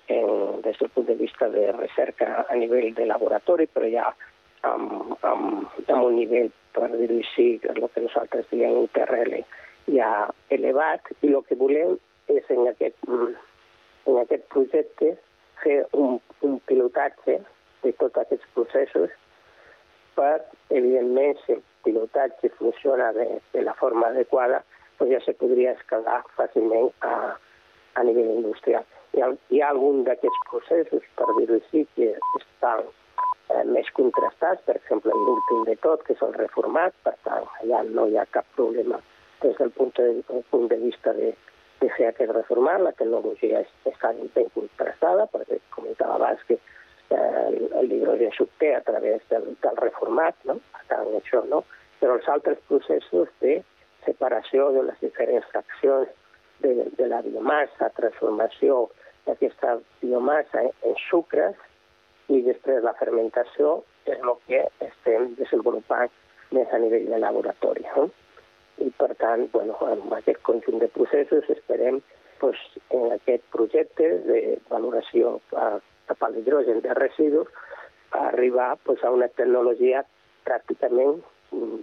en, 0.10 0.62
des 0.62 0.78
del 0.78 0.90
punt 0.94 1.08
de 1.08 1.16
vista 1.16 1.50
de 1.50 1.72
recerca 1.72 2.46
a 2.50 2.56
nivell 2.56 2.94
de 2.94 3.10
laboratori, 3.10 3.66
però 3.66 3.90
ja 3.90 4.12
amb, 4.62 5.16
amb, 5.22 5.66
amb 5.88 6.04
un 6.04 6.16
nivell, 6.18 6.52
per 6.76 6.90
dir-ho 6.96 7.18
així, 7.22 7.48
el 7.70 7.88
que 7.94 8.04
nosaltres 8.06 8.50
diem 8.52 8.84
ITRL, 8.86 9.40
ja 9.96 10.10
elevat, 10.56 11.10
i 11.22 11.34
el 11.34 11.46
que 11.48 11.58
volem 11.60 11.98
és 12.30 12.52
en 12.54 12.68
aquest, 12.70 13.10
en 13.10 14.20
aquest 14.22 14.46
projecte 14.54 15.16
fer 15.64 15.80
un, 15.98 16.20
un 16.46 16.60
pilotatge 16.70 17.40
de 17.84 17.92
tots 18.02 18.22
aquests 18.22 18.48
processos 18.56 19.16
per, 20.20 20.44
evidentment, 20.70 21.38
si 21.46 21.56
el 21.56 21.64
pilotatge 21.88 22.52
funciona 22.58 23.12
de, 23.16 23.28
de 23.54 23.64
la 23.64 23.74
forma 23.80 24.08
adequada, 24.08 24.64
pues 24.98 25.12
ja 25.14 25.20
se 25.24 25.34
podria 25.40 25.72
escalar 25.78 26.22
fàcilment 26.36 26.90
a, 27.08 27.36
a 27.96 28.04
nivell 28.04 28.34
industrial. 28.36 28.84
Hi 29.16 29.24
ha, 29.24 29.30
hi 29.50 29.62
ha 29.62 29.70
algun 29.74 30.04
d'aquests 30.08 30.42
processos, 30.52 31.06
per 31.18 31.30
dir-ho 31.38 31.60
així, 31.62 31.86
que 31.96 32.12
estan 32.42 32.84
eh, 33.50 33.64
més 33.66 33.90
contrastats, 33.98 34.64
per 34.66 34.78
exemple, 34.80 35.14
l'últim 35.14 35.66
de 35.70 35.76
tot, 35.84 36.04
que 36.06 36.16
és 36.16 36.26
el 36.26 36.36
reformat, 36.38 36.96
per 37.06 37.16
tant, 37.28 37.48
allà 37.64 37.84
no 37.90 38.08
hi 38.08 38.18
ha 38.18 38.28
cap 38.34 38.48
problema 38.58 39.02
des 39.42 39.56
del 39.58 39.72
punt 39.72 39.94
de, 39.98 40.10
del 40.28 40.44
punt 40.52 40.68
de 40.72 40.78
vista 40.82 41.14
de, 41.14 41.34
de 41.80 41.90
fer 41.96 42.10
aquest 42.10 42.34
reformat. 42.36 42.82
La 42.84 42.96
tecnologia 43.00 43.64
està 43.88 44.14
ben 44.36 44.52
contrastada, 44.56 45.28
perquè 45.34 45.62
comentava 45.76 46.18
abans 46.20 46.44
que 46.48 46.60
eh, 46.60 47.84
l'hidrogen 47.88 48.36
s'obté 48.36 48.74
a 48.76 48.84
través 48.88 49.24
del, 49.32 49.54
del 49.64 49.82
reformat, 49.84 50.36
no? 50.50 50.60
per 50.76 50.86
tant, 50.92 51.12
això 51.22 51.44
no. 51.50 51.64
Però 52.00 52.16
els 52.16 52.28
altres 52.32 52.60
processos 52.68 53.32
de 53.44 53.60
separació 54.06 54.70
de 54.76 54.86
les 54.88 55.00
diferents 55.04 55.48
fraccions 55.52 56.12
de, 56.64 56.76
de 56.98 57.08
la 57.08 57.22
biomassa, 57.24 57.92
transformació 57.98 58.86
d'aquesta 59.28 59.78
biomassa 60.02 60.64
en 60.68 60.96
sucres 61.08 61.58
i 62.30 62.42
després 62.46 62.84
la 62.86 62.96
fermentació 63.00 63.80
és 64.06 64.18
el 64.22 64.36
que 64.48 64.64
estem 64.86 65.34
desenvolupant 65.40 66.12
més 66.56 66.72
a 66.74 66.80
nivell 66.82 67.08
de 67.10 67.20
laboratori. 67.22 67.86
No? 67.96 68.10
I 68.86 68.90
per 69.02 69.12
tant, 69.22 69.48
bueno, 69.54 69.76
amb 69.86 70.14
aquest 70.18 70.42
conjunt 70.48 70.80
de 70.82 70.90
processos 70.96 71.50
esperem 71.56 72.00
pues, 72.40 72.60
en 72.96 73.12
aquest 73.18 73.44
projecte 73.56 74.10
de 74.28 74.40
valoració 74.70 75.40
cap 75.52 76.24
a 76.24 76.30
l'hidrogen 76.34 76.82
de 76.86 76.96
residus 76.98 77.50
arribar 78.12 78.78
pues, 78.86 79.04
a 79.04 79.12
una 79.12 79.28
tecnologia 79.28 80.04
pràcticament 80.48 81.20
mm, 81.54 81.82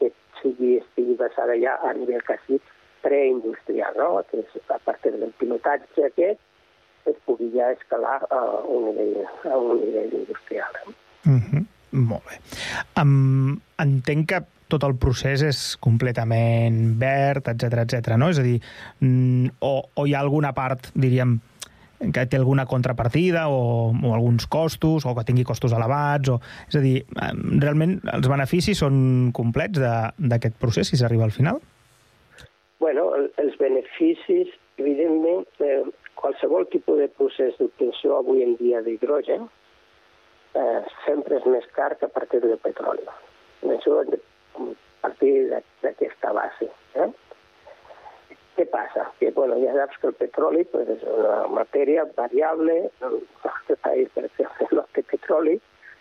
que 0.00 0.10
sigui, 0.40 0.76
estigui 0.82 1.16
basada 1.18 1.56
ja 1.58 1.78
a 1.82 1.94
nivell 1.96 2.22
quasi 2.26 2.60
preindustrial, 3.04 3.96
no? 3.98 4.22
que 4.30 4.44
és 4.44 4.70
a 4.70 4.78
partir 4.84 5.14
del 5.16 5.32
pilotatge 5.40 6.06
aquest 6.10 6.40
es 7.10 7.16
pugui 7.26 7.50
ja 7.54 7.70
escalar 7.74 8.20
a 8.30 8.40
un 8.64 8.90
nivell, 8.90 9.22
a 9.50 9.56
un 9.58 9.80
nivell 9.80 10.12
industrial. 10.22 10.72
Mm 11.24 11.40
-hmm. 11.40 11.64
Molt 11.94 12.24
bé. 12.26 12.40
Um, 13.00 13.60
entenc 13.78 14.28
que 14.28 14.40
tot 14.68 14.82
el 14.82 14.96
procés 14.98 15.42
és 15.42 15.76
completament 15.82 16.98
verd, 16.98 17.46
etc 17.52 17.84
etc. 17.84 18.16
no? 18.18 18.30
És 18.30 18.38
a 18.38 18.42
dir, 18.42 18.60
mm, 19.00 19.60
o, 19.60 19.74
o 19.94 20.06
hi 20.06 20.14
ha 20.14 20.20
alguna 20.20 20.52
part, 20.52 20.90
diríem, 20.94 21.38
que 22.12 22.26
té 22.26 22.36
alguna 22.36 22.66
contrapartida 22.66 23.46
o, 23.48 23.92
o 23.94 24.14
alguns 24.14 24.46
costos, 24.50 25.06
o 25.06 25.14
que 25.14 25.24
tingui 25.24 25.44
costos 25.44 25.72
elevats, 25.72 26.28
o... 26.28 26.40
és 26.68 26.76
a 26.76 26.82
dir, 26.82 26.96
realment 27.62 28.00
els 28.12 28.28
beneficis 28.28 28.82
són 28.82 29.30
complets 29.36 29.78
d'aquest 29.78 30.58
procés 30.60 30.90
si 30.90 31.00
s'arriba 31.00 31.24
al 31.28 31.32
final? 31.36 31.62
Bueno, 32.82 33.06
els 33.40 33.54
beneficis, 33.60 34.50
evidentment, 34.76 35.46
eh, 35.64 35.84
qualsevol 36.24 36.64
tipus 36.72 37.02
de 37.02 37.10
procés 37.18 37.58
d'obtenció 37.60 38.16
avui 38.16 38.42
en 38.42 38.54
dia 38.56 38.80
d'hidrogen 38.84 39.44
eh, 40.56 40.80
sempre 41.04 41.36
és 41.40 41.48
més 41.52 41.66
car 41.76 41.90
que 42.00 42.08
a 42.08 42.14
partir 42.14 42.40
del 42.44 42.56
petroli. 42.64 43.04
Això 43.74 44.00
a 44.00 44.64
partir 45.02 45.34
d'aquesta 45.82 46.32
base. 46.32 46.70
Eh? 47.02 47.10
Què 48.56 48.66
passa? 48.72 49.08
Que, 49.18 49.32
bueno, 49.36 49.58
ja 49.60 49.74
saps 49.76 50.00
que 50.00 50.10
el 50.12 50.16
petroli 50.20 50.64
pues, 50.72 50.88
és 50.96 51.04
una 51.10 51.42
matèria 51.58 52.06
variable, 52.16 52.78
nostre 53.02 53.76
país, 53.86 54.08
per 54.14 54.24
exemple, 54.30 54.70
no 54.78 54.86
té 54.96 55.04
petroli, 55.10 55.58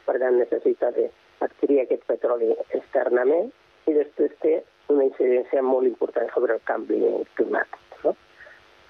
per 0.07 0.19
tant 0.21 0.39
necessita 0.39 0.93
d'adquirir 0.95 1.81
aquest 1.83 2.05
petroli 2.11 2.53
externament 2.69 3.51
i 3.89 3.97
després 3.97 4.37
té 4.45 4.59
una 4.93 5.09
incidència 5.09 5.63
molt 5.65 5.89
important 5.89 6.29
sobre 6.35 6.59
el 6.59 6.63
canvi 6.69 7.01
climàtic. 7.39 7.92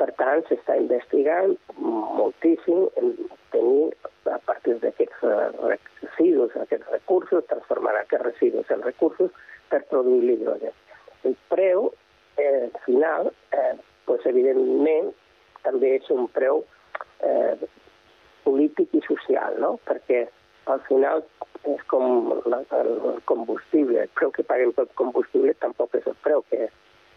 Per 0.03 0.09
tant, 0.19 0.41
s'està 0.49 0.75
investigant 0.75 1.53
moltíssim 1.79 2.89
en 2.99 3.13
tenir, 3.53 3.93
a 4.27 4.39
partir 4.43 4.73
d'aquests 4.81 5.21
eh, 5.29 5.77
residus, 6.01 6.57
aquests 6.59 6.89
recursos, 6.91 7.45
transformar 7.47 7.93
aquests 8.01 8.25
residus 8.25 8.73
en 8.75 8.83
recursos 8.83 9.31
per 9.71 9.79
produir 9.93 10.25
l'hidrogen. 10.25 10.75
El 11.23 11.37
preu 11.53 11.87
eh, 12.35 12.67
final, 12.83 13.31
eh, 13.55 13.77
pues, 14.09 14.27
evidentment, 14.27 15.13
també 15.63 15.93
és 16.01 16.11
un 16.11 16.27
preu 16.35 16.65
eh, 17.23 17.55
polític 18.43 18.99
i 18.99 19.05
social, 19.07 19.55
no? 19.63 19.77
perquè 19.87 20.25
al 20.67 20.83
final 20.91 21.23
és 21.63 21.87
com 21.87 22.33
la, 22.51 22.59
el 22.83 23.23
combustible. 23.31 24.03
El 24.03 24.15
preu 24.19 24.35
que 24.35 24.43
paguem 24.51 24.75
pel 24.75 24.91
combustible 24.99 25.55
tampoc 25.63 25.95
és 25.95 26.11
el 26.11 26.19
preu 26.27 26.43
que, 26.51 26.67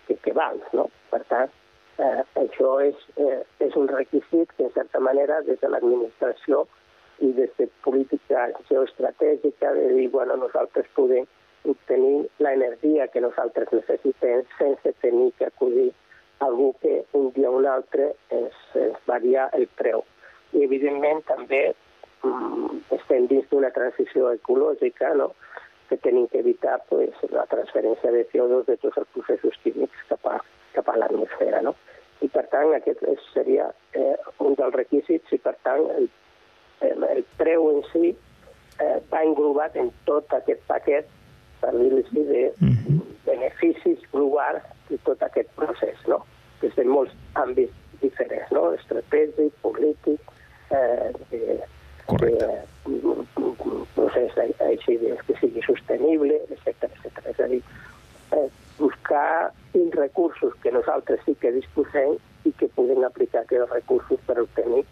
que, 0.06 0.22
que 0.22 0.38
val, 0.38 0.62
no? 0.70 0.86
Per 1.10 1.24
tant, 1.26 1.50
eh, 1.98 2.22
això 2.42 2.72
és, 2.84 2.96
eh, 3.16 3.42
és 3.66 3.76
un 3.76 3.88
requisit 3.88 4.52
que, 4.56 4.64
en 4.64 4.72
certa 4.74 5.00
manera, 5.00 5.40
des 5.48 5.60
de 5.60 5.68
l'administració 5.68 6.66
i 7.24 7.32
des 7.32 7.50
de 7.58 7.68
política 7.84 8.50
geoestratègica, 8.68 9.72
de 9.74 9.88
dir, 9.94 10.08
bueno, 10.10 10.36
nosaltres 10.36 10.86
podem 10.94 11.24
obtenir 11.64 12.28
l'energia 12.38 13.08
que 13.08 13.20
nosaltres 13.20 13.72
necessitem 13.72 14.44
sense 14.58 14.92
tenir 15.00 15.32
que 15.38 15.46
acudir 15.46 15.92
algú 16.44 16.74
que 16.82 17.04
un 17.12 17.32
dia 17.32 17.50
o 17.50 17.56
un 17.56 17.66
altre 17.66 18.12
ens, 18.30 18.54
ens 18.74 19.00
varia 19.06 19.48
el 19.56 19.66
preu. 19.80 20.04
I, 20.52 20.62
evidentment, 20.68 21.24
també 21.26 21.72
Mm, 22.26 22.80
estem 22.96 23.26
dins 23.30 23.46
d'una 23.50 23.70
transició 23.74 24.30
ecològica, 24.34 25.12
no? 25.20 25.32
que 25.88 25.98
tenim 26.02 26.26
que 26.32 26.40
evitar 26.42 26.80
pues, 26.88 27.14
la 27.30 27.44
transferència 27.46 28.10
de 28.10 28.24
CO2 28.32 28.64
de 28.66 28.76
tots 28.82 28.96
els 29.02 29.10
processos 29.14 29.58
químics 29.62 30.06
cap 30.08 30.24
a, 30.32 30.38
cap 30.76 30.88
a 30.92 30.96
l'atmosfera. 31.00 31.62
No? 31.66 31.74
I, 32.24 32.28
per 32.32 32.46
tant, 32.52 32.72
aquest 32.76 33.02
seria 33.32 33.68
eh, 33.96 34.14
un 34.44 34.56
dels 34.58 34.76
requisits 34.76 35.34
i, 35.36 35.40
per 35.42 35.56
tant, 35.66 35.84
el, 35.96 36.08
el 36.84 37.22
preu 37.40 37.68
en 37.72 37.82
si 37.90 38.12
eh, 38.12 38.96
va 39.12 39.24
englobat 39.24 39.76
en 39.80 39.90
tot 40.08 40.32
aquest 40.36 40.62
paquet, 40.70 41.10
per 41.60 41.72
dir-ho 41.76 42.00
així, 42.02 42.24
de 42.30 42.42
mhm. 42.60 43.02
beneficis 43.26 44.04
globals 44.12 44.64
de 44.90 44.98
tot 45.08 45.22
aquest 45.26 45.52
procés, 45.58 46.00
no? 46.08 46.22
des 46.62 46.72
de 46.76 46.84
molts 46.88 47.12
àmbits 47.36 48.00
diferents, 48.00 48.52
no? 48.54 48.70
estratègic, 48.76 49.52
polític, 49.64 50.36
eh, 50.72 51.10
de, 51.32 51.58
Correcte. 52.06 52.46
un 52.86 53.26
procés 53.96 54.36
així 54.62 54.94
que 55.26 55.34
sigui 55.40 55.62
sostenible, 55.66 56.38
etc 56.54 56.86
etc. 56.86 57.24
És 57.32 57.40
a 57.42 57.48
dir, 57.50 57.62
eh, 58.36 58.46
buscar 58.78 59.52
uns 59.74 59.94
recursos 59.94 60.54
que 60.62 60.72
nosaltres 60.72 61.20
sí 61.24 61.34
que 61.40 61.52
disposem 61.52 62.16
i 62.44 62.52
que 62.52 62.68
podem 62.76 63.04
aplicar 63.04 63.42
aquests 63.44 63.72
recursos 63.72 64.20
per 64.26 64.38
obtenir 64.42 64.84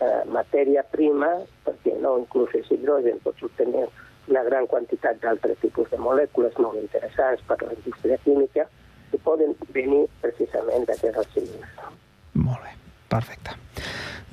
eh, 0.00 0.22
matèria 0.30 0.84
prima, 0.92 1.30
perquè 1.66 1.96
no 2.00 2.16
inclús 2.20 2.54
és 2.58 2.70
hidrogen, 2.70 3.20
pots 3.24 3.42
obtenir 3.48 3.86
una 4.28 4.44
gran 4.46 4.66
quantitat 4.66 5.20
d'altres 5.20 5.58
tipus 5.60 5.90
de 5.90 6.00
molècules 6.00 6.56
molt 6.58 6.80
interessants 6.80 7.44
per 7.48 7.58
a 7.60 7.66
la 7.66 7.76
indústria 7.76 8.18
química 8.24 8.68
que 9.10 9.20
poden 9.26 9.52
venir 9.76 10.06
precisament 10.22 10.88
d'aquests 10.88 11.18
residus. 11.20 11.76
Molt 12.34 12.64
bé, 12.64 12.72
perfecte. 13.14 13.54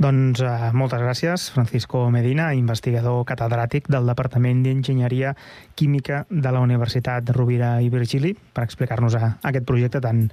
Doncs 0.02 0.42
uh, 0.42 0.72
moltes 0.74 1.02
gràcies, 1.04 1.50
Francisco 1.54 2.08
Medina, 2.10 2.48
investigador 2.58 3.22
catedràtic 3.30 3.90
del 3.92 4.08
Departament 4.10 4.64
d'Enginyeria 4.66 5.36
Química 5.78 6.24
de 6.30 6.54
la 6.54 6.64
Universitat 6.64 7.28
de 7.28 7.36
Rovira 7.38 7.76
i 7.86 7.92
Virgili, 7.94 8.34
per 8.34 8.66
explicar-nos 8.66 9.18
uh, 9.20 9.34
aquest 9.46 9.68
projecte 9.70 10.02
tan, 10.02 10.24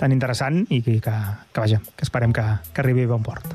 tan 0.00 0.12
interessant 0.12 0.66
i 0.68 0.82
que, 0.82 0.98
que, 1.00 1.14
que, 1.52 1.60
vaja, 1.62 1.80
que 1.94 2.04
esperem 2.04 2.36
que, 2.36 2.44
que 2.74 2.84
arribi 2.84 3.06
a 3.08 3.14
bon 3.14 3.24
port. 3.24 3.48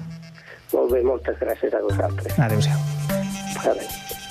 Molt 0.74 0.96
bé, 0.96 1.04
moltes 1.06 1.38
gràcies 1.42 1.76
a 1.76 1.84
vosaltres. 1.86 2.40
Adéu-siau. 2.40 2.82
Adéu. 3.66 4.29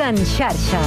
En 0.00 0.16
xarxa. 0.24 0.80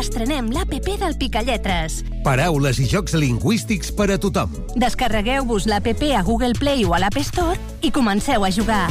Estrenem 0.00 0.50
l'APP 0.52 0.96
del 1.00 1.16
Picalletres. 1.16 2.02
Paraules 2.24 2.80
i 2.80 2.88
jocs 2.90 3.14
lingüístics 3.16 3.92
per 3.96 4.10
a 4.12 4.18
tothom. 4.20 4.52
Descarregueu-vos 4.76 5.68
l'APP 5.70 6.10
a 6.18 6.24
Google 6.26 6.52
Play 6.58 6.84
o 6.84 6.96
a 6.96 7.00
l'App 7.00 7.20
Store 7.24 7.56
i 7.80 7.92
comenceu 7.92 8.44
a 8.44 8.52
jugar. 8.52 8.86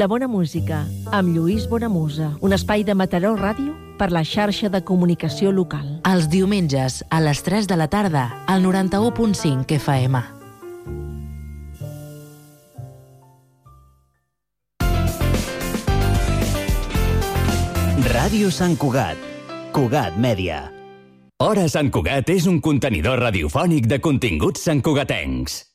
La 0.00 0.06
bona 0.08 0.26
música, 0.32 0.86
amb 1.12 1.28
Lluís 1.34 1.66
Bonamusa. 1.68 2.30
Un 2.40 2.54
espai 2.56 2.86
de 2.88 2.94
Mataró 2.96 3.34
Ràdio 3.36 3.74
per 3.98 4.06
la 4.08 4.22
xarxa 4.24 4.70
de 4.72 4.78
comunicació 4.80 5.50
local. 5.52 5.98
Els 6.08 6.30
diumenges, 6.32 7.02
a 7.12 7.18
les 7.20 7.42
3 7.44 7.66
de 7.68 7.76
la 7.76 7.84
tarda, 7.92 8.22
al 8.48 8.64
91.5 8.64 9.76
FM. 9.76 10.22
Ràdio 18.08 18.48
Sant 18.48 18.80
Cugat. 18.80 19.20
Cugat 19.76 20.16
Mèdia. 20.16 20.62
Hora 21.44 21.68
Sant 21.68 21.92
Cugat 21.92 22.32
és 22.32 22.48
un 22.48 22.62
contenidor 22.64 23.20
radiofònic 23.20 23.92
de 23.92 24.00
continguts 24.00 24.64
santcugatencs. 24.64 25.66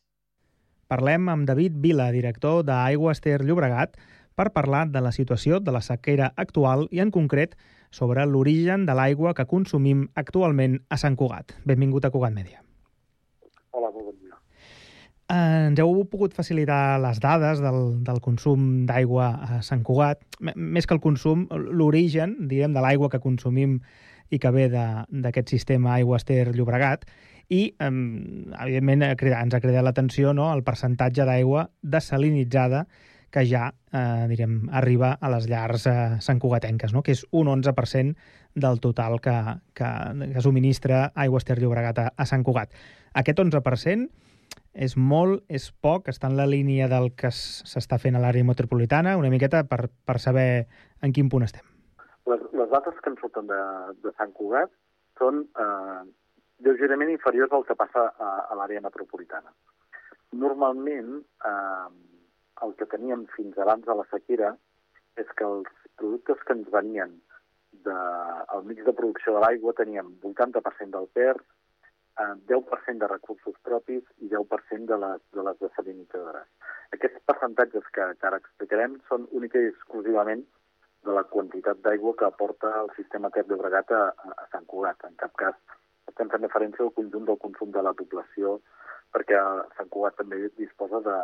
Parlem 0.89 1.29
amb 1.29 1.45
David 1.45 1.77
Vila, 1.81 2.11
director 2.13 2.65
d'Aigües 2.65 3.21
Ter 3.21 3.39
Llobregat, 3.45 3.95
per 4.35 4.51
parlar 4.51 4.85
de 4.91 5.01
la 5.01 5.13
situació 5.15 5.61
de 5.63 5.71
la 5.71 5.81
sequera 5.81 6.33
actual 6.35 6.85
i, 6.91 6.99
en 6.99 7.11
concret, 7.11 7.55
sobre 7.95 8.25
l'origen 8.27 8.85
de 8.85 8.95
l'aigua 8.97 9.33
que 9.33 9.47
consumim 9.47 10.09
actualment 10.19 10.81
a 10.91 10.99
Sant 10.99 11.15
Cugat. 11.15 11.55
Benvingut 11.65 12.05
a 12.05 12.11
Cugat 12.11 12.35
Mèdia. 12.35 12.59
Hola, 13.71 13.91
molt 13.91 14.09
bon 14.09 14.17
dia. 14.19 14.35
Eh, 15.31 15.69
ens 15.69 15.79
heu 15.79 16.03
pogut 16.11 16.35
facilitar 16.35 16.99
les 17.01 17.21
dades 17.23 17.63
del, 17.63 17.79
del 18.03 18.19
consum 18.21 18.83
d'aigua 18.89 19.29
a 19.47 19.61
Sant 19.63 19.85
Cugat. 19.87 20.21
M 20.43 20.51
més 20.75 20.85
que 20.85 20.97
el 20.97 21.01
consum, 21.03 21.47
l'origen, 21.51 22.35
diguem, 22.51 22.75
de 22.75 22.83
l'aigua 22.83 23.09
que 23.13 23.23
consumim 23.23 23.79
i 24.33 24.41
que 24.41 24.51
ve 24.51 24.67
d'aquest 24.67 25.53
sistema 25.53 25.95
Aigües 25.95 26.25
Ter 26.27 26.49
Llobregat 26.51 27.05
i, 27.47 27.71
eh, 27.79 27.89
evidentment, 28.59 29.07
ens 29.07 29.55
ha 29.55 29.63
cridat 29.63 29.85
l'atenció 29.85 30.33
no, 30.35 30.51
el 30.51 30.65
percentatge 30.67 31.23
d'aigua 31.23 31.69
desalinitzada 31.81 32.87
que 33.35 33.43
ja, 33.43 33.73
eh, 33.91 34.27
direm, 34.31 34.69
arriba 34.71 35.17
a 35.19 35.29
les 35.33 35.49
llars 35.51 35.89
eh, 35.91 35.95
santcugatenques, 36.23 36.93
no? 36.95 37.01
que 37.03 37.11
és 37.11 37.25
un 37.35 37.49
11% 37.51 38.15
del 38.55 38.79
total 38.79 39.19
que, 39.19 39.35
que, 39.75 39.89
que 40.31 40.43
subministra 40.45 41.09
Aigües 41.19 41.43
Ter 41.43 41.57
Llobregat 41.59 41.99
a, 41.99 42.05
a 42.15 42.27
Sant 42.29 42.45
Cugat. 42.47 42.71
Aquest 43.11 43.41
11% 43.43 44.07
és 44.87 44.95
molt, 44.95 45.43
és 45.51 45.67
poc, 45.83 46.07
està 46.13 46.31
en 46.31 46.37
la 46.39 46.47
línia 46.47 46.87
del 46.87 47.11
que 47.19 47.33
s'està 47.35 47.99
fent 47.99 48.15
a 48.15 48.23
l'àrea 48.23 48.47
metropolitana, 48.47 49.17
una 49.19 49.33
miqueta 49.33 49.65
per, 49.67 49.89
per 50.07 50.15
saber 50.23 50.47
en 51.03 51.11
quin 51.11 51.27
punt 51.27 51.43
estem. 51.43 51.67
Les, 52.31 52.47
les 52.55 52.71
dades 52.71 53.03
que 53.03 53.11
ens 53.11 53.19
surten 53.19 53.51
de, 53.51 53.61
de 53.99 54.15
Sant 54.15 54.31
Cugat 54.39 54.71
són 55.19 55.43
eh, 55.43 56.01
lleugerament 56.63 57.11
inferiors 57.11 57.51
al 57.51 57.67
que 57.67 57.75
passa 57.75 58.07
a, 58.15 58.33
a 58.47 58.59
l'àrea 58.61 58.83
metropolitana. 58.83 59.51
Normalment, 60.39 61.17
eh, 61.19 62.14
el 62.63 62.75
que 62.79 62.87
teníem 62.91 63.25
fins 63.35 63.57
abans 63.59 63.85
de 63.85 63.95
la 63.99 64.05
sequera 64.11 64.53
és 65.21 65.31
que 65.39 65.47
els 65.47 65.71
productes 65.99 66.41
que 66.47 66.55
ens 66.55 66.71
venien 66.71 67.13
de, 67.87 67.97
al 68.55 68.63
mig 68.69 68.81
de 68.85 68.93
producció 68.95 69.35
de 69.35 69.43
l'aigua 69.43 69.75
teníem 69.77 70.11
80% 70.23 70.91
del 70.95 71.07
PER, 71.17 71.35
eh, 72.23 72.33
10% 72.51 73.03
de 73.03 73.11
recursos 73.11 73.55
propis 73.67 74.03
i 74.23 74.29
10% 74.31 74.91
de 74.91 74.99
les, 75.03 75.23
de 75.35 75.47
les 75.47 75.59
desalinitzadores. 75.63 76.47
Aquests 76.95 77.23
percentatges 77.31 77.87
que, 77.95 78.11
que 78.19 78.29
ara 78.29 78.41
explicarem 78.43 78.99
són 79.09 79.27
única 79.31 79.59
i 79.59 79.71
exclusivament 79.71 80.45
de 81.05 81.15
la 81.17 81.25
quantitat 81.31 81.81
d'aigua 81.85 82.15
que 82.19 82.27
aporta 82.27 82.71
el 82.81 82.91
sistema 82.95 83.29
Ter 83.33 83.45
Llobregat 83.49 83.91
a, 83.93 84.05
a 84.43 84.47
Sant 84.53 84.65
Cugat. 84.71 85.03
En 85.05 85.17
cap 85.21 85.35
cas 85.41 85.59
estem 86.09 86.31
fent 86.31 86.47
referència 86.47 86.85
al 86.85 86.95
conjunt 86.95 87.27
del 87.27 87.41
consum 87.41 87.75
de 87.75 87.83
la 87.85 87.93
població 87.97 88.59
perquè 89.13 89.37
Sant 89.77 89.91
Cugat 89.93 90.17
també 90.19 90.47
disposa 90.57 91.01
de, 91.05 91.17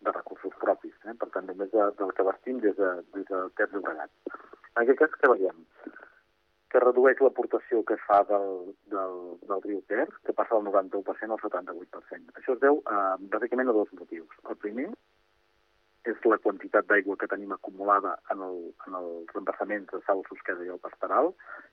de 0.00 0.12
recursos 0.12 0.54
propis. 0.62 0.94
Eh? 1.04 1.14
Per 1.20 1.28
tant, 1.34 1.46
només 1.48 1.70
de, 1.72 1.86
del 2.00 2.12
que 2.16 2.26
vestim 2.26 2.60
des 2.64 2.76
de, 2.78 2.90
des 3.14 3.26
de 3.30 3.42
Ter 3.58 3.68
Llobregat. 3.72 4.12
En 4.76 4.82
aquest 4.82 5.00
cas, 5.02 5.16
què 5.22 5.30
veiem? 5.32 5.64
Que 6.72 6.82
redueix 6.82 7.20
l'aportació 7.22 7.82
que 7.88 7.96
fa 8.04 8.20
del, 8.28 8.48
del, 8.92 9.18
del 9.48 9.62
riu 9.64 9.82
Ter, 9.90 10.06
que 10.26 10.34
passa 10.36 10.58
del 10.58 10.68
91% 10.68 11.36
al 11.36 11.42
78%. 11.44 12.34
Això 12.40 12.56
es 12.56 12.62
deu 12.64 12.82
eh, 12.82 13.12
bàsicament 13.32 13.72
a 13.72 13.76
dos 13.76 13.92
motius. 13.98 14.40
El 14.50 14.58
primer 14.62 14.90
és 16.06 16.26
la 16.30 16.38
quantitat 16.38 16.86
d'aigua 16.86 17.16
que 17.18 17.26
tenim 17.30 17.54
acumulada 17.54 18.12
en, 18.30 18.42
el, 18.46 18.58
en 18.86 18.98
els 19.00 19.38
embassaments 19.40 19.88
de 19.90 19.98
Sal 20.06 20.22
Susqueda 20.28 20.62
i 20.62 20.70
el 20.70 20.82
Pastoral, 20.82 21.32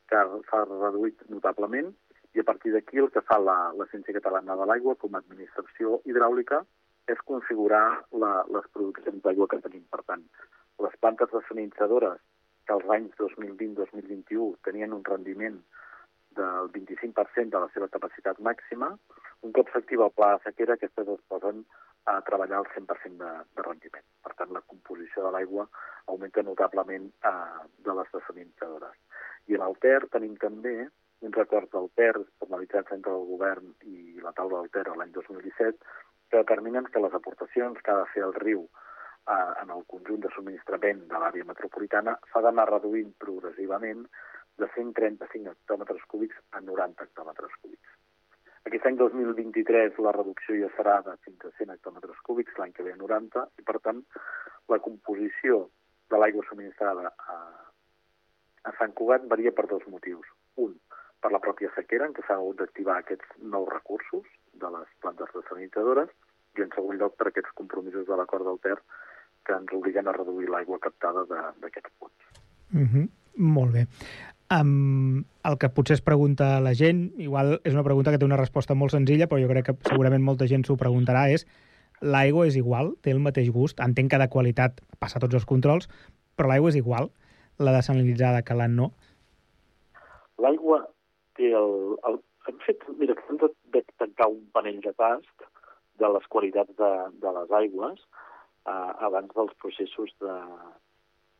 que 0.09 0.23
s'ha 0.49 0.63
reduït 0.69 1.21
notablement, 1.29 1.91
i 2.33 2.41
a 2.41 2.45
partir 2.47 2.73
d'aquí 2.73 2.97
el 2.97 3.11
que 3.13 3.21
fa 3.27 3.37
l'Agència 3.37 4.15
Catalana 4.15 4.55
de 4.57 4.65
l'Aigua 4.69 4.95
com 5.01 5.13
a 5.13 5.21
administració 5.21 5.99
hidràulica 6.09 6.63
és 7.11 7.19
configurar 7.27 7.85
la, 8.23 8.33
les 8.55 8.67
produccions 8.75 9.23
d'aigua 9.23 9.49
que 9.51 9.61
tenim. 9.65 9.83
Per 9.91 10.01
tant, 10.07 10.23
les 10.85 10.99
plantes 11.03 11.31
desalinitzadores 11.33 12.21
que 12.67 12.75
als 12.75 12.89
anys 12.95 13.15
2020-2021 13.19 14.53
tenien 14.67 14.95
un 14.95 15.03
rendiment 15.07 15.59
del 16.37 16.69
25% 16.73 17.51
de 17.53 17.61
la 17.61 17.69
seva 17.73 17.89
capacitat 17.93 18.39
màxima, 18.39 18.89
un 19.43 19.51
cop 19.51 19.69
s'activa 19.73 20.07
el 20.07 20.15
pla 20.17 20.33
de 20.33 20.43
sequera, 20.47 20.77
aquestes 20.77 21.09
es 21.15 21.25
posen 21.29 21.61
a 22.09 22.19
treballar 22.27 22.61
al 22.61 22.69
100% 22.73 23.19
de, 23.19 23.31
de 23.55 23.65
rendiment. 23.67 24.05
Per 24.23 24.33
tant, 24.39 24.51
la 24.55 24.63
composició 24.71 25.25
de 25.25 25.33
l'aigua 25.35 25.67
augmenta 26.07 26.43
notablement 26.43 27.09
eh, 27.29 27.33
de 27.85 27.95
les 27.99 28.11
desalinitzadores. 28.15 28.97
I 29.51 29.59
en 29.59 29.65
el 29.67 29.77
Ter 29.83 29.99
tenim 30.15 30.35
també 30.39 30.75
uns 31.23 31.37
acords 31.43 31.71
del 31.75 31.89
Ter 31.99 32.13
formalitzats 32.39 32.95
entre 32.95 33.13
el 33.15 33.27
govern 33.29 33.69
i 33.87 34.19
la 34.23 34.33
taula 34.35 34.63
del 34.63 34.71
Ter 34.75 34.87
l'any 34.89 35.13
2017 35.15 36.02
que 36.33 36.41
determinen 36.41 36.89
que 36.89 36.99
les 36.99 37.13
aportacions 37.13 37.77
que 37.85 37.91
ha 37.93 37.99
de 38.01 38.09
fer 38.09 38.23
el 38.25 38.33
riu 38.33 38.63
eh, 38.65 39.51
en 39.61 39.69
el 39.75 39.83
conjunt 39.85 40.23
de 40.23 40.31
subministrament 40.33 41.03
de 41.11 41.19
l'àrea 41.21 41.45
metropolitana 41.45 42.15
s'ha 42.31 42.41
d'anar 42.41 42.65
reduint 42.71 43.11
progressivament 43.21 44.07
de 44.57 44.69
135 44.73 45.53
hectòmetres 45.53 46.01
cúbics 46.09 46.39
a 46.57 46.61
90 46.61 47.05
hectòmetres 47.05 47.53
cúbics. 47.61 47.93
Aquest 48.65 48.89
any 48.89 48.97
2023 48.97 50.01
la 50.07 50.15
reducció 50.17 50.57
ja 50.57 50.71
serà 50.73 50.97
de 51.05 51.13
fins 51.27 51.45
a 51.45 51.53
100 51.59 51.75
hectòmetres 51.75 52.25
cúbics, 52.25 52.57
l'any 52.57 52.73
que 52.73 52.87
ve 52.87 52.95
a 52.97 53.01
90, 53.03 53.45
i 53.61 53.67
per 53.69 53.77
tant 53.85 54.01
la 54.73 54.81
composició 54.81 55.67
de 56.09 56.17
l'aigua 56.17 56.45
subministrada 56.49 57.13
a, 57.13 57.37
a 58.71 58.75
Sant 58.81 58.97
Cugat 58.97 59.29
varia 59.29 59.53
per 59.53 59.67
dos 59.69 59.85
motius. 59.85 60.25
Un, 60.65 60.73
per 61.21 61.31
la 61.31 61.43
pròpia 61.45 61.69
sequera, 61.77 62.09
en 62.09 62.17
què 62.17 62.25
s'han 62.25 62.41
hagut 62.41 62.61
d'activar 62.61 62.97
aquests 62.99 63.37
nous 63.53 63.69
recursos 63.69 64.25
de 64.63 64.69
les 64.77 64.89
plantes 65.03 65.29
desalinitzadores, 65.35 66.09
i 66.57 66.65
en 66.65 66.71
segon 66.75 66.99
lloc 67.01 67.17
per 67.17 67.29
aquests 67.29 67.55
compromisos 67.57 68.05
de 68.07 68.17
l'acord 68.19 68.45
del 68.47 68.61
Ter 68.63 68.77
que 69.43 69.55
ens 69.55 69.73
obliguen 69.75 70.07
a 70.07 70.15
reduir 70.15 70.49
l'aigua 70.49 70.79
captada 70.79 71.25
d'aquests 71.27 71.91
punts. 71.99 72.31
Mm 72.71 72.87
-hmm. 72.87 73.09
Molt 73.35 73.73
bé. 73.73 73.87
Um, 74.53 75.25
el 75.43 75.57
que 75.57 75.69
potser 75.69 75.95
es 75.95 76.01
pregunta 76.01 76.59
la 76.61 76.73
gent, 76.75 77.13
igual 77.17 77.59
és 77.63 77.73
una 77.73 77.83
pregunta 77.83 78.11
que 78.11 78.19
té 78.19 78.25
una 78.25 78.37
resposta 78.37 78.75
molt 78.75 78.91
senzilla, 78.91 79.27
però 79.27 79.41
jo 79.41 79.49
crec 79.49 79.65
que 79.65 79.77
segurament 79.89 80.23
molta 80.23 80.47
gent 80.47 80.65
s'ho 80.65 80.75
preguntarà, 80.77 81.29
és 81.33 81.47
l'aigua 82.01 82.45
és 82.47 82.55
igual? 82.55 82.93
Té 83.01 83.11
el 83.11 83.19
mateix 83.19 83.49
gust? 83.49 83.79
Entenc 83.79 84.11
que 84.11 84.19
de 84.21 84.29
qualitat 84.29 84.81
passa 84.99 85.19
tots 85.19 85.33
els 85.33 85.45
controls, 85.45 85.89
però 86.35 86.49
l'aigua 86.49 86.69
és 86.69 86.75
igual? 86.75 87.09
La 87.57 87.71
desalinitzada 87.71 88.43
que 88.43 88.53
la 88.53 88.67
no? 88.67 88.91
L'aigua 90.37 90.87
té 91.35 91.51
el, 91.51 91.97
el... 92.07 92.21
Hem 92.47 92.57
fet, 92.65 92.77
mira, 92.99 93.15
hem 93.29 93.37
de, 93.37 93.49
de 93.73 93.81
tancar 93.97 94.27
un 94.27 94.43
panell 94.51 94.81
de 94.81 94.93
tast 94.93 95.47
de 96.01 96.09
les 96.15 96.29
qualitats 96.35 96.77
de, 96.79 96.93
de 97.23 97.33
les 97.37 97.51
aigües 97.59 97.99
eh, 97.99 98.91
abans 99.07 99.33
dels 99.35 99.53
processos 99.61 100.13
de, 100.23 100.37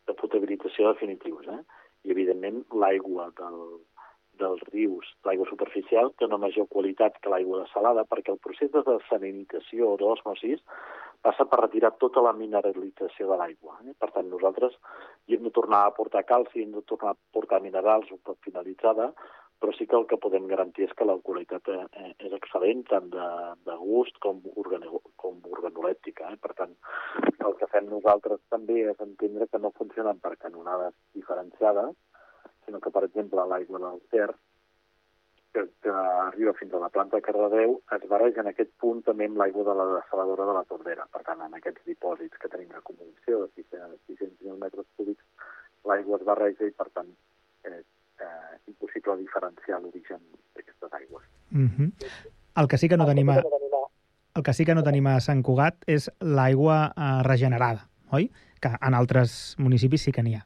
de 0.09 0.17
potabilització 0.19 0.93
definitius. 0.93 1.49
Eh? 1.49 1.61
I, 2.03 2.11
evidentment, 2.15 2.63
l'aigua 2.83 3.29
del, 3.39 3.61
dels 4.41 4.63
rius, 4.71 5.07
l'aigua 5.27 5.47
superficial, 5.49 6.11
té 6.17 6.27
una 6.27 6.41
major 6.41 6.67
qualitat 6.71 7.19
que 7.21 7.31
l'aigua 7.31 7.63
de 7.63 7.69
salada, 7.73 8.05
perquè 8.09 8.33
el 8.33 8.41
procés 8.43 8.71
de 8.73 8.83
desalinització 8.87 9.93
o 9.93 9.99
d'osmosis 10.01 10.63
passa 11.23 11.45
per 11.47 11.61
retirar 11.61 11.93
tota 12.01 12.21
la 12.25 12.33
mineralització 12.35 13.29
de 13.29 13.37
l'aigua. 13.39 13.77
Eh? 13.87 13.95
Per 13.99 14.09
tant, 14.11 14.27
nosaltres 14.31 14.75
hi 15.27 15.37
hem 15.37 15.47
de 15.47 15.53
tornar 15.55 15.83
a 15.83 15.93
aportar 15.93 16.25
calci, 16.27 16.65
hem 16.65 16.73
de 16.75 16.83
tornar 16.89 17.13
a 17.13 17.17
aportar 17.17 17.61
minerals 17.63 18.11
un 18.11 18.19
cop 18.27 18.39
finalitzada, 18.43 19.13
però 19.63 19.71
sí 19.77 19.85
que 19.87 19.95
el 19.95 20.03
que 20.11 20.17
podem 20.19 20.43
garantir 20.51 20.83
és 20.83 20.93
que 20.99 21.05
la 21.07 21.13
qualitat 21.23 21.69
eh, 21.71 22.09
és 22.27 22.33
excel·lent, 22.35 22.81
tant 22.89 23.05
de, 23.13 23.27
de 23.63 23.75
gust 23.79 24.17
com, 24.25 24.41
organo, 24.59 24.99
com 25.15 25.37
organolèptica. 25.55 26.33
Eh? 26.33 26.39
Per 26.43 26.51
tant, 26.57 26.73
el 27.47 27.55
que 27.61 27.69
fem 27.71 27.87
nosaltres 27.87 28.41
també 28.51 28.81
és 28.91 28.99
entendre 29.05 29.47
que 29.47 29.61
no 29.63 29.71
funcionen 29.77 30.19
per 30.19 30.33
canonades 30.41 30.97
diferenciades, 31.15 31.95
sinó 32.65 32.83
que, 32.83 32.91
per 32.91 33.05
exemple, 33.07 33.47
l'aigua 33.47 33.79
del 33.85 34.03
Ter, 34.11 34.27
que, 35.55 35.65
que 35.85 35.95
arriba 35.95 36.57
fins 36.59 36.75
a 36.75 36.83
la 36.83 36.91
planta 36.91 37.21
de 37.21 37.23
Cardedeu, 37.29 37.79
es 37.95 38.05
barreja 38.11 38.43
en 38.43 38.51
aquest 38.51 38.75
punt 38.83 38.99
també 39.07 39.31
amb 39.31 39.39
l'aigua 39.39 39.63
de 39.69 39.79
la 39.79 39.89
desaladora 39.93 40.51
de 40.51 40.59
la 40.59 40.67
Tordera. 40.67 41.07
Per 41.07 41.23
tant, 41.23 41.47
en 41.47 41.55
aquests 41.61 41.87
dipòsits 41.87 42.35
que 42.35 42.51
tenim 42.51 42.75
d'acumulació 42.75 43.45
de 43.45 43.63
600.000 43.63 44.59
metres 44.67 44.91
cúbics, 44.99 45.23
l'aigua 45.87 46.19
es 46.19 46.31
barreja 46.33 46.67
i, 46.67 46.75
per 46.75 46.91
tant, 46.91 47.15
és 47.63 47.85
eh, 48.23 48.55
impossible 48.71 49.17
diferenciar 49.19 49.81
l'origen 49.81 50.21
d'aquestes 50.55 50.93
aigües. 51.01 51.25
Mm 51.51 51.67
-hmm. 51.67 51.91
El 52.61 52.67
que 52.67 52.77
sí 52.77 52.89
que 52.89 52.97
no 52.97 53.05
tenim 53.05 53.29
a, 53.29 53.41
el 54.35 54.43
que 54.43 54.53
sí 54.53 54.65
que 54.65 54.75
no 54.75 54.83
tenim 54.83 55.07
a 55.07 55.19
Sant 55.19 55.43
Cugat 55.43 55.83
és 55.87 56.09
l'aigua 56.19 56.93
eh, 56.97 57.21
regenerada, 57.27 57.87
oi? 58.11 58.31
Que 58.61 58.71
en 58.81 58.93
altres 58.93 59.55
municipis 59.59 60.01
sí 60.01 60.11
que 60.11 60.23
n'hi 60.23 60.35
ha. 60.35 60.45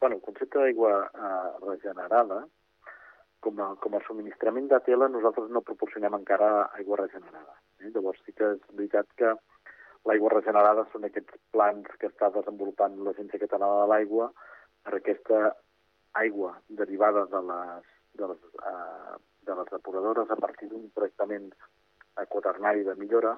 Bueno, 0.00 0.16
el 0.16 0.22
concepte 0.22 0.58
d'aigua 0.58 1.10
eh, 1.14 1.50
regenerada, 1.66 2.44
com 3.40 3.60
a, 3.60 3.74
com 3.80 3.96
a 3.96 4.02
subministrament 4.06 4.68
de 4.68 4.80
tela, 4.86 5.08
nosaltres 5.08 5.50
no 5.50 5.64
proporcionem 5.66 6.14
encara 6.14 6.70
aigua 6.78 7.00
regenerada. 7.02 7.58
Eh? 7.80 7.90
Llavors 7.94 8.20
sí 8.24 8.32
que 8.32 8.54
és 8.54 8.62
veritat 8.72 9.10
que 9.20 9.34
l'aigua 10.08 10.32
regenerada 10.34 10.86
són 10.92 11.08
aquests 11.08 11.38
plans 11.56 11.88
que 12.00 12.10
està 12.12 12.30
desenvolupant 12.34 12.96
l'Agència 13.06 13.40
Catalana 13.42 13.82
de 13.82 13.90
l'Aigua 13.92 14.30
per 14.84 14.98
aquesta 14.98 15.54
aigua 16.20 16.54
derivada 16.68 17.26
de 17.26 17.40
les, 17.50 17.92
de 18.14 18.28
les, 18.30 18.42
eh, 18.70 19.16
de 19.46 19.54
les 19.60 19.70
depuradores 19.72 20.30
a 20.30 20.36
partir 20.36 20.68
d'un 20.68 20.90
tractament 20.94 21.50
quaternari 22.30 22.84
de 22.86 22.94
millora, 22.94 23.34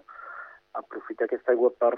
aprofitar 0.76 1.26
aquesta 1.26 1.54
aigua 1.54 1.70
per 1.80 1.94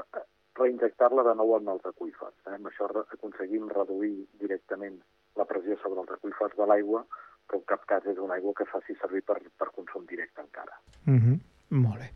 reinjectar-la 0.59 1.25
de 1.27 1.35
nou 1.39 1.55
en 1.57 1.71
els 1.75 1.87
aqüífers. 1.91 2.37
Eh? 2.47 2.55
Amb 2.57 2.71
això 2.71 2.89
aconseguim 3.01 3.69
reduir 3.75 4.15
directament 4.43 4.99
la 5.39 5.47
pressió 5.47 5.79
sobre 5.83 6.03
els 6.03 6.15
aqüífers 6.19 6.57
de 6.59 6.67
l'aigua, 6.71 7.05
però 7.49 7.61
en 7.61 7.69
cap 7.71 7.87
cas 7.91 8.07
és 8.11 8.19
una 8.23 8.37
aigua 8.39 8.55
que 8.59 8.67
faci 8.71 8.97
servir 8.99 9.23
per, 9.27 9.39
per 9.59 9.71
consum 9.75 10.07
directe 10.07 10.43
encara. 10.43 10.81
Mm 11.07 11.19
-hmm. 11.19 11.39
Molt 11.71 11.99
bé. 12.01 12.09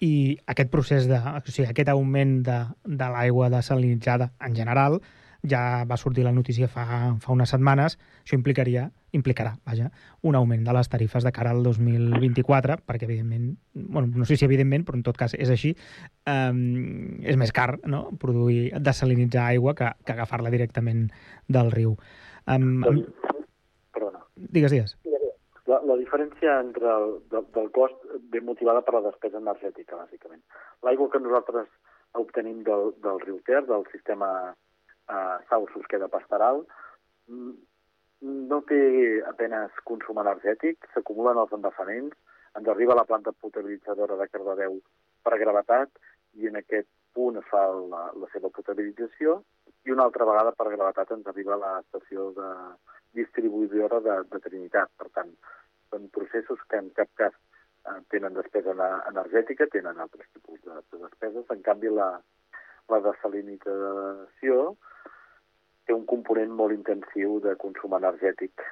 I 0.00 0.38
aquest 0.46 0.70
procés 0.70 1.06
de... 1.08 1.16
O 1.16 1.40
sigui, 1.50 1.68
aquest 1.68 1.88
augment 1.88 2.42
de, 2.42 2.58
de 2.84 3.08
l'aigua 3.12 3.50
desalinitzada 3.50 4.30
en 4.40 4.54
general 4.54 5.00
ja 5.48 5.84
va 5.88 5.96
sortir 5.96 6.24
la 6.24 6.32
notícia 6.32 6.68
fa, 6.68 6.84
fa 7.22 7.32
unes 7.32 7.52
setmanes, 7.54 7.96
això 8.24 8.36
implicaria, 8.38 8.86
implicarà, 9.16 9.54
vaja, 9.66 9.90
un 10.26 10.36
augment 10.38 10.64
de 10.66 10.74
les 10.76 10.90
tarifes 10.92 11.24
de 11.24 11.32
cara 11.32 11.52
al 11.54 11.62
2024, 11.64 12.78
perquè 12.86 13.08
evidentment, 13.08 13.56
bueno, 13.74 14.10
no 14.14 14.28
sé 14.28 14.36
si 14.36 14.44
evidentment, 14.44 14.84
però 14.86 14.98
en 14.98 15.06
tot 15.06 15.18
cas 15.20 15.36
és 15.38 15.52
així, 15.52 15.72
um, 16.28 16.60
és 17.24 17.38
més 17.40 17.54
car 17.56 17.76
no? 17.86 18.06
produir, 18.20 18.70
desalinitzar 18.76 19.48
aigua 19.54 19.74
que, 19.78 19.90
que 20.04 20.16
agafar-la 20.16 20.52
directament 20.52 21.06
del 21.48 21.72
riu. 21.74 21.96
Um, 22.46 22.82
Perdona. 23.96 24.24
Digues, 24.36 24.72
digues. 24.74 24.96
La, 25.66 25.80
la 25.82 25.96
diferència 25.98 26.60
entre 26.62 26.86
el, 26.92 27.16
del, 27.32 27.46
del 27.56 27.72
cost 27.74 28.04
ve 28.30 28.42
motivada 28.44 28.84
per 28.86 28.98
la 28.98 29.08
despesa 29.08 29.40
energètica, 29.40 29.98
bàsicament. 29.98 30.44
L'aigua 30.86 31.10
que 31.10 31.22
nosaltres 31.22 31.66
obtenim 32.20 32.62
del, 32.66 32.92
del 33.02 33.18
riu 33.24 33.40
Ter, 33.48 33.64
del 33.66 33.82
sistema 33.90 34.28
eh, 35.10 35.36
Sau 35.50 35.66
Susqueda 35.72 36.08
Pastoral, 36.12 36.62
no 38.26 38.60
té 38.70 38.80
apenes 39.28 39.80
consum 39.84 40.20
energètic, 40.22 40.86
s'acumulen 40.94 41.38
els 41.42 41.52
embassaments, 41.52 42.16
ens 42.56 42.68
arriba 42.72 42.94
a 42.94 43.00
la 43.00 43.08
planta 43.08 43.32
potabilitzadora 43.32 44.16
de 44.16 44.28
Cardedeu 44.32 44.78
per 45.26 45.38
gravetat 45.42 45.90
i 46.40 46.48
en 46.48 46.56
aquest 46.60 46.88
punt 47.16 47.36
es 47.40 47.48
fa 47.50 47.66
la, 47.72 48.06
la 48.16 48.28
seva 48.32 48.48
potabilització 48.52 49.40
i 49.84 49.92
una 49.94 50.06
altra 50.08 50.26
vegada 50.28 50.54
per 50.56 50.70
gravetat 50.72 51.12
ens 51.16 51.28
arriba 51.30 51.56
a 51.56 51.60
l'estació 51.62 52.30
de 52.36 52.48
distribuïdora 53.16 54.00
de, 54.04 54.16
de 54.32 54.40
Trinitat. 54.44 54.90
Per 55.00 55.08
tant, 55.16 55.30
són 55.92 56.08
processos 56.16 56.62
que 56.70 56.80
en 56.80 56.90
cap 56.96 57.12
cas 57.20 57.36
eh, 57.36 58.00
tenen 58.12 58.36
despesa 58.36 58.74
energètica, 59.12 59.68
tenen 59.72 60.00
altres 60.04 60.28
tipus 60.32 60.60
de, 60.64 60.80
de 60.92 61.02
despeses. 61.04 61.46
En 61.54 61.62
canvi, 61.68 61.92
la, 62.00 62.10
la 62.92 63.00
desalinització 63.04 64.74
té 65.86 65.94
un 65.94 66.06
component 66.10 66.52
molt 66.60 66.74
intensiu 66.74 67.38
de 67.44 67.54
consum 67.62 67.94
energètic 67.98 68.64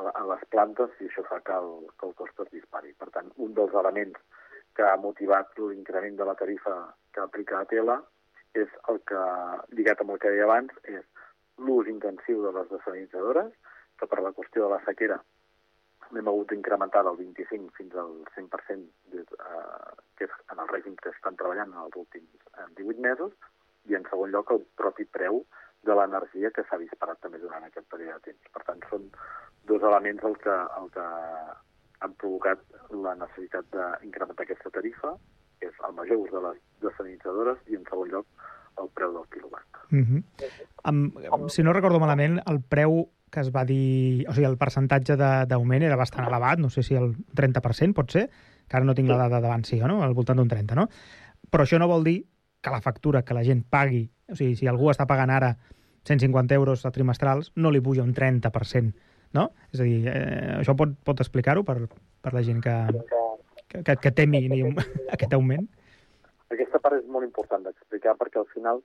a, 0.00 0.04
a 0.08 0.22
les 0.30 0.44
plantes 0.54 0.94
i 1.00 1.08
això 1.08 1.24
fa 1.28 1.40
que 1.46 1.56
el, 1.56 1.72
que 1.98 2.08
el 2.08 2.14
cost 2.20 2.40
es 2.44 2.52
dispari. 2.54 2.94
Per 3.00 3.10
tant, 3.14 3.28
un 3.46 3.52
dels 3.56 3.74
elements 3.82 4.18
que 4.76 4.86
ha 4.88 4.96
motivat 5.00 5.58
l'increment 5.60 6.16
de 6.16 6.28
la 6.28 6.36
tarifa 6.38 6.76
que 7.12 7.20
aplica 7.24 7.60
a 7.60 7.68
Tela 7.68 7.98
és 8.56 8.72
el 8.92 9.00
que, 9.08 9.20
lligat 9.76 10.00
amb 10.00 10.14
el 10.14 10.22
que 10.22 10.32
deia 10.32 10.48
abans, 10.48 10.72
és 10.88 11.04
l'ús 11.60 11.88
intensiu 11.92 12.42
de 12.44 12.52
les 12.56 12.72
desalinitzadores, 12.72 13.52
que 14.00 14.08
per 14.08 14.20
la 14.24 14.32
qüestió 14.36 14.66
de 14.66 14.74
la 14.74 14.82
sequera 14.86 15.20
l'hem 16.12 16.28
hagut 16.28 16.50
d'incrementar 16.50 17.02
del 17.06 17.16
25 17.20 17.70
fins 17.76 17.94
al 17.96 18.10
100%, 18.34 18.82
des, 19.14 19.28
eh, 19.32 19.92
que 20.18 20.26
és 20.28 20.34
en 20.52 20.60
el 20.60 20.68
règim 20.68 20.96
que 21.00 21.12
estan 21.14 21.38
treballant 21.40 21.72
en 21.72 21.84
els 21.86 21.96
últims 21.96 22.50
eh, 22.58 22.66
18 22.80 23.00
mesos, 23.06 23.32
i 23.90 23.98
en 23.98 24.06
segon 24.10 24.30
lloc 24.34 24.52
el 24.54 24.62
propi 24.78 25.04
preu 25.04 25.42
de 25.82 25.96
l'energia 25.98 26.52
que 26.54 26.64
s'ha 26.68 26.78
disparat 26.78 27.18
també 27.22 27.40
durant 27.42 27.64
aquest 27.66 27.88
període 27.90 28.18
de 28.18 28.32
temps. 28.32 28.50
Per 28.54 28.62
tant, 28.68 28.82
són 28.90 29.08
dos 29.70 29.82
elements 29.82 30.22
el 30.28 30.36
que, 30.42 30.56
el 30.78 30.90
que 30.94 31.06
han 32.02 32.14
provocat 32.18 32.62
la 33.04 33.14
necessitat 33.18 33.66
d'incrementar 33.74 34.46
aquesta 34.46 34.70
tarifa, 34.74 35.16
que 35.58 35.70
és 35.70 35.82
el 35.88 35.96
major 35.98 36.22
ús 36.22 36.30
de 36.34 36.42
les 36.46 36.60
desalinitzadores 36.84 37.58
i, 37.70 37.78
en 37.78 37.86
segon 37.90 38.14
lloc, 38.14 38.48
el 38.82 38.88
preu 38.96 39.12
del 39.14 39.26
quilowatt. 39.34 39.82
Mm 39.90 40.04
-hmm. 40.04 40.22
um, 40.88 41.48
si 41.48 41.62
no 41.62 41.72
recordo 41.72 42.00
malament, 42.00 42.40
el 42.46 42.62
preu 42.62 43.08
que 43.30 43.40
es 43.40 43.50
va 43.50 43.64
dir... 43.64 44.26
O 44.28 44.32
sigui, 44.32 44.46
el 44.46 44.58
percentatge 44.58 45.16
d'augment 45.16 45.82
era 45.82 45.96
bastant 45.96 46.26
elevat, 46.28 46.58
no 46.58 46.68
sé 46.70 46.82
si 46.82 46.94
el 46.94 47.14
30%, 47.34 47.94
pot 47.94 48.10
ser, 48.10 48.28
que 48.68 48.76
ara 48.76 48.84
no 48.84 48.94
tinc 48.94 49.08
la 49.08 49.16
dada 49.16 49.40
davant, 49.40 49.64
sí, 49.64 49.80
no? 49.80 50.02
Al 50.02 50.14
voltant 50.14 50.36
d'un 50.36 50.48
30, 50.48 50.74
no? 50.74 50.88
Però 51.50 51.64
això 51.64 51.78
no 51.78 51.88
vol 51.88 52.04
dir 52.04 52.26
que 52.62 52.70
la 52.70 52.80
factura 52.80 53.24
que 53.26 53.34
la 53.34 53.44
gent 53.44 53.64
pagui, 53.68 54.06
o 54.30 54.38
sigui, 54.38 54.56
si 54.56 54.68
algú 54.70 54.88
està 54.92 55.06
pagant 55.10 55.32
ara 55.34 55.56
150 56.08 56.54
euros 56.54 56.86
a 56.86 56.92
trimestrals, 56.94 57.52
no 57.56 57.70
li 57.70 57.82
puja 57.82 58.06
un 58.06 58.14
30%, 58.14 58.94
no? 59.36 59.50
És 59.74 59.82
a 59.82 59.86
dir, 59.86 60.00
eh, 60.08 60.58
això 60.60 60.76
pot, 60.78 60.94
pot 61.04 61.20
explicar-ho 61.20 61.66
per, 61.66 61.76
per 62.22 62.32
la 62.34 62.42
gent 62.46 62.62
que, 62.62 62.76
que, 63.68 63.82
que, 63.82 63.96
que 63.96 64.14
temi 64.14 64.44
aquest 65.14 65.34
augment? 65.34 65.68
Aquesta 66.52 66.82
part 66.84 67.00
és 67.00 67.08
molt 67.08 67.26
important 67.26 67.64
d'explicar 67.64 68.14
perquè 68.20 68.40
al 68.42 68.50
final 68.52 68.82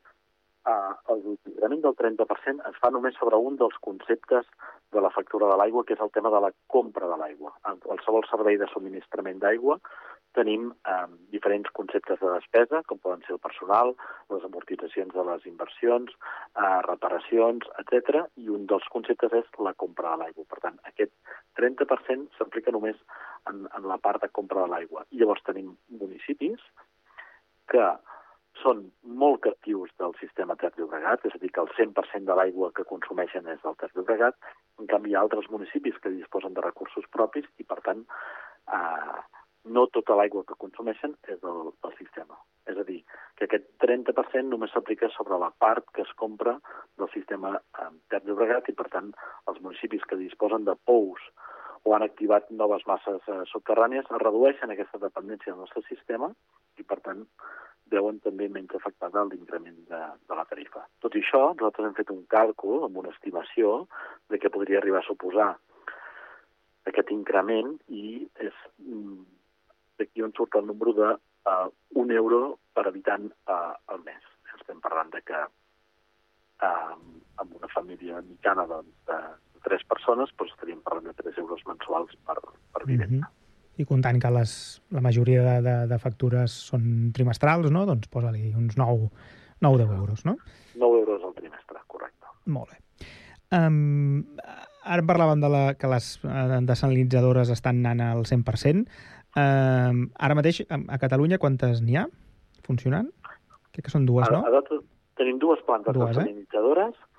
eh, 0.67 1.15
l'increment 1.23 1.84
del 1.86 1.95
30% 2.01 2.65
es 2.69 2.82
fa 2.82 2.91
només 2.93 3.17
sobre 3.19 3.38
un 3.38 3.57
dels 3.61 3.78
conceptes 3.84 4.45
de 4.93 5.03
la 5.03 5.11
factura 5.11 5.49
de 5.51 5.57
l'aigua, 5.59 5.84
que 5.86 5.97
és 5.97 6.03
el 6.03 6.13
tema 6.15 6.32
de 6.34 6.41
la 6.41 6.53
compra 6.71 7.09
de 7.11 7.17
l'aigua. 7.19 7.53
En 7.69 7.82
qualsevol 7.84 8.25
servei 8.30 8.57
de 8.57 8.69
subministrament 8.71 9.41
d'aigua 9.43 9.78
tenim 10.38 10.69
eh, 10.71 11.07
diferents 11.33 11.69
conceptes 11.79 12.19
de 12.21 12.31
despesa, 12.35 12.83
com 12.89 13.01
poden 13.01 13.23
ser 13.25 13.35
el 13.35 13.43
personal, 13.43 13.93
les 14.33 14.45
amortitzacions 14.47 15.13
de 15.13 15.25
les 15.29 15.47
inversions, 15.49 16.13
eh, 16.55 16.79
reparacions, 16.88 17.67
etc. 17.83 18.25
i 18.43 18.51
un 18.53 18.67
dels 18.71 18.88
conceptes 18.93 19.33
és 19.41 19.61
la 19.67 19.73
compra 19.85 20.13
de 20.13 20.23
l'aigua. 20.23 20.45
Per 20.53 20.61
tant, 20.65 20.77
aquest 20.91 21.13
30% 21.59 22.38
s'aplica 22.38 22.73
només 22.75 22.99
en, 23.49 23.65
en 23.65 23.89
la 23.89 23.97
part 23.97 24.21
de 24.21 24.29
compra 24.39 24.65
de 24.65 24.73
l'aigua. 24.75 25.07
I 25.11 25.23
llavors 25.23 25.43
tenim 25.47 25.73
municipis 26.03 26.61
que 27.71 27.88
són 28.61 28.88
molt 29.21 29.41
captius 29.45 29.91
del 30.01 30.15
sistema 30.19 30.55
Ter 30.59 30.71
Llobregat, 30.77 31.25
és 31.29 31.35
a 31.35 31.41
dir, 31.41 31.51
que 31.53 31.61
el 31.61 31.69
100% 31.77 32.25
de 32.29 32.38
l'aigua 32.38 32.71
que 32.75 32.88
consumeixen 32.89 33.49
és 33.53 33.61
del 33.63 33.77
Ter 33.81 33.89
Llobregat, 33.93 34.38
en 34.81 34.89
canvi 34.89 35.13
hi 35.13 35.17
ha 35.17 35.23
altres 35.25 35.49
municipis 35.53 35.97
que 36.01 36.13
disposen 36.13 36.55
de 36.57 36.63
recursos 36.65 37.05
propis 37.13 37.45
i, 37.61 37.65
per 37.67 37.79
tant, 37.85 38.03
eh, 38.73 39.19
no 39.74 39.88
tota 39.93 40.15
l'aigua 40.18 40.45
que 40.47 40.57
consumeixen 40.61 41.15
és 41.28 41.39
del, 41.43 41.72
del 41.84 41.95
sistema. 41.97 42.38
És 42.68 42.78
a 42.80 42.86
dir, 42.88 42.99
que 43.39 43.47
aquest 43.47 43.68
30% 43.84 44.51
només 44.51 44.74
s'aplica 44.76 45.09
sobre 45.15 45.39
la 45.39 45.51
part 45.63 45.88
que 45.95 46.03
es 46.03 46.13
compra 46.20 46.57
del 46.99 47.11
sistema 47.13 47.55
eh, 47.57 47.91
Ter 48.11 48.24
Llobregat 48.26 48.72
i, 48.72 48.76
per 48.78 48.89
tant, 48.93 49.13
els 49.51 49.61
municipis 49.63 50.03
que 50.09 50.20
disposen 50.20 50.68
de 50.68 50.76
pous 50.89 51.30
o 51.88 51.93
han 51.95 52.03
activat 52.03 52.49
noves 52.51 52.84
masses 52.89 53.24
eh, 53.32 53.43
subterrànies 53.51 54.09
es 54.09 54.24
redueixen 54.24 54.74
aquesta 54.74 54.99
dependència 55.03 55.53
del 55.53 55.63
nostre 55.63 55.86
sistema 55.88 56.32
i, 56.78 56.84
per 56.84 56.99
tant, 57.05 57.24
veuen 57.91 58.20
també 58.20 58.49
menys 58.51 58.76
afectada 58.76 59.24
l'increment 59.30 59.78
de, 59.88 60.01
de 60.28 60.36
la 60.36 60.43
tarifa. 60.49 60.84
Tot 61.03 61.15
i 61.15 61.24
això, 61.24 61.53
nosaltres 61.53 61.88
hem 61.88 61.95
fet 62.01 62.11
un 62.11 62.26
càlcul 62.34 62.84
amb 62.88 62.99
una 63.03 63.13
estimació 63.15 63.86
de 64.28 64.41
què 64.41 64.51
podria 64.51 64.82
arribar 64.82 64.99
a 65.03 65.07
suposar 65.07 65.53
aquest 66.91 67.11
increment 67.15 67.74
i 67.88 68.28
és 68.43 68.55
mm, 68.84 69.24
d'aquí 69.99 70.23
on 70.25 70.33
surt 70.37 70.55
el 70.59 70.67
número 70.67 70.93
de 70.97 71.09
uh, 71.13 71.67
un 72.01 72.11
euro 72.11 72.59
per 72.73 72.87
habitant 72.87 73.29
uh, 73.49 73.73
al 73.93 74.03
mes. 74.05 74.23
Estem 74.57 74.79
parlant 74.83 75.09
de 75.13 75.21
que 75.25 75.41
uh, 75.47 76.93
amb 77.41 77.57
una 77.59 77.69
família 77.73 78.21
mitjana 78.21 78.67
doncs, 78.69 78.93
de, 79.09 79.19
de 79.55 79.65
tres 79.67 79.83
persones 79.89 80.31
doncs 80.37 80.55
estaríem 80.55 80.81
parlant 80.85 81.09
de 81.09 81.17
3 81.23 81.43
euros 81.43 81.61
mensuals 81.67 82.15
per, 82.25 82.39
per 82.41 82.85
vivenda. 82.85 83.25
Mm 83.25 83.27
-hmm 83.27 83.45
i 83.77 83.85
comptant 83.85 84.19
que 84.21 84.29
les, 84.33 84.51
la 84.89 85.03
majoria 85.05 85.43
de, 85.45 85.55
de, 85.61 85.75
de 85.91 85.99
factures 86.01 86.53
són 86.71 87.11
trimestrals, 87.13 87.69
no? 87.73 87.85
doncs 87.89 88.09
posa-li 88.09 88.49
uns 88.57 88.77
9, 88.79 89.09
9 89.61 89.81
10 89.83 89.93
euros, 89.99 90.23
no? 90.25 90.37
9 90.81 91.01
euros 91.03 91.25
al 91.27 91.35
trimestre, 91.37 91.81
correcte. 91.87 92.31
Molt 92.49 92.73
bé. 92.73 92.81
Um, 93.53 94.25
ara 94.83 95.05
parlàvem 95.07 95.43
de 95.43 95.51
la, 95.51 95.63
que 95.79 95.89
les 95.91 96.09
desalinitzadores 96.67 97.53
estan 97.53 97.85
anant 97.85 98.17
al 98.17 98.25
100%. 98.25 98.87
Um, 99.38 100.07
ara 100.17 100.38
mateix, 100.38 100.63
a 100.69 100.97
Catalunya, 100.97 101.38
quantes 101.38 101.83
n'hi 101.85 101.97
ha 101.99 102.07
funcionant? 102.65 103.11
Crec 103.75 103.85
que 103.85 103.93
són 103.93 104.07
dues, 104.09 104.25
no? 104.33 104.41
A, 104.41 104.61
a 104.61 104.79
tenim 105.17 105.38
dues 105.41 105.61
plantes 105.67 105.93
dues, 105.93 106.15
desalinitzadores, 106.15 106.95
eh? 106.95 107.17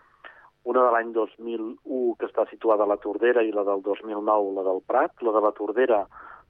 una 0.69 0.83
de 0.85 0.95
l'any 0.95 1.13
2001 1.15 2.17
que 2.19 2.27
està 2.29 2.45
situada 2.51 2.85
a 2.85 2.91
la 2.91 2.99
Tordera 3.01 3.45
i 3.47 3.55
la 3.55 3.65
del 3.65 3.85
2009 3.87 4.57
la 4.59 4.65
del 4.67 4.83
Prat. 4.87 5.15
La 5.25 5.33
de 5.33 5.43
la 5.45 5.53
Tordera 5.57 6.03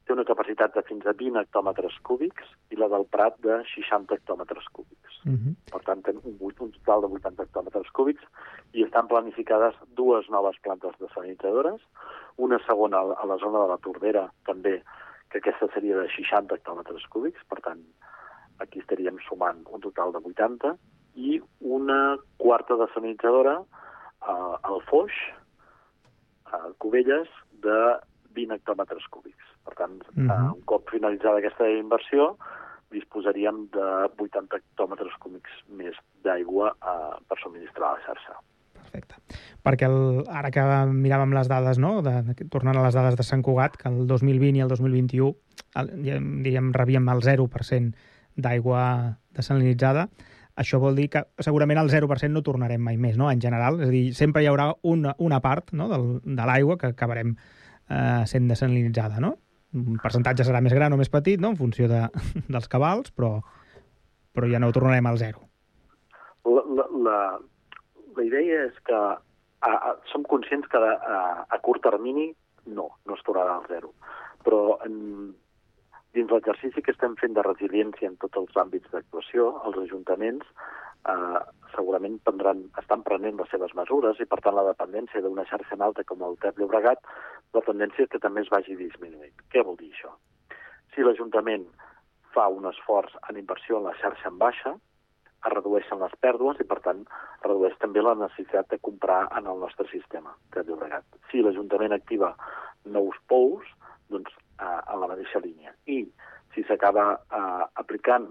té 0.09 0.15
una 0.17 0.25
capacitat 0.25 0.73
de 0.75 0.83
fins 0.89 1.05
a 1.07 1.13
20 1.13 1.43
hectòmetres 1.45 1.99
cúbics 2.09 2.49
i 2.73 2.79
la 2.81 2.89
del 2.91 3.05
Prat 3.13 3.37
de 3.45 3.61
60 3.75 4.17
hectòmetres 4.17 4.67
cúbics. 4.73 5.21
Uh 5.25 5.37
-huh. 5.37 5.55
Per 5.71 5.83
tant, 5.85 6.03
té 6.03 6.17
un, 6.17 6.39
un 6.41 6.73
total 6.79 7.05
de 7.05 7.13
80 7.21 7.45
hectòmetres 7.45 7.91
cúbics 7.93 8.25
i 8.73 8.83
estan 8.83 9.07
planificades 9.07 9.75
dues 10.01 10.31
noves 10.31 10.57
plantes 10.63 10.97
desalinitzadores, 10.99 11.81
una 12.37 12.59
segona 12.67 12.99
a 12.99 13.27
la 13.27 13.37
zona 13.37 13.59
de 13.61 13.69
la 13.69 13.79
Tordera, 13.79 14.33
també, 14.47 14.83
que 15.31 15.39
aquesta 15.39 15.69
seria 15.75 15.97
de 15.99 16.09
60 16.17 16.55
hectòmetres 16.55 17.07
cúbics, 17.13 17.41
per 17.49 17.61
tant, 17.61 17.81
aquí 18.61 18.81
estaríem 18.81 19.19
sumant 19.29 19.65
un 19.71 19.81
total 19.81 20.13
de 20.13 20.19
80, 20.25 20.77
i 21.19 21.41
una 21.61 22.17
quarta 22.39 22.77
desalinitzadora 22.77 23.59
eh, 23.61 24.55
al 24.63 24.81
Foix, 24.89 25.13
a 26.53 26.59
Cubelles, 26.79 27.29
de 27.65 27.79
20 28.37 28.55
hectòmetres 28.55 29.07
cúbics. 29.11 29.45
Per 29.65 29.75
tant, 29.75 29.99
uh 30.01 30.13
Mhm. 30.15 30.29
-huh. 30.31 30.55
un 30.57 30.63
cop 30.65 30.89
finalitzada 30.91 31.39
aquesta 31.39 31.69
inversió, 31.69 32.37
disposaríem 32.91 33.69
de 33.71 34.09
80 34.17 34.57
hectòmetres 34.57 35.13
cúbics 35.19 35.51
més 35.69 35.95
d'aigua 36.25 36.73
eh, 36.83 37.17
per 37.29 37.39
subministrar 37.43 37.89
a 37.91 37.93
la 37.99 38.05
xarxa. 38.07 38.39
Perquè 38.93 39.89
el, 39.89 40.25
ara 40.29 40.51
que 40.55 40.65
miràvem 40.93 41.35
les 41.37 41.51
dades, 41.51 41.81
no? 41.83 41.99
de, 42.03 42.23
de, 42.27 42.49
tornant 42.53 42.79
a 42.79 42.87
les 42.87 42.97
dades 42.97 43.19
de 43.19 43.27
Sant 43.27 43.45
Cugat, 43.45 43.77
que 43.81 43.91
el 43.91 44.07
2020 44.09 44.59
i 44.59 44.65
el 44.65 44.73
2021 44.73 45.35
el, 45.81 45.93
diríem, 46.45 46.73
rebíem 46.77 47.09
el 47.13 47.23
0% 47.25 48.09
d'aigua 48.39 48.83
desalinitzada, 49.35 50.09
això 50.59 50.81
vol 50.83 50.97
dir 50.99 51.07
que 51.13 51.23
segurament 51.45 51.79
el 51.79 51.91
0% 51.91 52.35
no 52.35 52.43
tornarem 52.47 52.83
mai 52.83 52.97
més, 52.99 53.17
no? 53.19 53.31
en 53.31 53.41
general. 53.43 53.79
És 53.83 53.91
a 53.91 53.95
dir, 53.95 54.05
sempre 54.19 54.43
hi 54.43 54.49
haurà 54.51 54.73
una, 54.83 55.15
una 55.23 55.39
part 55.45 55.71
no? 55.73 55.87
Del, 55.91 56.09
de 56.25 56.49
l'aigua 56.51 56.79
que 56.81 56.91
acabarem 56.91 57.37
eh, 57.37 58.25
sent 58.27 58.49
desalinitzada, 58.51 59.23
no? 59.23 59.37
Un 59.79 60.01
percentatge 60.03 60.47
serà 60.49 60.63
més 60.65 60.75
gran 60.75 60.95
o 60.97 60.99
més 60.99 61.13
petit, 61.13 61.39
no?, 61.41 61.53
en 61.53 61.61
funció 61.61 61.87
de, 61.91 62.07
dels 62.55 62.67
cabals, 62.73 63.13
però, 63.15 63.37
però 64.35 64.51
ja 64.51 64.59
no 64.63 64.73
tornarem 64.75 65.07
al 65.07 65.21
zero. 65.21 65.45
La, 66.49 66.65
la, 66.79 66.87
la, 67.05 67.19
la 68.19 68.27
idea 68.27 68.65
és 68.67 68.79
que 68.87 68.99
a, 68.99 69.73
a, 69.73 69.95
som 70.13 70.27
conscients 70.27 70.69
que 70.71 70.79
a, 70.79 71.19
a 71.49 71.59
curt 71.65 71.83
termini 71.87 72.31
no, 72.67 72.91
no 73.07 73.17
es 73.17 73.25
tornarà 73.27 73.59
al 73.59 73.69
zero. 73.71 73.95
Però 74.45 74.79
en, 74.87 74.97
dins 76.17 76.33
l'exercici 76.33 76.83
que 76.83 76.95
estem 76.95 77.17
fent 77.21 77.37
de 77.37 77.45
resiliència 77.47 78.11
en 78.11 78.19
tots 78.23 78.41
els 78.41 78.61
àmbits 78.61 78.91
d'actuació, 78.93 79.51
els 79.69 79.79
ajuntaments 79.85 80.47
eh, 81.13 81.41
segurament 81.75 82.19
prendran, 82.27 82.65
estan 82.83 83.05
prenent 83.07 83.39
les 83.41 83.51
seves 83.55 83.75
mesures 83.79 84.21
i, 84.21 84.27
per 84.29 84.41
tant, 84.45 84.57
la 84.59 84.67
dependència 84.71 85.23
d'una 85.25 85.47
xarxa 85.51 85.77
en 85.77 85.85
alta 85.87 86.05
com 86.09 86.25
el 86.27 86.39
Ter 86.43 86.55
Llobregat, 86.57 87.05
la 87.55 87.65
tendència 87.67 88.07
és 88.07 88.13
que 88.13 88.23
també 88.23 88.45
es 88.45 88.53
vagi 88.55 88.77
disminuint. 88.79 89.35
Què 89.53 89.65
vol 89.65 89.79
dir 89.81 89.93
això? 89.93 90.15
Si 90.95 91.05
l'Ajuntament 91.05 91.69
fa 92.35 92.49
un 92.53 92.67
esforç 92.71 93.15
en 93.29 93.39
inversió 93.41 93.79
en 93.79 93.89
la 93.89 93.97
xarxa 94.01 94.33
en 94.33 94.39
baixa, 94.41 94.75
es 95.47 95.53
redueixen 95.55 96.01
les 96.03 96.15
pèrdues 96.21 96.59
i, 96.61 96.67
per 96.67 96.81
tant, 96.85 97.05
redueix 97.45 97.77
també 97.83 98.03
la 98.03 98.17
necessitat 98.19 98.71
de 98.73 98.81
comprar 98.83 99.27
en 99.39 99.47
el 99.47 99.61
nostre 99.63 99.87
sistema 99.93 100.35
de 100.55 100.65
Llobregat. 100.67 101.05
Si 101.31 101.43
l'Ajuntament 101.43 101.95
activa 101.95 102.35
nous 102.85 103.17
pous, 103.31 103.65
doncs 104.11 104.33
eh, 104.59 104.65
en 104.65 105.01
la 105.01 105.11
mateixa 105.11 105.43
línia. 105.45 105.75
I 105.87 106.05
si 106.55 106.65
s'acaba 106.67 107.11
eh, 107.15 107.65
aplicant 107.83 108.31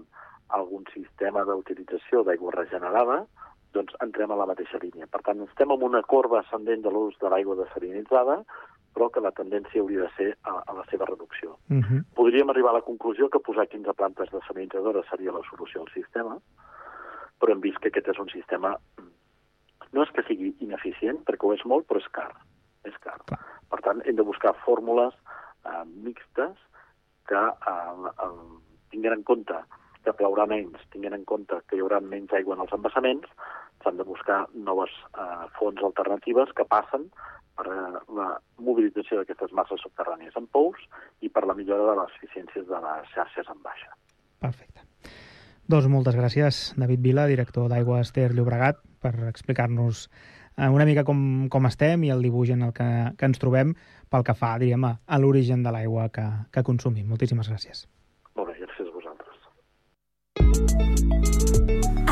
algun 0.56 0.86
sistema 0.94 1.44
d'utilització 1.44 2.24
d'aigua 2.24 2.54
regenerada, 2.56 3.22
doncs 3.76 3.96
entrem 4.04 4.32
a 4.32 4.38
la 4.40 4.48
mateixa 4.48 4.80
línia. 4.82 5.08
Per 5.12 5.20
tant, 5.24 5.42
estem 5.44 5.72
en 5.72 5.84
una 5.84 6.02
corba 6.02 6.40
ascendent 6.40 6.84
de 6.84 6.92
l'ús 6.92 7.16
de 7.22 7.30
l'aigua 7.32 7.56
desalinitzada, 7.58 8.40
però 8.96 9.10
que 9.12 9.22
la 9.22 9.32
tendència 9.36 9.82
hauria 9.82 10.06
de 10.06 10.12
ser 10.16 10.30
a, 10.48 10.56
a 10.64 10.72
la 10.74 10.84
seva 10.90 11.06
reducció. 11.06 11.56
Uh 11.70 11.84
-huh. 11.84 12.00
Podríem 12.14 12.50
arribar 12.50 12.70
a 12.70 12.78
la 12.80 12.86
conclusió 12.86 13.28
que 13.28 13.38
posar 13.38 13.68
15 13.68 13.92
plantes 13.94 14.30
desalinitzadores 14.30 15.06
seria 15.10 15.32
la 15.32 15.44
solució 15.50 15.82
al 15.82 15.92
sistema, 15.92 16.38
però 17.38 17.54
hem 17.54 17.64
vist 17.64 17.80
que 17.82 17.92
aquest 17.92 18.12
és 18.14 18.22
un 18.22 18.30
sistema... 18.34 18.74
No 19.96 20.04
és 20.04 20.10
que 20.12 20.24
sigui 20.28 20.50
ineficient, 20.60 21.22
perquè 21.24 21.48
ho 21.48 21.54
és 21.56 21.64
molt, 21.64 21.86
però 21.88 22.00
és 22.02 22.08
car. 22.12 22.30
És 22.84 22.96
car. 23.00 23.16
Per 23.72 23.78
tant, 23.84 24.02
hem 24.04 24.18
de 24.18 24.26
buscar 24.26 24.52
fórmules 24.66 25.14
eh, 25.64 25.84
mixtes 26.04 26.58
que 27.28 27.40
eh, 27.40 28.10
eh, 28.12 28.32
tinguin 28.92 29.16
en 29.16 29.24
compte 29.30 29.62
que 30.04 30.14
plourà 30.16 30.46
menys, 30.48 30.82
tinguin 30.92 31.16
en 31.16 31.24
compte 31.28 31.60
que 31.68 31.76
hi 31.76 31.82
haurà 31.84 32.00
menys 32.04 32.32
aigua 32.36 32.56
en 32.56 32.64
els 32.64 32.74
embassaments, 32.76 33.32
s'han 33.82 33.98
de 34.00 34.06
buscar 34.08 34.42
noves 34.68 34.92
eh, 35.14 35.46
fonts 35.58 35.84
alternatives 35.90 36.52
que 36.56 36.66
passen 36.68 37.08
per 37.58 37.66
eh, 37.72 38.00
la 38.18 38.28
mobilització 38.64 39.20
d'aquestes 39.20 39.54
masses 39.60 39.82
subterrànies 39.84 40.36
en 40.40 40.48
pous 40.54 40.84
i 41.20 41.32
per 41.32 41.44
la 41.46 41.56
millora 41.58 41.90
de 41.90 41.96
les 42.02 42.20
eficiències 42.20 42.68
de 42.70 42.82
les 42.86 43.14
xarxes 43.14 43.50
en 43.54 43.64
baixa. 43.64 43.92
Perfecte. 44.44 44.86
Doncs 45.68 45.84
moltes 45.92 46.16
gràcies, 46.16 46.72
David 46.80 47.02
Vila, 47.04 47.26
director 47.28 47.68
d'Aigües 47.68 48.08
Ter 48.16 48.30
Llobregat, 48.32 48.78
per 49.04 49.12
explicar-nos 49.28 50.06
eh, 50.56 50.64
una 50.72 50.86
mica 50.88 51.04
com, 51.04 51.48
com 51.52 51.68
estem 51.68 52.06
i 52.08 52.12
el 52.14 52.24
dibuix 52.24 52.54
en 52.54 52.62
el 52.64 52.72
que, 52.72 52.88
que 53.20 53.28
ens 53.28 53.36
trobem 53.42 53.74
pel 54.08 54.24
que 54.24 54.32
fa, 54.32 54.54
diríem, 54.56 54.86
a, 54.88 54.96
a 55.04 55.18
l'origen 55.20 55.60
de 55.66 55.74
l'aigua 55.74 56.08
que, 56.08 56.24
que 56.56 56.64
consumim. 56.64 57.04
Moltíssimes 57.12 57.52
gràcies. 57.52 57.84
Molt 58.32 58.48
bé, 58.48 58.56
gràcies 58.64 58.88
a 58.88 58.92
vosaltres. 58.96 59.36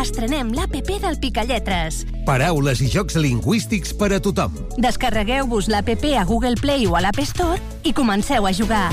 Estrenem 0.04 0.52
l'APP 0.52 1.00
del 1.06 1.16
Picalletres. 1.24 2.04
Paraules 2.28 2.84
i 2.84 2.92
jocs 2.92 3.16
lingüístics 3.16 3.96
per 3.96 4.12
a 4.12 4.20
tothom. 4.20 4.52
Descarregueu-vos 4.76 5.72
l'APP 5.72 6.12
a 6.20 6.28
Google 6.28 6.60
Play 6.60 6.84
o 6.84 7.00
a 7.00 7.00
l'App 7.08 7.24
Store 7.24 7.56
i 7.88 7.96
comenceu 7.96 8.44
a 8.44 8.52
jugar. 8.52 8.92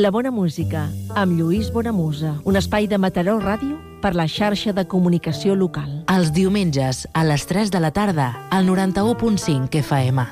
La 0.00 0.08
bona 0.10 0.30
música, 0.30 0.86
amb 1.12 1.36
Lluís 1.36 1.66
Bonamusa. 1.74 2.30
Un 2.48 2.56
espai 2.56 2.86
de 2.88 2.96
Mataró 2.96 3.34
Ràdio 3.36 3.74
per 4.00 4.14
la 4.16 4.24
xarxa 4.24 4.72
de 4.72 4.86
comunicació 4.88 5.52
local. 5.52 5.90
Els 6.08 6.30
diumenges, 6.32 7.02
a 7.12 7.20
les 7.28 7.44
3 7.44 7.68
de 7.68 7.82
la 7.84 7.90
tarda, 7.92 8.30
al 8.48 8.64
91.5 8.64 9.76
FM. 9.82 10.24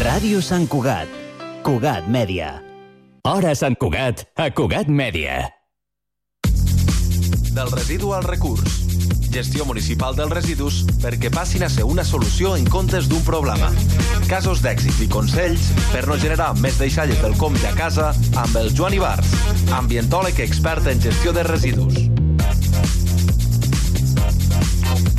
Ràdio 0.00 0.40
Sant 0.40 0.64
Cugat. 0.72 1.12
Cugat 1.60 2.08
Mèdia. 2.08 2.54
Hora 3.28 3.52
Sant 3.52 3.76
Cugat, 3.76 4.24
a 4.40 4.48
Cugat 4.48 4.88
Mèdia. 4.88 5.42
Del 7.52 7.68
residu 7.76 8.16
al 8.16 8.24
recurs. 8.24 8.81
Gestió 9.32 9.64
municipal 9.64 10.12
dels 10.12 10.28
residus 10.28 10.82
perquè 11.00 11.30
passin 11.32 11.62
a 11.64 11.68
ser 11.72 11.86
una 11.88 12.04
solució 12.04 12.50
en 12.52 12.66
comptes 12.68 13.06
d'un 13.08 13.22
problema. 13.24 13.70
Casos 14.28 14.60
d'èxit 14.60 14.98
i 15.00 15.06
consells 15.08 15.70
per 15.88 16.02
no 16.04 16.18
generar 16.20 16.50
més 16.60 16.76
deixalles 16.76 17.16
del 17.24 17.32
compte 17.40 17.64
a 17.64 17.72
casa 17.72 18.10
amb 18.36 18.58
el 18.60 18.68
Joan 18.76 18.92
Ibars, 18.98 19.30
ambientòleg 19.72 20.42
expert 20.44 20.84
en 20.92 21.00
gestió 21.00 21.32
de 21.32 21.46
residus. 21.48 21.96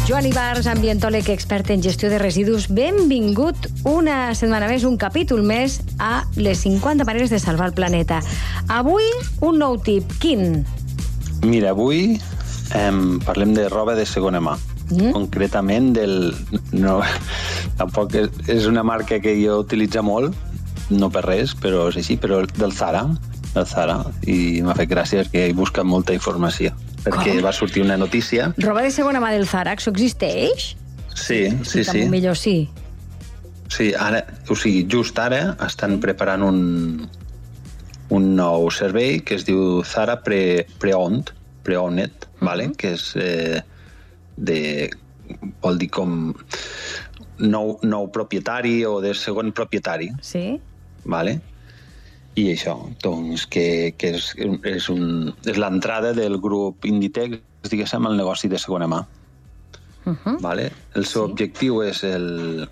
Joan 0.06 0.28
Ibars, 0.30 0.70
ambientòleg 0.70 1.32
expert 1.34 1.74
en 1.74 1.82
gestió 1.82 2.12
de 2.14 2.22
residus, 2.22 2.68
benvingut 2.70 3.66
una 3.90 4.36
setmana 4.38 4.70
més, 4.70 4.86
un 4.86 5.00
capítol 5.02 5.42
més 5.42 5.80
a 5.98 6.28
les 6.38 6.62
50 6.68 7.10
maneres 7.10 7.34
de 7.34 7.42
salvar 7.42 7.72
el 7.72 7.76
planeta. 7.82 8.22
Avui, 8.70 9.10
un 9.42 9.58
nou 9.64 9.80
tip. 9.82 10.06
Quin? 10.22 10.62
Mira, 11.42 11.74
avui 11.74 12.20
eh, 12.72 12.92
parlem 13.26 13.54
de 13.58 13.68
roba 13.70 13.96
de 13.96 14.06
segona 14.06 14.42
mà. 14.44 14.58
Mm? 14.92 15.12
Concretament 15.16 15.94
del... 15.96 16.34
No, 16.76 17.00
tampoc 17.80 18.16
és, 18.20 18.68
una 18.70 18.84
marca 18.84 19.20
que 19.24 19.36
jo 19.40 19.60
utilitzo 19.64 20.04
molt, 20.06 20.36
no 20.94 21.10
per 21.14 21.24
res, 21.26 21.56
però 21.56 21.88
és 21.92 22.00
així, 22.02 22.18
però 22.20 22.44
del 22.58 22.76
Zara, 22.76 23.06
del 23.54 23.68
Zara, 23.70 24.00
i 24.28 24.62
m'ha 24.66 24.76
fet 24.78 24.92
gràcia 24.92 25.24
perquè 25.24 25.48
he 25.48 25.58
buscat 25.58 25.88
molta 25.88 26.16
informació. 26.16 26.74
Perquè 27.04 27.34
Com? 27.36 27.44
va 27.44 27.52
sortir 27.56 27.84
una 27.84 27.98
notícia... 28.00 28.54
Roba 28.64 28.84
de 28.86 28.92
segona 28.96 29.22
mà 29.24 29.34
del 29.34 29.48
Zara, 29.48 29.76
això 29.76 29.92
existeix? 29.92 30.74
Sí, 31.16 31.46
sí, 31.68 31.84
sí. 31.84 32.08
Millor 32.10 32.38
sí. 32.40 32.70
Sí, 33.74 33.92
ara, 33.98 34.22
o 34.50 34.56
sigui, 34.56 34.86
just 34.90 35.18
ara 35.20 35.56
estan 35.66 35.98
preparant 36.04 36.44
un, 36.46 36.60
un 38.14 38.28
nou 38.38 38.70
servei 38.74 39.20
que 39.26 39.38
es 39.40 39.48
diu 39.48 39.82
Zara 39.88 40.20
Pre, 40.26 40.68
Preont, 40.82 41.32
Preonet, 41.66 42.28
vale? 42.46 42.72
que 42.78 42.94
és 42.98 43.08
eh, 43.20 43.62
de, 44.38 44.60
vol 45.64 45.80
dir 45.82 45.90
com 45.94 46.34
nou, 47.40 47.78
nou 47.84 48.12
propietari 48.14 48.84
o 48.86 49.00
de 49.02 49.14
segon 49.18 49.52
propietari, 49.56 50.12
Sí? 50.22 50.60
vale? 51.06 51.40
i 52.36 52.48
això, 52.50 52.76
doncs, 53.04 53.46
que, 53.46 53.94
que 53.98 54.16
és, 54.18 54.32
és, 54.66 54.88
un, 54.90 55.34
és 55.46 55.58
l'entrada 55.62 56.14
del 56.18 56.40
grup 56.42 56.86
Inditex, 56.90 57.44
diguéssim, 57.70 58.08
al 58.10 58.18
negoci 58.18 58.50
de 58.50 58.58
segona 58.58 58.88
mà. 58.90 59.04
Uh 60.06 60.16
-huh. 60.18 60.42
Vale? 60.42 60.72
El 60.96 61.06
seu 61.06 61.26
sí. 61.26 61.32
objectiu 61.32 61.84
és 61.84 62.04
el, 62.04 62.68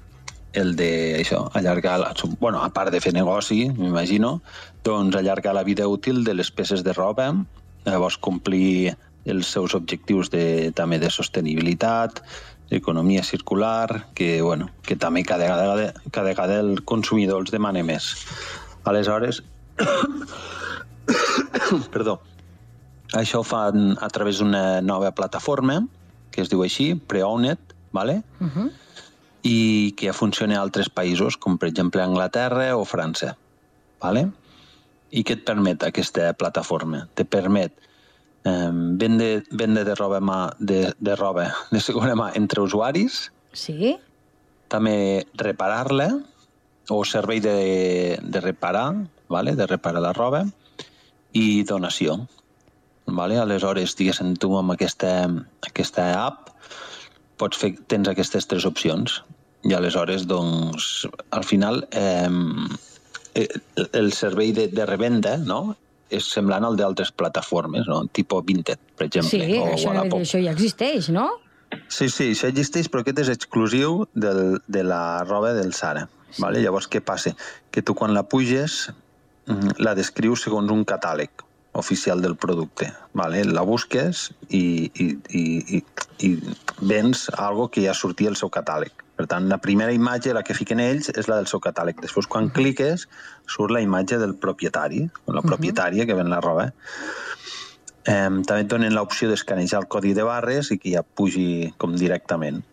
el 0.53 0.75
de 0.75 1.21
això, 1.21 1.49
allargar, 1.53 1.99
la, 1.99 2.13
bueno, 2.39 2.63
a 2.63 2.69
part 2.73 2.91
de 2.91 2.99
fer 2.99 3.13
negoci, 3.13 3.69
m'imagino, 3.69 4.41
doncs 4.83 5.15
allargar 5.15 5.53
la 5.53 5.63
vida 5.63 5.87
útil 5.87 6.23
de 6.23 6.33
les 6.33 6.51
peces 6.51 6.83
de 6.83 6.93
roba, 6.93 7.45
llavors 7.85 8.17
complir 8.17 8.97
els 9.25 9.51
seus 9.53 9.75
objectius 9.77 10.31
de, 10.33 10.71
també 10.75 10.99
de 10.99 11.11
sostenibilitat, 11.13 12.21
economia 12.71 13.23
circular, 13.23 14.07
que, 14.15 14.41
bueno, 14.41 14.69
que 14.87 14.95
també 14.95 15.23
cada 15.27 15.49
vegada, 15.49 15.93
cada 16.09 16.29
vegada 16.29 16.59
el 16.63 16.83
consumidor 16.87 17.43
els 17.43 17.51
demana 17.51 17.83
més. 17.83 18.13
Aleshores, 18.87 19.43
perdó, 21.93 22.21
això 23.13 23.41
ho 23.41 23.47
fan 23.47 23.97
a 23.99 24.09
través 24.09 24.39
d'una 24.39 24.81
nova 24.81 25.11
plataforma 25.11 25.81
que 26.31 26.41
es 26.41 26.49
diu 26.49 26.63
així, 26.63 26.95
Preowned, 26.95 27.59
¿vale? 27.91 28.23
Uh 28.39 28.47
-huh. 28.47 28.71
i 29.43 29.93
que 29.97 30.07
ja 30.07 30.13
funciona 30.13 30.57
a 30.57 30.61
altres 30.61 30.87
països, 30.87 31.35
com 31.35 31.57
per 31.57 31.67
exemple 31.67 32.01
Anglaterra 32.01 32.77
o 32.77 32.85
França. 32.85 33.35
¿vale? 34.01 34.25
I 35.11 35.23
què 35.27 35.37
et 35.37 35.45
permet 35.47 35.85
aquesta 35.85 36.31
plataforma? 36.39 37.05
Te 37.15 37.25
permet 37.27 37.75
eh, 38.45 38.71
vendre, 38.73 39.43
vendre 39.51 39.83
de 39.87 39.95
roba, 39.95 40.19
mà, 40.19 40.39
de, 40.59 40.93
de 40.99 41.15
roba 41.15 41.49
de 41.71 41.79
segona 41.79 42.15
mà 42.15 42.31
entre 42.35 42.61
usuaris, 42.61 43.29
Sí? 43.53 43.97
també 44.71 45.25
reparar-la, 45.35 46.09
o 46.89 47.03
servei 47.03 47.41
de, 47.43 48.17
de 48.23 48.39
reparar, 48.41 48.93
¿vale? 49.27 49.55
de 49.55 49.67
reparar 49.67 50.01
la 50.01 50.13
roba, 50.13 50.45
i 51.33 51.63
donació. 51.63 52.27
Vale? 53.07 53.37
Aleshores, 53.39 53.95
diguéssim, 53.99 54.35
tu 54.39 54.53
amb 54.55 54.71
aquesta, 54.71 55.27
aquesta 55.67 56.07
app 56.21 56.49
pots 57.41 57.57
fer, 57.57 57.73
tens 57.91 58.07
aquestes 58.07 58.47
tres 58.47 58.65
opcions 58.69 59.21
i 59.67 59.73
aleshores, 59.73 60.27
doncs, 60.29 61.07
al 61.31 61.43
final 61.43 61.83
eh, 61.91 62.29
el 63.93 64.11
servei 64.13 64.51
de, 64.53 64.67
de 64.67 64.85
revenda 64.85 65.37
no? 65.37 65.75
És 66.11 66.27
semblant 66.27 66.65
al 66.67 66.75
d'altres 66.79 67.11
plataformes, 67.15 67.87
no? 67.87 68.03
tipo 68.11 68.41
Vinted, 68.45 68.79
per 68.97 69.07
exemple, 69.07 69.31
Sí, 69.31 69.57
o 69.57 69.69
això, 69.73 69.91
Wallapop. 69.93 70.21
això 70.25 70.41
ja 70.43 70.51
existeix, 70.51 71.09
no? 71.09 71.29
Sí, 71.87 72.09
sí, 72.11 72.31
això 72.33 72.49
existeix, 72.51 72.89
però 72.91 73.01
aquest 73.05 73.21
és 73.23 73.29
exclusiu 73.31 74.01
del, 74.13 74.59
de 74.67 74.83
la 74.83 75.23
roba 75.23 75.53
del 75.55 75.71
Sara. 75.73 76.07
Sí. 76.31 76.41
Vale? 76.43 76.59
Llavors, 76.63 76.87
què 76.91 76.99
passa? 77.03 77.31
Que 77.71 77.81
tu 77.83 77.95
quan 77.95 78.13
la 78.15 78.23
puges 78.27 78.89
mm, 79.47 79.77
la 79.79 79.95
descrius 79.95 80.43
segons 80.47 80.71
un 80.71 80.83
catàleg 80.87 81.29
oficial 81.79 82.19
del 82.21 82.35
producte. 82.35 82.89
Vale? 83.15 83.45
La 83.47 83.63
busques 83.67 84.29
i, 84.49 84.91
i, 84.91 85.07
i, 85.31 85.43
i, 85.77 85.83
i 86.27 86.31
vens 86.81 87.29
algo 87.37 87.69
que 87.71 87.85
ja 87.85 87.93
sortia 87.95 88.31
al 88.31 88.35
seu 88.39 88.51
catàleg. 88.51 88.91
Per 89.21 89.27
tant, 89.29 89.45
la 89.45 89.59
primera 89.61 89.93
imatge, 89.93 90.31
la 90.33 90.41
que 90.41 90.55
fiquen 90.57 90.79
ells, 90.81 91.11
és 91.13 91.27
la 91.29 91.35
del 91.37 91.45
seu 91.45 91.61
catàleg. 91.61 91.99
Després, 92.01 92.25
quan 92.25 92.47
cliques, 92.49 93.03
surt 93.45 93.69
la 93.75 93.83
imatge 93.85 94.17
del 94.17 94.33
propietari, 94.41 95.03
o 95.29 95.35
la 95.35 95.43
propietària 95.45 96.07
que 96.09 96.15
ven 96.17 96.31
la 96.33 96.39
roba. 96.41 96.71
Eh, 98.09 98.31
també 98.49 98.63
et 98.63 98.71
donen 98.71 98.95
l'opció 98.97 99.29
d'escanejar 99.29 99.83
el 99.83 99.85
codi 99.93 100.15
de 100.17 100.25
barres 100.25 100.71
i 100.73 100.79
que 100.81 100.95
ja 100.95 101.05
pugi 101.05 101.69
com 101.77 101.93
directament. 101.93 102.63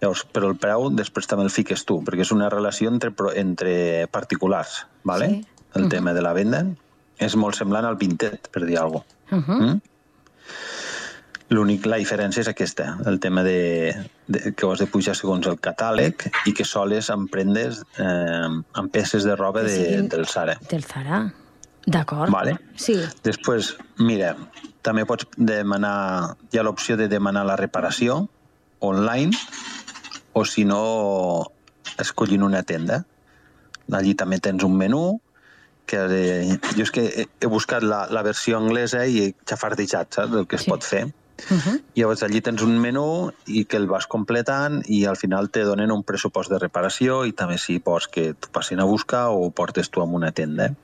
Llavors, 0.00 0.24
però 0.32 0.48
el 0.48 0.56
preu 0.64 0.88
després 0.96 1.28
també 1.28 1.44
el 1.44 1.52
fiques 1.52 1.84
tu, 1.84 1.98
perquè 2.06 2.24
és 2.24 2.32
una 2.32 2.48
relació 2.48 2.88
entre, 2.88 3.12
entre 3.44 3.74
particulars, 4.16 4.86
¿vale? 5.04 5.28
Sí. 5.28 5.46
el 5.74 5.88
tema 5.92 6.16
de 6.16 6.24
la 6.24 6.32
venda. 6.32 6.64
És 7.20 7.36
molt 7.36 7.60
semblant 7.60 7.84
al 7.84 8.00
Vinted, 8.00 8.48
per 8.48 8.64
dir 8.64 8.80
alguna 8.80 9.04
cosa. 9.04 9.36
Uh 9.36 9.44
-huh. 9.44 9.60
Mm? 9.60 9.80
L'únic, 11.52 11.84
la 11.90 11.98
diferència 12.00 12.40
és 12.40 12.48
aquesta, 12.48 12.94
el 13.10 13.18
tema 13.20 13.42
de, 13.44 13.92
de, 14.26 14.52
que 14.56 14.64
ho 14.64 14.70
has 14.72 14.80
de 14.80 14.86
pujar 14.88 15.12
segons 15.18 15.44
el 15.50 15.58
catàleg 15.60 16.24
i 16.48 16.54
que 16.56 16.64
soles 16.64 17.10
amb 17.12 17.28
prendes, 17.32 17.82
eh, 18.00 18.48
amb 18.80 18.92
peces 18.94 19.26
de 19.28 19.34
roba 19.36 19.62
de, 19.66 19.74
siguin- 19.74 20.08
del 20.12 20.24
Sara. 20.30 20.54
Del 20.70 20.84
Zara. 20.88 21.22
D'acord. 21.84 22.30
Vale. 22.32 22.56
Sí. 22.78 22.94
Després, 23.26 23.72
mira, 23.98 24.36
també 24.86 25.04
pots 25.04 25.26
demanar, 25.36 26.36
hi 26.52 26.58
ha 26.60 26.64
l'opció 26.64 26.96
de 26.96 27.08
demanar 27.10 27.42
la 27.44 27.56
reparació 27.58 28.22
online 28.80 29.34
o 30.32 30.44
si 30.48 30.64
no, 30.64 30.80
escollint 32.00 32.42
una 32.46 32.62
tenda. 32.62 33.02
Allí 33.92 34.14
també 34.16 34.38
tens 34.40 34.62
un 34.64 34.78
menú 34.78 35.18
que 35.90 35.98
eh, 36.06 36.54
jo 36.78 36.86
és 36.86 36.92
que 36.94 37.02
he, 37.10 37.26
he 37.42 37.50
buscat 37.50 37.82
la, 37.84 38.06
la 38.14 38.22
versió 38.24 38.56
anglesa 38.62 39.02
i 39.04 39.18
he 39.26 39.32
xafardejat, 39.44 40.14
saps, 40.16 40.38
el 40.38 40.46
que 40.48 40.56
es 40.56 40.64
sí. 40.64 40.70
pot 40.72 40.86
fer. 40.86 41.08
Uh 41.50 41.56
-huh. 41.56 41.82
Llavors 41.94 42.22
allí 42.22 42.40
tens 42.40 42.62
un 42.62 42.78
menú 42.78 43.32
i 43.46 43.64
que 43.64 43.76
el 43.76 43.86
vas 43.86 44.06
completant 44.06 44.82
i 44.86 45.04
al 45.04 45.16
final 45.16 45.50
te 45.50 45.64
donen 45.64 45.90
un 45.90 46.02
pressupost 46.02 46.50
de 46.50 46.58
reparació 46.58 47.24
i 47.24 47.32
també 47.32 47.58
si 47.58 47.78
vols 47.78 48.08
que 48.08 48.34
t'ho 48.34 48.48
passin 48.52 48.80
a 48.80 48.84
buscar 48.84 49.28
o 49.28 49.46
ho 49.46 49.50
portes 49.50 49.90
tu 49.90 50.00
a 50.00 50.04
una 50.04 50.32
tenda. 50.32 50.74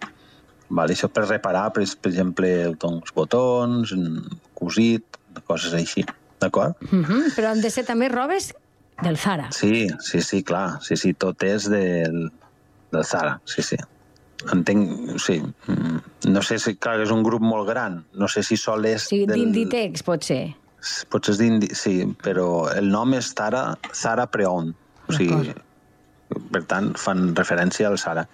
Vale, 0.68 0.92
això 0.92 1.08
per 1.08 1.28
reparar, 1.28 1.72
per, 1.72 1.84
per 2.00 2.10
exemple, 2.10 2.74
doncs, 2.78 3.12
botons, 3.14 3.92
mm, 3.92 4.38
cosit, 4.54 5.04
coses 5.46 5.72
així. 5.74 6.04
D'acord? 6.40 6.76
Uh 6.92 7.04
-huh. 7.04 7.34
Però 7.36 7.48
han 7.50 7.60
de 7.60 7.70
ser 7.70 7.84
també 7.84 8.08
robes 8.08 8.54
del 9.02 9.16
Zara. 9.16 9.50
Sí, 9.52 9.88
sí, 10.00 10.20
sí, 10.20 10.42
clar. 10.42 10.78
Sí, 10.82 10.96
sí, 10.96 11.14
tot 11.14 11.42
és 11.42 11.68
del, 11.70 12.30
del 12.92 13.04
Zara, 13.04 13.40
sí, 13.44 13.62
sí. 13.62 13.76
Entenc, 14.52 15.18
sí. 15.18 15.40
mm, 15.42 15.98
No 16.30 16.42
sé 16.46 16.58
si, 16.62 16.76
clar, 16.78 17.00
és 17.02 17.10
un 17.10 17.24
grup 17.26 17.42
molt 17.42 17.68
gran. 17.68 18.04
No 18.14 18.28
sé 18.30 18.44
si 18.46 18.56
sol 18.56 18.86
és 18.86 19.08
Sí, 19.10 19.24
del... 19.26 19.40
d'Inditex, 19.40 20.04
pot 20.06 20.22
ser. 20.24 20.54
Potser 21.10 21.34
és 21.34 21.40
d'Indi... 21.40 21.72
Sí, 21.74 21.96
però 22.22 22.68
el 22.70 22.90
nom 22.92 23.14
és 23.18 23.32
Zara, 23.34 23.72
Zara 23.94 24.28
Preon. 24.30 24.74
O 25.08 25.16
sigui, 25.16 25.54
per 26.52 26.62
tant, 26.70 26.92
fan 27.00 27.32
referència 27.34 27.88
al 27.88 27.98
Zara. 27.98 28.28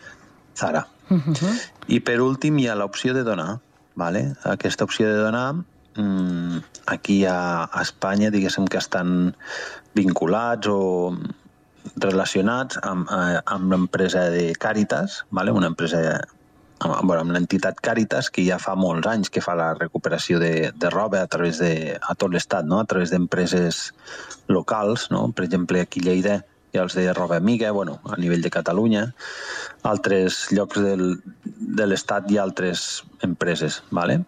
Zara. 0.59 0.85
Uh 1.09 1.21
-huh. 1.21 1.55
I 1.89 2.01
per 2.01 2.21
últim 2.21 2.59
hi 2.59 2.69
ha 2.69 2.75
l'opció 2.75 3.15
de 3.15 3.25
donar. 3.25 3.61
Vale? 3.95 4.35
Aquesta 4.43 4.85
opció 4.85 5.07
de 5.09 5.17
donar, 5.23 5.55
mm, 5.97 6.59
aquí 6.87 7.25
a, 7.25 7.65
a 7.65 7.83
Espanya, 7.83 8.31
diguéssim 8.31 8.67
que 8.67 8.79
estan 8.79 9.37
vinculats 9.95 10.67
o 10.67 11.17
relacionats 11.97 12.79
amb, 12.83 13.09
eh, 13.11 13.41
amb 13.45 13.73
l'empresa 13.73 14.29
de 14.31 14.53
Càritas, 14.61 15.23
vale? 15.31 15.53
una 15.53 15.71
empresa 15.73 16.01
amb, 16.81 17.07
bueno, 17.07 17.21
amb 17.23 17.35
l'entitat 17.37 17.81
Càritas, 17.85 18.31
que 18.31 18.45
ja 18.47 18.59
fa 18.59 18.75
molts 18.79 19.07
anys 19.09 19.31
que 19.31 19.43
fa 19.45 19.55
la 19.59 19.73
recuperació 19.79 20.41
de, 20.43 20.73
de 20.75 20.91
roba 20.91 21.23
a 21.23 21.31
través 21.31 21.61
de, 21.63 21.99
a 22.01 22.15
tot 22.15 22.35
l'estat, 22.35 22.67
no? 22.67 22.81
a 22.81 22.89
través 22.89 23.15
d'empreses 23.15 23.93
locals, 24.49 25.09
no? 25.11 25.29
per 25.33 25.47
exemple 25.47 25.81
aquí 25.81 26.03
a 26.05 26.09
Lleida 26.09 26.41
hi 26.75 26.81
ha 26.81 26.83
els 26.83 26.97
de 26.99 27.13
roba 27.15 27.37
amiga, 27.39 27.71
bueno, 27.71 28.01
a 28.11 28.19
nivell 28.19 28.43
de 28.43 28.51
Catalunya, 28.51 29.07
altres 29.87 30.49
llocs 30.51 30.81
del, 30.83 31.21
de 31.45 31.87
l'estat 31.87 32.27
hi 32.31 32.39
ha 32.39 32.43
altres 32.43 33.05
empreses, 33.23 33.83
¿vale? 33.95 34.25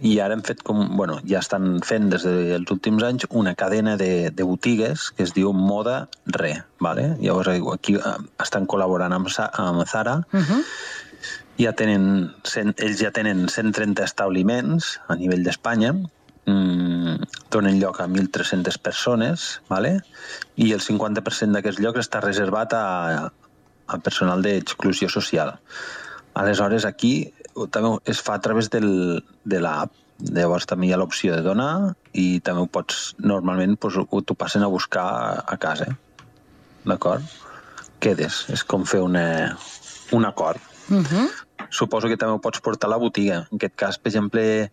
I 0.00 0.18
ara 0.20 0.34
hem 0.34 0.42
fet 0.42 0.62
com, 0.66 0.96
bueno, 0.96 1.20
ja 1.28 1.38
estan 1.38 1.80
fent 1.86 2.08
des 2.10 2.24
dels 2.26 2.70
últims 2.70 3.02
anys 3.06 3.26
una 3.30 3.54
cadena 3.54 3.96
de, 3.96 4.30
de 4.30 4.42
botigues 4.42 5.10
que 5.16 5.22
es 5.22 5.32
diu 5.34 5.52
Moda 5.52 6.08
Re, 6.26 6.64
¿vale? 6.80 7.16
Llavors 7.20 7.48
aquí 7.74 7.94
eh, 7.94 8.16
estan 8.42 8.66
col·laborant 8.66 9.12
amb, 9.14 9.28
Sa- 9.30 9.50
amb 9.54 9.86
Zara, 9.86 10.16
Uh 10.32 10.40
-huh. 10.40 10.62
ja 11.58 11.72
tenen, 11.72 12.34
cent, 12.42 12.74
ells 12.82 12.98
ja 12.98 13.10
tenen 13.12 13.48
130 13.48 14.02
establiments 14.02 14.98
a 15.08 15.14
nivell 15.14 15.44
d'Espanya, 15.44 15.92
mm, 16.46 17.16
donen 17.50 17.78
lloc 17.80 18.00
a 18.00 18.06
1.300 18.08 18.78
persones, 18.78 19.60
¿vale? 19.68 20.00
i 20.56 20.72
el 20.72 20.80
50% 20.80 21.52
d'aquests 21.52 21.80
llocs 21.80 22.00
està 22.00 22.20
reservat 22.20 22.72
a, 22.74 23.30
a 23.86 23.98
personal 23.98 24.42
d'exclusió 24.42 25.08
social. 25.08 25.58
Aleshores, 26.34 26.84
aquí 26.84 27.32
també 27.70 27.94
es 28.10 28.20
fa 28.24 28.34
a 28.38 28.40
través 28.44 28.70
del, 28.70 29.22
de 29.44 29.60
l'app. 29.60 29.92
Llavors 30.30 30.64
també 30.70 30.86
hi 30.86 30.92
ha 30.94 30.98
l'opció 31.00 31.34
de 31.34 31.42
donar 31.42 31.94
i 32.14 32.38
també 32.40 32.62
ho 32.62 32.68
pots, 32.70 33.14
normalment 33.18 33.74
pues, 33.82 33.96
ho- 33.98 34.22
t'ho 34.22 34.34
passen 34.38 34.62
a 34.62 34.68
buscar 34.70 35.42
a, 35.42 35.56
casa. 35.58 35.88
D'acord? 36.86 37.24
Quedes. 38.00 38.44
És 38.54 38.62
com 38.64 38.84
fer 38.86 39.00
una, 39.02 39.56
un 40.12 40.24
acord. 40.24 40.60
Uh 40.90 41.02
-huh. 41.02 41.28
Suposo 41.70 42.08
que 42.08 42.16
també 42.16 42.34
ho 42.34 42.40
pots 42.40 42.60
portar 42.60 42.86
a 42.88 42.90
la 42.90 42.96
botiga. 43.00 43.46
En 43.50 43.56
aquest 43.56 43.74
cas, 43.74 43.98
per 43.98 44.10
exemple, 44.12 44.70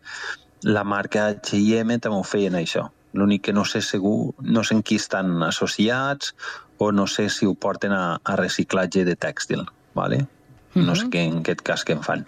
la 0.62 0.84
marca 0.84 1.28
H&M 1.30 1.98
també 2.00 2.18
ho 2.18 2.24
feien 2.24 2.54
això. 2.54 2.90
L'únic 3.14 3.42
que 3.42 3.54
no 3.54 3.66
sé 3.66 3.82
segur, 3.82 4.34
no 4.40 4.64
sé 4.64 4.76
en 4.76 4.84
qui 4.84 4.96
estan 4.96 5.42
associats 5.44 6.34
o 6.78 6.92
no 6.92 7.08
sé 7.08 7.30
si 7.30 7.46
ho 7.46 7.54
porten 7.56 7.92
a, 7.92 8.20
a 8.24 8.36
reciclatge 8.36 9.04
de 9.06 9.16
tèxtil, 9.16 9.66
¿vale? 9.96 10.28
No 10.76 10.96
sé 10.96 11.08
què, 11.10 11.26
en 11.28 11.40
aquest 11.40 11.62
cas 11.62 11.84
què 11.84 11.92
en 11.94 12.04
fan. 12.04 12.26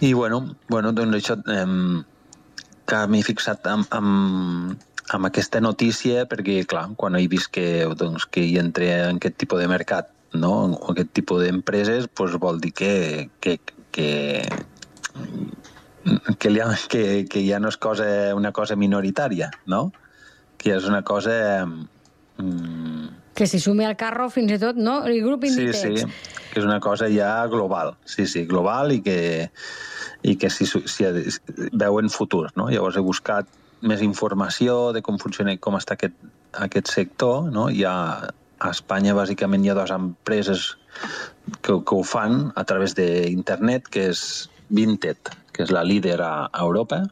I 0.00 0.12
bueno, 0.12 0.54
bueno 0.68 0.92
doncs 0.94 1.16
això 1.18 1.34
eh, 1.50 2.02
que 2.88 3.00
m'he 3.10 3.22
fixat 3.26 3.66
amb, 3.66 3.88
amb, 3.90 4.84
amb 5.14 5.28
aquesta 5.28 5.60
notícia 5.60 6.22
perquè, 6.30 6.60
clar, 6.70 6.86
quan 6.96 7.16
he 7.18 7.26
vist 7.30 7.50
que, 7.54 7.84
doncs, 7.98 8.28
que 8.30 8.44
hi 8.46 8.58
entra 8.62 9.08
en 9.08 9.18
aquest 9.18 9.40
tipus 9.42 9.60
de 9.62 9.68
mercat 9.70 10.12
no? 10.38 10.52
aquest 10.92 11.12
tipus 11.18 11.42
d'empreses 11.42 12.08
pues, 12.14 12.36
vol 12.40 12.60
dir 12.60 12.72
que, 12.78 12.92
que, 13.40 13.58
que, 13.92 14.08
que, 16.38 16.50
li 16.50 16.60
ha, 16.60 16.70
que, 16.88 17.24
que 17.30 17.44
ja 17.48 17.58
no 17.58 17.72
és 17.72 17.80
cosa, 17.80 18.08
una 18.36 18.52
cosa 18.52 18.76
minoritària, 18.76 19.50
no? 19.66 19.88
que 20.58 20.74
és 20.76 20.86
una 20.90 21.02
cosa 21.06 21.34
mm, 21.66 23.08
Que 23.38 23.46
s'hi 23.46 23.60
sumi 23.62 23.86
al 23.86 23.94
carro 23.98 24.26
fins 24.34 24.50
i 24.56 24.58
tot, 24.58 24.78
no? 24.82 25.00
El 25.06 25.20
grup 25.22 25.44
Sí, 25.46 25.52
Inditex. 25.52 26.02
sí, 26.02 26.34
que 26.50 26.58
és 26.58 26.66
una 26.66 26.80
cosa 26.82 27.06
ja 27.12 27.46
global, 27.46 27.94
sí, 28.04 28.26
sí, 28.26 28.44
global 28.50 28.90
i 28.96 29.00
que, 29.04 29.50
i 30.26 30.34
que 30.36 30.50
si, 30.50 30.66
si 30.66 31.06
veuen 31.72 32.10
futur, 32.10 32.48
no? 32.58 32.66
Llavors 32.72 32.98
he 32.98 33.04
buscat 33.04 33.46
més 33.86 34.02
informació 34.02 34.90
de 34.92 35.04
com 35.06 35.20
funciona 35.22 35.54
i 35.54 35.60
com 35.62 35.76
està 35.78 35.94
aquest, 35.94 36.16
aquest 36.58 36.90
sector, 36.90 37.46
no? 37.54 37.68
Hi 37.70 37.84
ha, 37.86 37.94
a 38.58 38.70
Espanya 38.74 39.14
bàsicament 39.14 39.62
hi 39.62 39.70
ha 39.70 39.78
dues 39.78 39.92
empreses 39.94 40.72
que, 41.62 41.78
que 41.78 41.94
ho 41.94 42.02
fan 42.02 42.48
a 42.58 42.64
través 42.66 42.96
d'internet, 42.98 43.86
que 43.86 44.08
és 44.10 44.48
Vinted, 44.68 45.30
que 45.54 45.62
és 45.62 45.70
la 45.70 45.84
líder 45.86 46.18
a, 46.20 46.48
Europa, 46.58 47.04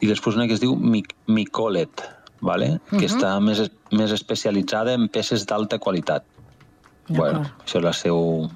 i 0.00 0.08
després 0.08 0.36
una 0.40 0.48
que 0.48 0.56
es 0.56 0.62
diu 0.64 0.72
Mic 0.76 1.12
Micolet, 1.28 2.00
vale? 2.44 2.78
que 2.90 3.06
Mhm. 3.06 3.10
està 3.10 3.32
més, 3.40 3.64
més 3.90 4.12
especialitzada 4.12 4.92
en 4.94 5.08
peces 5.08 5.46
d'alta 5.48 5.78
qualitat. 5.80 6.24
Bueno, 7.08 7.42
això 7.64 7.80
és 7.80 7.84
el 7.84 7.94
seu, 7.94 8.50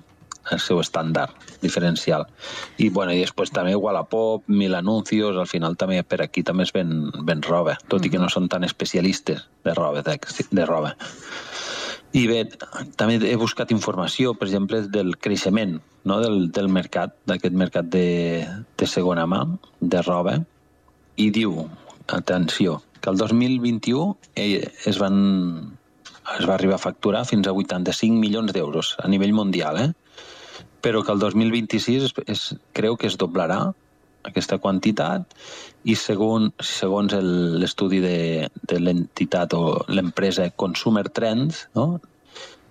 el 0.51 0.61
seu 0.61 0.81
estàndard 0.81 1.31
diferencial. 1.61 2.27
I, 2.79 2.89
bueno, 2.89 3.13
i 3.13 3.21
després 3.21 3.51
també 3.53 3.75
Wallapop, 3.77 4.45
Mil 4.49 4.75
Anuncios, 4.75 5.37
al 5.37 5.47
final 5.47 5.77
també 5.77 6.03
per 6.05 6.23
aquí 6.23 6.43
també 6.43 6.65
es 6.65 6.73
ven, 6.73 7.11
ven 7.25 7.43
roba, 7.43 7.77
tot 7.89 8.05
i 8.07 8.11
que 8.11 8.21
no 8.21 8.29
són 8.33 8.49
tan 8.49 8.65
especialistes 8.65 9.49
de 9.65 9.75
roba. 9.75 10.03
De, 10.03 10.19
de 10.51 10.67
roba. 10.67 10.95
I 12.17 12.27
bé, 12.27 12.47
també 12.97 13.19
he 13.29 13.37
buscat 13.37 13.71
informació, 13.71 14.33
per 14.35 14.49
exemple, 14.49 14.81
del 14.89 15.19
creixement 15.21 15.81
no? 16.09 16.21
del, 16.23 16.51
del 16.57 16.71
mercat, 16.73 17.13
d'aquest 17.29 17.53
mercat 17.55 17.91
de, 17.93 18.47
de 18.79 18.87
segona 18.89 19.27
mà, 19.29 19.43
de 19.81 20.01
roba, 20.07 20.39
i 21.21 21.29
diu, 21.35 21.67
atenció, 22.09 22.79
que 23.01 23.11
el 23.11 23.17
2021 23.17 24.17
eh, 24.37 24.71
es 24.87 24.99
van 24.99 25.79
es 26.39 26.45
va 26.49 26.55
arribar 26.59 26.77
a 26.77 26.83
facturar 26.83 27.25
fins 27.25 27.47
a 27.49 27.53
85 27.57 28.19
milions 28.21 28.53
d'euros 28.53 28.97
a 29.01 29.09
nivell 29.09 29.33
mundial, 29.33 29.79
eh? 29.81 29.93
però 30.83 31.03
que 31.03 31.13
el 31.13 31.19
2026 31.19 32.03
es, 32.05 32.13
es, 32.27 32.43
creu 32.77 32.97
que 32.97 33.07
es 33.09 33.17
doblarà 33.19 33.73
aquesta 34.29 34.59
quantitat 34.61 35.25
i 35.89 35.95
segon, 35.97 36.51
segons 36.61 37.15
el- 37.17 37.59
l'estudi 37.63 38.01
de, 38.05 38.49
de 38.69 38.79
l'entitat 38.79 39.55
o 39.57 39.81
l'empresa 39.89 40.51
Consumer 40.51 41.09
Trends, 41.09 41.69
no? 41.75 42.01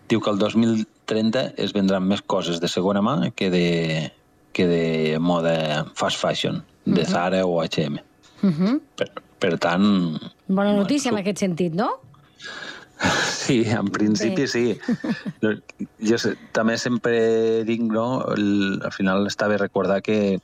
diu 0.08 0.22
que 0.22 0.30
el 0.30 0.38
2030 0.40 1.54
es 1.58 1.74
vendran 1.76 2.06
més 2.08 2.22
coses 2.22 2.62
de 2.62 2.70
segona 2.72 3.02
mà 3.02 3.32
que 3.36 3.50
de, 3.52 4.12
que 4.54 4.68
de 4.70 5.18
moda 5.20 5.86
fast 5.96 6.22
fashion, 6.22 6.62
de. 6.86 7.04
Zara 7.10 7.42
o 7.46 7.60
H&M. 7.62 7.98
Uh 8.44 8.52
-huh. 8.54 8.80
Per, 8.96 9.10
per 9.40 9.58
tant, 9.62 10.18
Bona 10.48 10.74
notícia 10.74 11.12
en 11.12 11.20
aquest 11.20 11.44
sentit, 11.44 11.74
no? 11.76 11.92
Sí, 13.48 13.62
en 13.70 13.88
principi 13.94 14.42
Bé. 14.42 14.48
sí. 14.48 14.78
Jo 16.04 16.18
sé, 16.20 16.34
també 16.52 16.78
sempre 16.82 17.64
dic, 17.68 17.84
no? 17.86 18.24
El, 18.34 18.82
al 18.84 18.92
final 18.92 19.28
està 19.30 19.48
bé 19.48 19.60
recordar 19.62 20.02
que, 20.04 20.40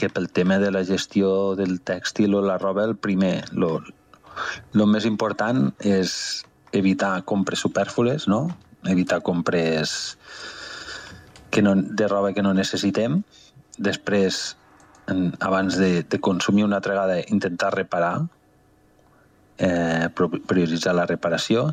que 0.00 0.08
pel 0.10 0.30
tema 0.34 0.58
de 0.58 0.72
la 0.74 0.84
gestió 0.88 1.54
del 1.58 1.78
tèxtil 1.78 2.34
o 2.34 2.42
la 2.42 2.58
roba, 2.58 2.86
el 2.88 2.96
primer, 2.96 3.44
lo, 3.52 3.82
lo 4.72 4.86
més 4.90 5.06
important 5.06 5.68
és 5.78 6.44
evitar 6.72 7.22
compres 7.28 7.62
supèrflues, 7.66 8.26
no? 8.26 8.46
Evitar 8.88 9.20
compres 9.26 10.16
que 11.50 11.62
no, 11.62 11.74
de 11.76 12.08
roba 12.08 12.32
que 12.32 12.42
no 12.42 12.54
necessitem. 12.54 13.22
Després, 13.78 14.56
en, 15.08 15.32
abans 15.40 15.76
de, 15.76 16.02
de 16.02 16.20
consumir 16.20 16.64
una 16.64 16.76
altra 16.76 16.94
vegada, 16.94 17.20
intentar 17.28 17.74
reparar, 17.74 18.28
eh, 19.58 20.08
prioritzar 20.46 20.94
la 20.94 21.06
reparació 21.06 21.72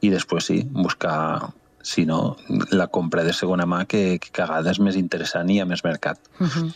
i 0.00 0.10
després 0.10 0.48
sí, 0.50 0.62
buscar 0.72 1.52
si 1.86 2.04
no, 2.04 2.36
la 2.74 2.88
compra 2.90 3.22
de 3.22 3.32
segona 3.32 3.66
mà 3.66 3.84
que, 3.86 4.18
que 4.18 4.42
a 4.42 4.48
vegades 4.48 4.74
és 4.74 4.82
més 4.82 4.96
interessant 4.98 5.50
i 5.50 5.58
hi 5.58 5.60
ha 5.62 5.68
més 5.70 5.84
mercat. 5.86 6.18
Uh 6.40 6.46
-huh. 6.46 6.70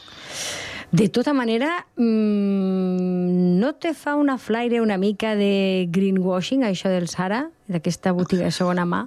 De 0.92 1.08
tota 1.08 1.32
manera, 1.32 1.86
mmm, 1.96 3.58
no 3.58 3.74
te 3.74 3.94
fa 3.94 4.14
una 4.14 4.38
flaire 4.38 4.80
una 4.80 4.98
mica 4.98 5.36
de 5.36 5.86
greenwashing, 5.90 6.62
això 6.62 6.88
del 6.88 7.08
Sara, 7.08 7.48
d'aquesta 7.66 8.12
botiga 8.12 8.44
de 8.44 8.50
segona 8.50 8.84
mà? 8.84 9.06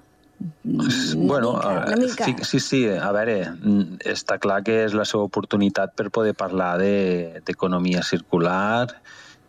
Bueno, 0.63 1.53
mica, 1.53 1.83
una 1.87 1.95
mica. 1.95 2.25
Sí, 2.25 2.35
sí, 2.41 2.59
sí, 2.59 2.81
a 2.89 3.11
veure, 3.11 3.49
mm, 3.51 3.97
està 4.13 4.39
clar 4.39 4.61
que 4.63 4.83
és 4.85 4.93
la 4.93 5.05
seva 5.05 5.23
oportunitat 5.23 5.95
per 5.95 6.09
poder 6.11 6.33
parlar 6.35 6.77
de- 6.79 7.41
d'economia 7.45 7.99
de, 7.99 8.05
circular 8.05 8.87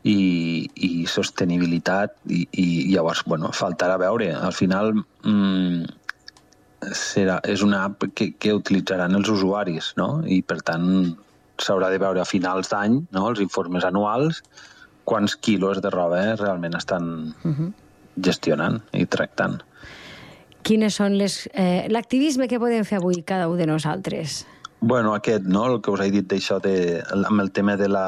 i, 0.04 0.68
i 0.74 1.06
sostenibilitat 1.06 2.16
i, 2.28 2.46
i 2.52 2.66
llavors, 2.94 3.22
bueno, 3.26 3.50
faltarà 3.52 3.96
veure. 3.98 4.32
Al 4.34 4.52
final 4.52 4.92
mm, 5.24 5.84
serà, 6.92 7.38
és 7.48 7.62
una 7.64 7.84
app 7.88 8.04
que, 8.14 8.32
que 8.38 8.52
utilitzaran 8.54 9.14
els 9.16 9.28
usuaris, 9.32 9.92
no? 9.96 10.22
I 10.26 10.42
per 10.42 10.60
tant 10.62 11.14
s'haurà 11.62 11.88
de 11.90 11.98
veure 12.02 12.20
a 12.20 12.26
finals 12.28 12.68
d'any, 12.72 12.98
no? 13.14 13.28
els 13.30 13.40
informes 13.40 13.84
anuals, 13.86 14.42
quants 15.06 15.36
quilos 15.36 15.80
de 15.84 15.90
roba 15.92 16.20
eh, 16.24 16.36
realment 16.36 16.74
estan 16.74 17.34
Uh 17.44 17.52
-huh. 17.52 17.72
gestionant 18.16 18.82
i 18.92 19.06
tractant. 19.06 19.62
Quines 20.64 20.96
són 20.96 21.18
les... 21.20 21.44
Eh, 21.52 21.86
L'activisme 21.92 22.48
que 22.48 22.60
podem 22.60 22.86
fer 22.88 22.98
avui 23.00 23.20
cada 23.26 23.50
un 23.52 23.60
de 23.60 23.68
nosaltres? 23.68 24.44
Bueno, 24.80 25.14
aquest, 25.16 25.44
no?, 25.48 25.66
el 25.70 25.82
que 25.84 25.92
us 25.92 26.02
he 26.04 26.10
dit 26.12 26.26
d'això 26.28 26.58
de, 26.64 27.02
amb 27.12 27.40
el 27.40 27.50
tema 27.56 27.76
de 27.80 27.88
la, 27.88 28.06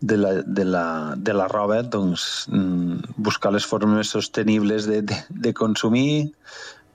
de 0.00 0.16
la, 0.16 0.32
de 0.42 0.64
la, 0.64 0.84
de 1.16 1.34
la 1.36 1.46
roba, 1.48 1.82
doncs 1.82 2.46
mm, 2.48 3.16
buscar 3.16 3.52
les 3.52 3.66
formes 3.68 4.12
sostenibles 4.12 4.88
de, 4.88 5.02
de, 5.02 5.16
de 5.28 5.52
consumir, 5.56 6.32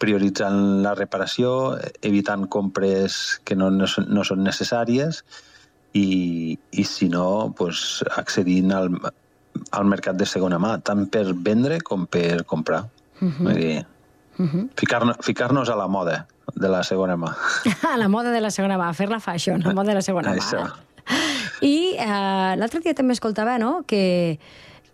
prioritzant 0.02 0.82
la 0.84 0.96
reparació, 0.98 1.78
evitant 2.02 2.48
compres 2.52 3.40
que 3.46 3.56
no, 3.56 3.70
no, 3.72 3.88
són, 3.88 4.10
no 4.10 4.26
són 4.28 4.44
necessàries 4.44 5.22
i, 5.94 6.58
i 6.72 6.84
si 6.84 7.08
no, 7.10 7.54
pues, 7.58 8.04
accedint 8.18 8.74
al, 8.76 8.90
al 9.72 9.90
mercat 9.90 10.18
de 10.20 10.28
segona 10.28 10.60
mà, 10.60 10.76
tant 10.84 11.06
per 11.10 11.28
vendre 11.34 11.80
com 11.86 12.10
per 12.10 12.44
comprar. 12.50 12.86
Uh 13.22 13.32
Vull 13.40 13.62
dir, 13.62 13.76
Uh 14.38 14.46
-huh. 14.46 14.70
ficar-nos 14.76 15.18
ficar 15.22 15.52
a 15.52 15.76
la 15.76 15.88
moda 15.88 16.28
de 16.56 16.70
la 16.70 16.84
segona 16.84 17.16
mà. 17.16 17.36
la 17.98 18.08
moda 18.08 18.32
de 18.32 18.42
la 18.42 18.52
segona 18.52 18.78
mà, 18.78 18.94
fer 18.94 19.10
la 19.10 19.20
fashion, 19.20 19.62
la 19.62 19.74
moda 19.74 19.90
de 19.90 19.96
la 19.96 20.02
segona 20.02 20.34
mà. 20.34 20.38
Això. 20.38 20.72
I 21.62 21.96
eh, 21.98 22.56
l'altre 22.58 22.82
dia 22.82 22.94
també 22.94 23.14
escoltava 23.14 23.58
no? 23.58 23.84
que, 23.88 24.40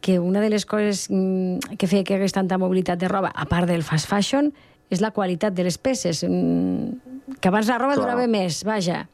que 0.01 0.19
una 0.19 0.41
de 0.41 0.49
les 0.49 0.65
coses 0.65 1.07
mm, 1.09 1.77
que 1.77 1.87
feia 1.87 2.03
que 2.03 2.13
hi 2.13 2.17
hagués 2.17 2.33
tanta 2.33 2.57
mobilitat 2.57 2.99
de 2.99 3.07
roba, 3.07 3.31
a 3.33 3.45
part 3.45 3.67
del 3.67 3.83
fast 3.83 4.07
fashion, 4.07 4.53
és 4.91 5.01
la 5.01 5.11
qualitat 5.11 5.53
de 5.53 5.63
les 5.63 5.77
peces. 5.77 6.23
mm, 6.23 7.37
Que 7.39 7.47
abans 7.47 7.67
la 7.67 7.77
roba 7.77 7.95
Clar. 7.95 8.05
durava 8.05 8.27
més, 8.27 8.63
vaja. 8.63 9.07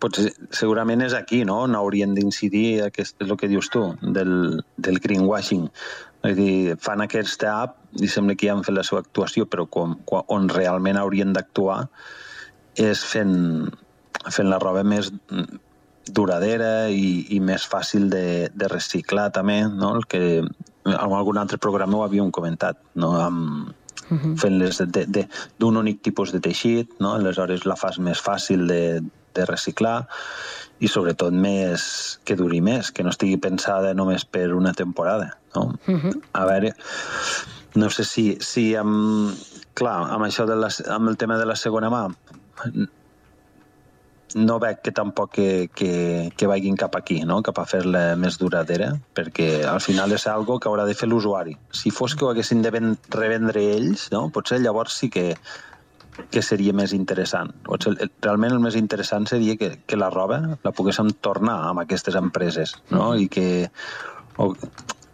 Potser 0.00 0.32
segurament 0.54 1.02
és 1.04 1.14
aquí, 1.16 1.44
no?, 1.44 1.60
on 1.66 1.74
haurien 1.78 2.14
d'incidir 2.14 2.82
aquest, 2.86 3.16
el 3.24 3.34
que 3.36 3.48
dius 3.50 3.68
tu, 3.74 3.82
del, 4.02 4.62
del 4.76 5.00
greenwashing. 5.04 5.68
És 6.26 6.34
dir, 6.38 6.76
fan 6.82 7.00
aquesta 7.04 7.52
app 7.64 8.02
i 8.02 8.08
sembla 8.10 8.34
que 8.38 8.48
ja 8.48 8.54
han 8.56 8.64
fet 8.66 8.74
la 8.74 8.82
seva 8.86 9.00
actuació, 9.04 9.46
però 9.46 9.66
com, 9.70 9.96
quan, 10.08 10.24
on 10.34 10.48
realment 10.50 10.98
haurien 10.98 11.32
d'actuar 11.36 11.84
és 12.78 13.02
fent, 13.06 13.68
fent 14.30 14.48
la 14.50 14.58
roba 14.62 14.82
més 14.86 15.10
duradera 16.08 16.88
i, 16.90 17.26
i 17.34 17.40
més 17.44 17.66
fàcil 17.68 18.08
de, 18.10 18.48
de 18.54 18.68
reciclar 18.70 19.28
també, 19.34 19.60
no? 19.68 19.94
El 19.98 20.06
que 20.08 20.22
en 20.40 20.94
algun 21.12 21.38
altre 21.38 21.58
programa 21.60 21.98
ho 21.98 22.04
havíem 22.06 22.30
comentat, 22.32 22.78
no? 22.96 23.12
Amb, 23.20 23.74
fent-les 24.40 24.78
de- 24.88 25.04
de- 25.04 25.26
d'un 25.60 25.76
únic 25.76 25.98
tipus 26.06 26.30
de 26.32 26.40
teixit, 26.40 26.94
no? 26.98 27.10
aleshores 27.18 27.66
la 27.68 27.74
fas 27.76 27.98
més 28.00 28.22
fàcil 28.24 28.62
de, 28.70 29.02
de 29.38 29.46
reciclar 29.48 30.02
i 30.82 30.90
sobretot 30.90 31.34
més 31.34 32.18
que 32.26 32.36
duri 32.38 32.60
més, 32.62 32.92
que 32.94 33.02
no 33.06 33.10
estigui 33.14 33.38
pensada 33.42 33.94
només 33.98 34.26
per 34.26 34.50
una 34.54 34.74
temporada. 34.74 35.32
No? 35.56 35.72
A 36.38 36.44
veure, 36.46 36.74
no 37.78 37.88
sé 37.90 38.04
si, 38.06 38.26
si 38.44 38.68
amb, 38.78 39.32
clar, 39.78 39.96
amb 40.14 40.28
això 40.28 40.46
de 40.46 40.54
la, 40.58 40.70
amb 40.94 41.10
el 41.10 41.16
tema 41.18 41.38
de 41.40 41.46
la 41.50 41.56
segona 41.58 41.90
mà 41.90 42.04
no 44.36 44.58
veig 44.60 44.82
que 44.84 44.92
tampoc 44.92 45.30
que, 45.32 45.70
que, 45.74 46.28
que 46.36 46.46
vagin 46.50 46.76
cap 46.76 46.92
aquí, 46.98 47.22
no? 47.24 47.38
cap 47.42 47.56
a 47.62 47.64
fer-la 47.64 48.12
més 48.20 48.36
duradera, 48.36 48.90
perquè 49.16 49.62
al 49.64 49.80
final 49.80 50.12
és 50.12 50.26
algo 50.28 50.58
que 50.60 50.68
haurà 50.68 50.84
de 50.84 50.92
fer 50.98 51.08
l'usuari. 51.08 51.54
Si 51.72 51.88
fos 51.90 52.12
que 52.14 52.26
ho 52.26 52.28
haguessin 52.34 52.60
de 52.60 52.72
ven- 52.74 52.98
revendre 53.14 53.62
ells, 53.78 54.10
no? 54.12 54.26
potser 54.34 54.60
llavors 54.60 54.98
sí 55.00 55.08
que, 55.08 55.30
que 56.30 56.42
seria 56.42 56.74
més 56.76 56.92
interessant. 56.96 57.52
Realment 58.24 58.56
el 58.56 58.62
més 58.62 58.76
interessant 58.78 59.28
seria 59.30 59.56
que, 59.60 59.72
que 59.86 59.98
la 59.98 60.10
roba 60.14 60.40
la 60.64 60.74
poguéssim 60.74 61.12
tornar 61.24 61.58
amb 61.70 61.84
aquestes 61.84 62.18
empreses 62.18 62.74
no? 62.90 63.14
I, 63.16 63.28
que, 63.32 63.68
o, 64.36 64.50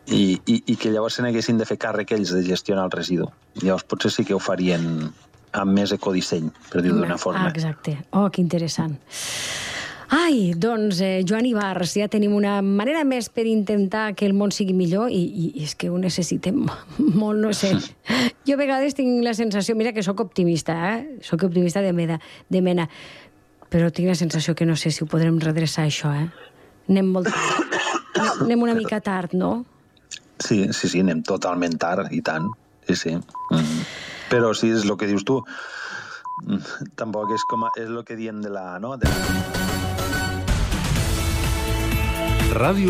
i, 0.07 0.25
i, 0.47 0.57
i 0.73 0.77
que 0.81 0.93
llavors 0.95 1.19
se 1.19 1.25
n'haguessin 1.25 1.61
de 1.61 1.69
fer 1.69 1.79
càrrec 1.81 2.17
ells 2.17 2.35
de 2.35 2.43
gestionar 2.47 2.89
el 2.89 2.95
residu. 2.95 3.29
Llavors 3.63 3.87
potser 3.89 4.13
sí 4.15 4.27
que 4.29 4.37
ho 4.37 4.43
farien 4.43 4.89
amb 5.55 5.71
més 5.71 5.93
ecodisseny, 5.95 6.51
per 6.71 6.83
dir-ho 6.83 6.99
d'una 6.99 7.19
forma. 7.21 7.47
Ah, 7.47 7.55
exacte. 7.55 7.99
Oh, 8.13 8.27
que 8.31 8.43
interessant. 8.43 8.99
Ai, 10.09 10.53
doncs, 10.57 11.01
eh, 11.01 11.25
Joan 11.27 11.47
Ibarz, 11.47 11.95
ja 11.97 12.09
tenim 12.13 12.35
una 12.37 12.59
manera 12.63 13.05
més 13.09 13.31
per 13.33 13.47
intentar 13.49 14.13
que 14.15 14.27
el 14.29 14.35
món 14.37 14.53
sigui 14.53 14.75
millor 14.77 15.11
i, 15.11 15.21
i, 15.25 15.51
i 15.55 15.65
és 15.65 15.75
que 15.79 15.89
ho 15.91 15.99
necessitem 15.99 16.65
molt, 17.21 17.41
no 17.41 17.53
sé. 17.57 17.75
Jo 18.47 18.59
a 18.59 18.61
vegades 18.61 18.97
tinc 18.97 19.25
la 19.25 19.33
sensació, 19.35 19.77
mira 19.77 19.95
que 19.97 20.05
sóc 20.05 20.21
optimista, 20.21 20.75
eh? 20.93 21.19
Sóc 21.25 21.47
optimista 21.49 21.81
de 21.81 21.93
mena, 21.97 22.19
de 22.53 22.61
mena, 22.61 22.89
però 23.73 23.89
tinc 23.91 24.11
la 24.13 24.19
sensació 24.19 24.55
que 24.55 24.69
no 24.69 24.77
sé 24.77 24.93
si 24.93 25.05
ho 25.05 25.09
podrem 25.09 25.41
redreçar, 25.41 25.87
això, 25.89 26.13
eh? 26.13 26.29
Anem 26.91 27.09
molt 27.15 27.33
tard. 27.33 27.79
Anem 28.45 28.63
una 28.63 28.77
mica 28.77 29.01
tard, 29.01 29.33
no? 29.33 29.65
Sí, 30.45 30.67
sí, 30.73 30.89
sí, 30.91 31.01
anem 31.01 31.23
totalment 31.25 31.79
tard, 31.81 32.13
i 32.13 32.21
tant. 32.21 32.51
Sí, 32.89 32.97
sí. 33.01 33.15
Mm. 33.17 33.85
Però 34.29 34.53
sí, 34.53 34.71
és 34.75 34.85
el 34.85 34.97
que 35.01 35.09
dius 35.09 35.25
tu. 35.25 35.41
Mm, 36.45 36.91
Tampoc 36.99 37.33
és 37.33 37.47
com 37.49 37.65
a, 37.65 37.73
és 37.81 37.89
el 37.89 38.03
que 38.05 38.19
diem 38.19 38.43
de 38.45 38.53
la... 38.53 38.75
No? 38.83 38.97
De 39.01 39.09
la... 39.09 39.64
Ràdio 42.55 42.83